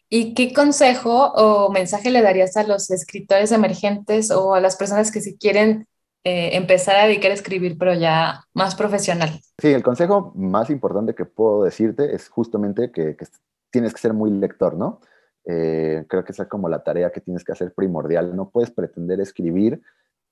[0.09, 5.11] ¿Y qué consejo o mensaje le darías a los escritores emergentes o a las personas
[5.11, 5.88] que si quieren
[6.29, 9.29] eh, empezar a dedicar a escribir, pero ya más profesional?
[9.57, 13.25] Sí, el consejo más importante que puedo decirte es justamente que, que
[13.71, 14.99] tienes que ser muy lector, ¿no?
[15.45, 18.35] Eh, creo que esa es como la tarea que tienes que hacer primordial.
[18.35, 19.81] No puedes pretender escribir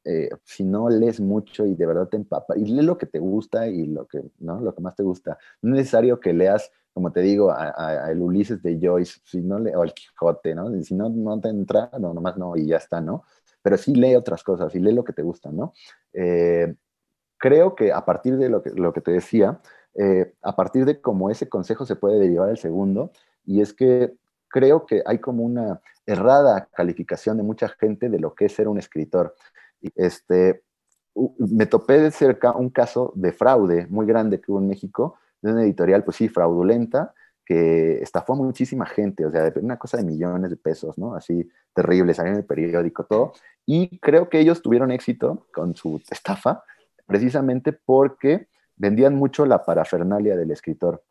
[0.03, 3.19] eh, si no lees mucho y de verdad te empapa, y lee lo que te
[3.19, 4.59] gusta y lo que, ¿no?
[4.59, 5.37] lo que más te gusta.
[5.61, 9.59] No es necesario que leas, como te digo, a, el Ulises de Joyce, si no
[9.59, 10.69] le, o el Quijote, ¿no?
[10.83, 13.23] si no, no te entra, no, nomás no, y ya está, ¿no?
[13.65, 15.73] Pero sí lee otras cosas y lee lo que te gusta, ¿no?
[16.13, 16.71] Eh,
[17.39, 19.59] creo que a partir de lo que, te decía,
[19.95, 23.09] eh, a partir de cómo ese consejo se puede derivar el segundo,
[23.43, 24.13] y es que
[24.49, 28.67] creo que hay como una errada calificación de mucha gente de lo que es ser
[28.67, 29.33] un escritor.
[29.95, 30.61] Este,
[31.39, 35.53] me topé de cerca un caso de fraude muy grande que hubo en México, de
[35.53, 37.15] una editorial, pues sí, fraudulenta,
[37.45, 41.15] que estafó a muchísima gente, o sea, una cosa de millones de pesos, ¿no?
[41.15, 43.33] Así terrible, salió en el periódico, todo.
[43.65, 46.63] Y creo que ellos tuvieron éxito con su estafa,
[47.05, 51.03] precisamente porque vendían mucho la parafernalia del escritor.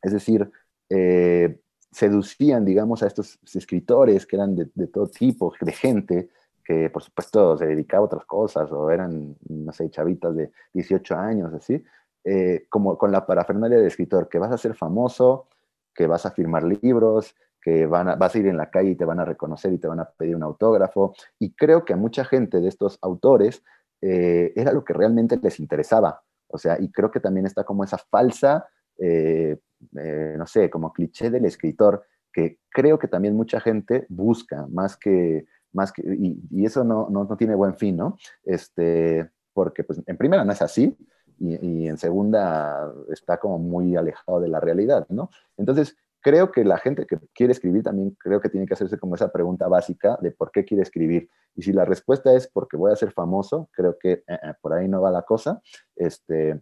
[0.00, 0.50] Es decir,
[0.88, 6.30] eh, seducían, digamos, a estos escritores que eran de, todo tipo, de gente,
[6.64, 11.16] que por supuesto se dedicaba a otras cosas o eran, no sé, chavitas de 18
[11.16, 11.82] años, así,
[12.24, 15.48] eh, como con la parafernalia del escritor, que vas a ser famoso,
[15.94, 18.96] que vas a firmar libros, que van a, vas a ir en la calle y
[18.96, 21.14] te van a reconocer y te van a pedir un autógrafo.
[21.38, 23.62] Y creo que a mucha gente de estos autores
[24.00, 26.22] eh, era lo que realmente les interesaba.
[26.46, 28.66] O sea, y creo que también está como esa falsa,
[28.98, 29.58] eh,
[29.92, 35.46] no sé, como cliché del escritor, que creo que también mucha gente busca, más que
[35.72, 38.16] más que, y, eso no, no, no, tiene buen fin, ¿no?
[38.44, 40.96] Este, porque pues en primera no es así
[41.38, 45.30] y, en segunda está como muy alejado de la realidad, ¿no?
[45.56, 49.14] Entonces, creo que la gente que quiere escribir también creo que tiene que hacerse como
[49.14, 51.28] esa pregunta básica de por qué quiere escribir.
[51.54, 54.72] Y si la respuesta es porque voy a ser famoso, creo que eh, eh, por
[54.72, 55.60] ahí no va la cosa.
[55.96, 56.60] Este,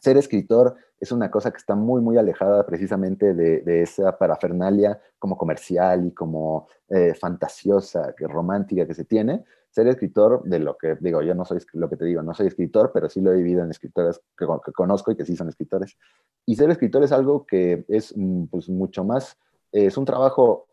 [0.00, 5.36] ser escritor es una cosa que está muy, muy alejada precisamente de, esa parafernalia como
[5.36, 9.42] comercial y como eh, fantasiosa, que romántica que se tiene.
[9.70, 12.48] Ser escritor, de lo que digo, yo no soy lo que te digo, no soy
[12.48, 15.96] escritor, pero sí lo he vivido en escritores que, conozco y que sí son escritores.
[16.44, 19.38] Y ser escritor es algo que es mm, pues, mucho más,
[19.72, 20.66] es un trabajo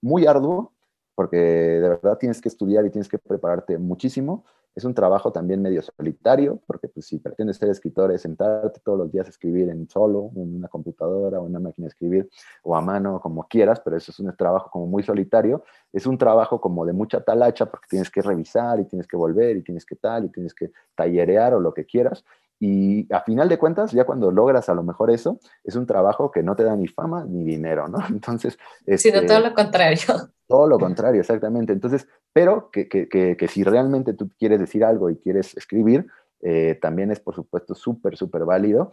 [0.00, 0.72] muy arduo,
[1.14, 5.60] porque de verdad tienes que estudiar y tienes que prepararte muchísimo, es un trabajo también
[5.60, 9.68] medio solitario, porque pues, si pretendes ser escritor es sentarte todos los días a escribir
[9.68, 12.28] en solo, en una computadora o en una máquina de escribir,
[12.62, 15.64] o a mano, como quieras, pero eso es un trabajo como muy solitario.
[15.92, 19.56] Es un trabajo como de mucha talacha, porque tienes que revisar y tienes que volver
[19.56, 22.24] y tienes que tal y tienes que tallerear o lo que quieras.
[22.60, 26.30] Y a final de cuentas, ya cuando logras a lo mejor eso, es un trabajo
[26.30, 27.98] que no te da ni fama ni dinero, ¿no?
[28.10, 28.58] Entonces...
[28.96, 30.30] Sino todo lo contrario.
[30.48, 31.74] Todo lo contrario, exactamente.
[31.74, 36.06] Entonces, pero que, que, que, si realmente tú quieres decir algo y quieres escribir,
[36.40, 38.90] eh, también es por supuesto súper, súper válido.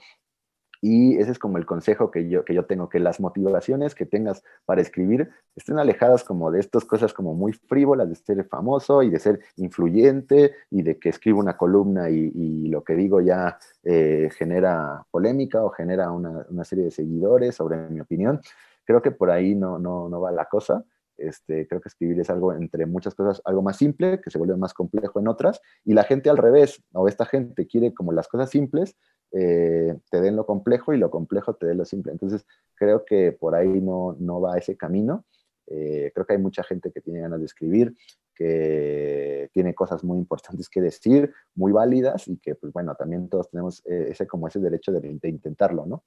[0.81, 4.05] Y ese es como el consejo que yo, que yo tengo, que las motivaciones que
[4.05, 9.01] tengas para escribir estén alejadas como de estas cosas como muy frívolas, de ser famoso
[9.01, 13.57] y de ser influyente y de que escribo una columna y, lo que digo ya
[13.83, 18.41] eh, genera polémica o genera una, una, serie de seguidores sobre mi opinión.
[18.83, 20.83] Creo que por ahí no, no, no va la cosa.
[21.17, 24.57] Este, creo que escribir es algo, entre muchas cosas, algo más simple, que se vuelve
[24.57, 28.27] más complejo en otras, y la gente al revés, o esta gente quiere como las
[28.27, 28.95] cosas simples,
[29.31, 32.11] eh, te den lo complejo y lo complejo te den lo simple.
[32.11, 35.25] Entonces, creo que por ahí no, no va ese camino.
[35.67, 37.95] Eh, creo que hay mucha gente que tiene ganas de escribir,
[38.35, 43.49] que tiene cosas muy importantes que decir, muy válidas, y que, pues bueno, también todos
[43.49, 46.03] tenemos eh, ese como ese derecho de, de intentarlo, ¿no?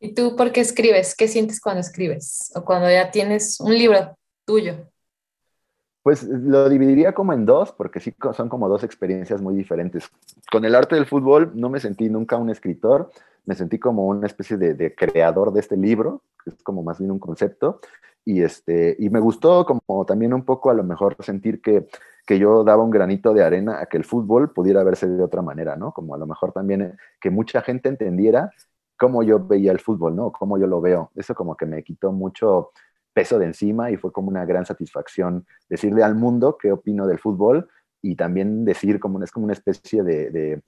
[0.00, 1.14] ¿Y tú por qué escribes?
[1.16, 2.52] ¿Qué sientes cuando escribes?
[2.54, 4.88] O cuando ya tienes un libro tuyo.
[6.02, 10.08] Pues lo dividiría como en dos, porque sí son como dos experiencias muy diferentes.
[10.50, 13.10] Con el arte del fútbol no me sentí nunca un escritor,
[13.44, 17.10] me sentí como una especie de, creador de este libro, que es como más bien
[17.10, 17.80] un concepto,
[18.24, 21.88] y, este, y me gustó como también un poco a lo mejor sentir que,
[22.26, 25.42] que yo daba un granito de arena a que el fútbol pudiera verse de otra
[25.42, 25.92] manera, ¿no?
[25.92, 28.52] Como a lo mejor también que mucha gente entendiera
[28.98, 30.32] cómo yo veía el fútbol, ¿no?
[30.32, 31.10] Cómo yo lo veo.
[31.14, 32.72] Eso como que me quitó mucho
[33.14, 37.18] peso de encima y fue como una gran satisfacción decirle al mundo qué opino del
[37.18, 37.68] fútbol
[38.02, 40.62] y también decir como es como una especie de,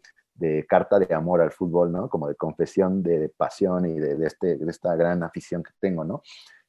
[0.69, 2.09] carta de amor al fútbol, ¿no?
[2.09, 6.23] Como de confesión de, pasión y de, este, de, esta gran afición que tengo, ¿no?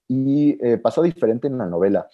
[0.08, 2.08] Y eh, pasó diferente en la novela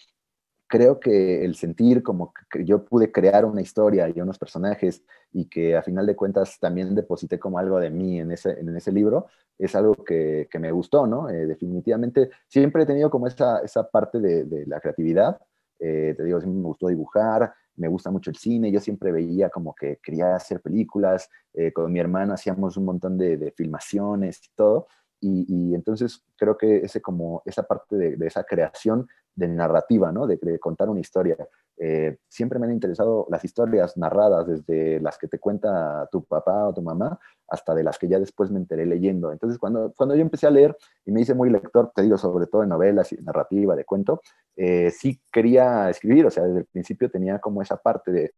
[0.68, 5.46] creo que el sentir como que yo pude crear una historia y unos personajes y
[5.46, 8.92] que a final de cuentas también deposité como algo de mí en ese, en ese
[8.92, 9.28] libro,
[9.58, 11.30] es algo que, que me gustó, ¿no?
[11.30, 15.40] Eh, definitivamente siempre he tenido como esa, esa parte de, la creatividad,
[15.80, 19.50] eh, te digo, siempre me gustó dibujar, me gusta mucho el cine, yo siempre veía
[19.50, 24.42] como que quería hacer películas, eh, con mi hermano hacíamos un montón de, de filmaciones
[24.44, 24.88] y todo,
[25.20, 29.08] y, entonces creo que ese como esa parte de, esa creación
[29.38, 30.26] de narrativa, ¿no?
[30.26, 31.38] De, contar una historia.
[31.78, 36.68] Eh, siempre me han interesado las historias narradas, desde las que te cuenta tu papá
[36.68, 39.32] o tu mamá, hasta de las que ya después me enteré leyendo.
[39.32, 42.48] Entonces, cuando, cuando yo empecé a leer y me hice muy lector, te digo, sobre
[42.48, 44.22] todo de novelas y narrativa, de cuento,
[44.56, 48.34] eh, sí quería escribir, o sea, desde el principio tenía como esa parte de...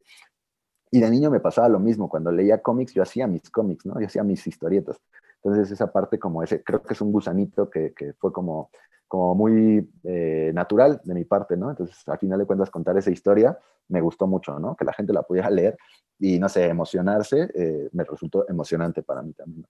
[0.92, 4.00] Y de niño me pasaba lo mismo, cuando leía cómics, yo hacía mis cómics, ¿no?
[4.02, 5.00] Yo hacía mis historietas.
[5.44, 8.70] Entonces, esa parte como ese, creo que es un gusanito que, que fue como
[9.10, 11.72] como muy eh, natural de mi parte, ¿no?
[11.72, 13.58] Entonces, al final de cuentas, contar esa historia
[13.90, 14.76] me gustó mucho, ¿no?
[14.76, 15.76] Que la gente la pudiera leer
[16.20, 19.66] y, no sé, emocionarse, eh, me resultó emocionante para mí también.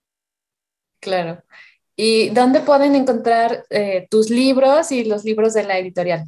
[0.99, 1.41] Claro.
[1.95, 6.25] ¿Y dónde pueden encontrar eh, tus libros y los libros de la editorial?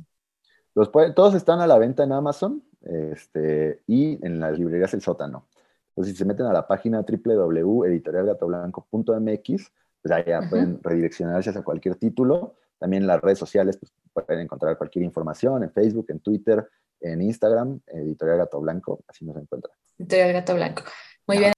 [0.74, 5.48] Los todos están a la venta en Amazon este, y en las librerías El Sótano.
[5.92, 12.56] Entonces, si se meten a la página www.editorialgatoblanco.mx, pues allá pueden redireccionarse hacia cualquier título
[12.82, 16.68] también en las redes sociales pues, pueden encontrar cualquier información, en Facebook, en Twitter,
[17.00, 19.72] en Instagram, Editorial Gato Blanco, así nos encuentran.
[20.00, 20.84] Editorial Gato Blanco.
[21.28, 21.54] Muy bien.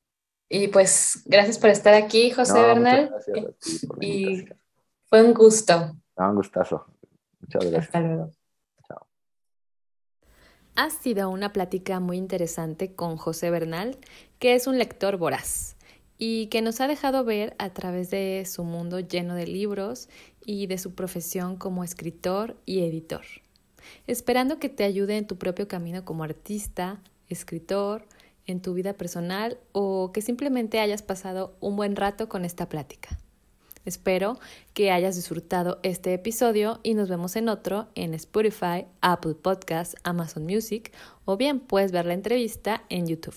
[0.49, 3.09] Y pues gracias por estar aquí, José Bernal.
[3.09, 4.45] Gracias y
[5.05, 5.95] fue un gusto.
[6.17, 6.85] un gustazo.
[7.39, 7.85] Muchas gracias.
[7.85, 8.31] Hasta luego.
[10.75, 13.95] Ha sido una plática muy interesante con José Bernal,
[14.39, 15.75] que es un lector voraz
[16.17, 20.09] y que nos ha dejado ver a través de su mundo lleno de libros
[20.43, 23.23] y de su profesión como escritor y editor,
[24.07, 28.07] esperando que te ayude en tu propio camino como artista, escritor,
[28.47, 33.19] en tu vida personal o que simplemente hayas pasado un buen rato con esta plática.
[33.85, 34.39] Espero
[34.73, 40.43] que hayas disfrutado este episodio y nos vemos en otro en Spotify, Apple Podcasts, Amazon
[40.43, 40.93] Music
[41.25, 43.35] o bien puedes ver la entrevista en YouTube.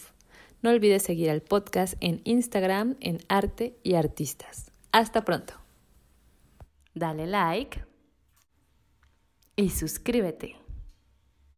[0.62, 4.72] No olvides seguir al podcast en Instagram en Arte y Artistas.
[4.92, 5.54] Hasta pronto.
[6.94, 7.84] Dale like
[9.56, 10.65] y suscríbete.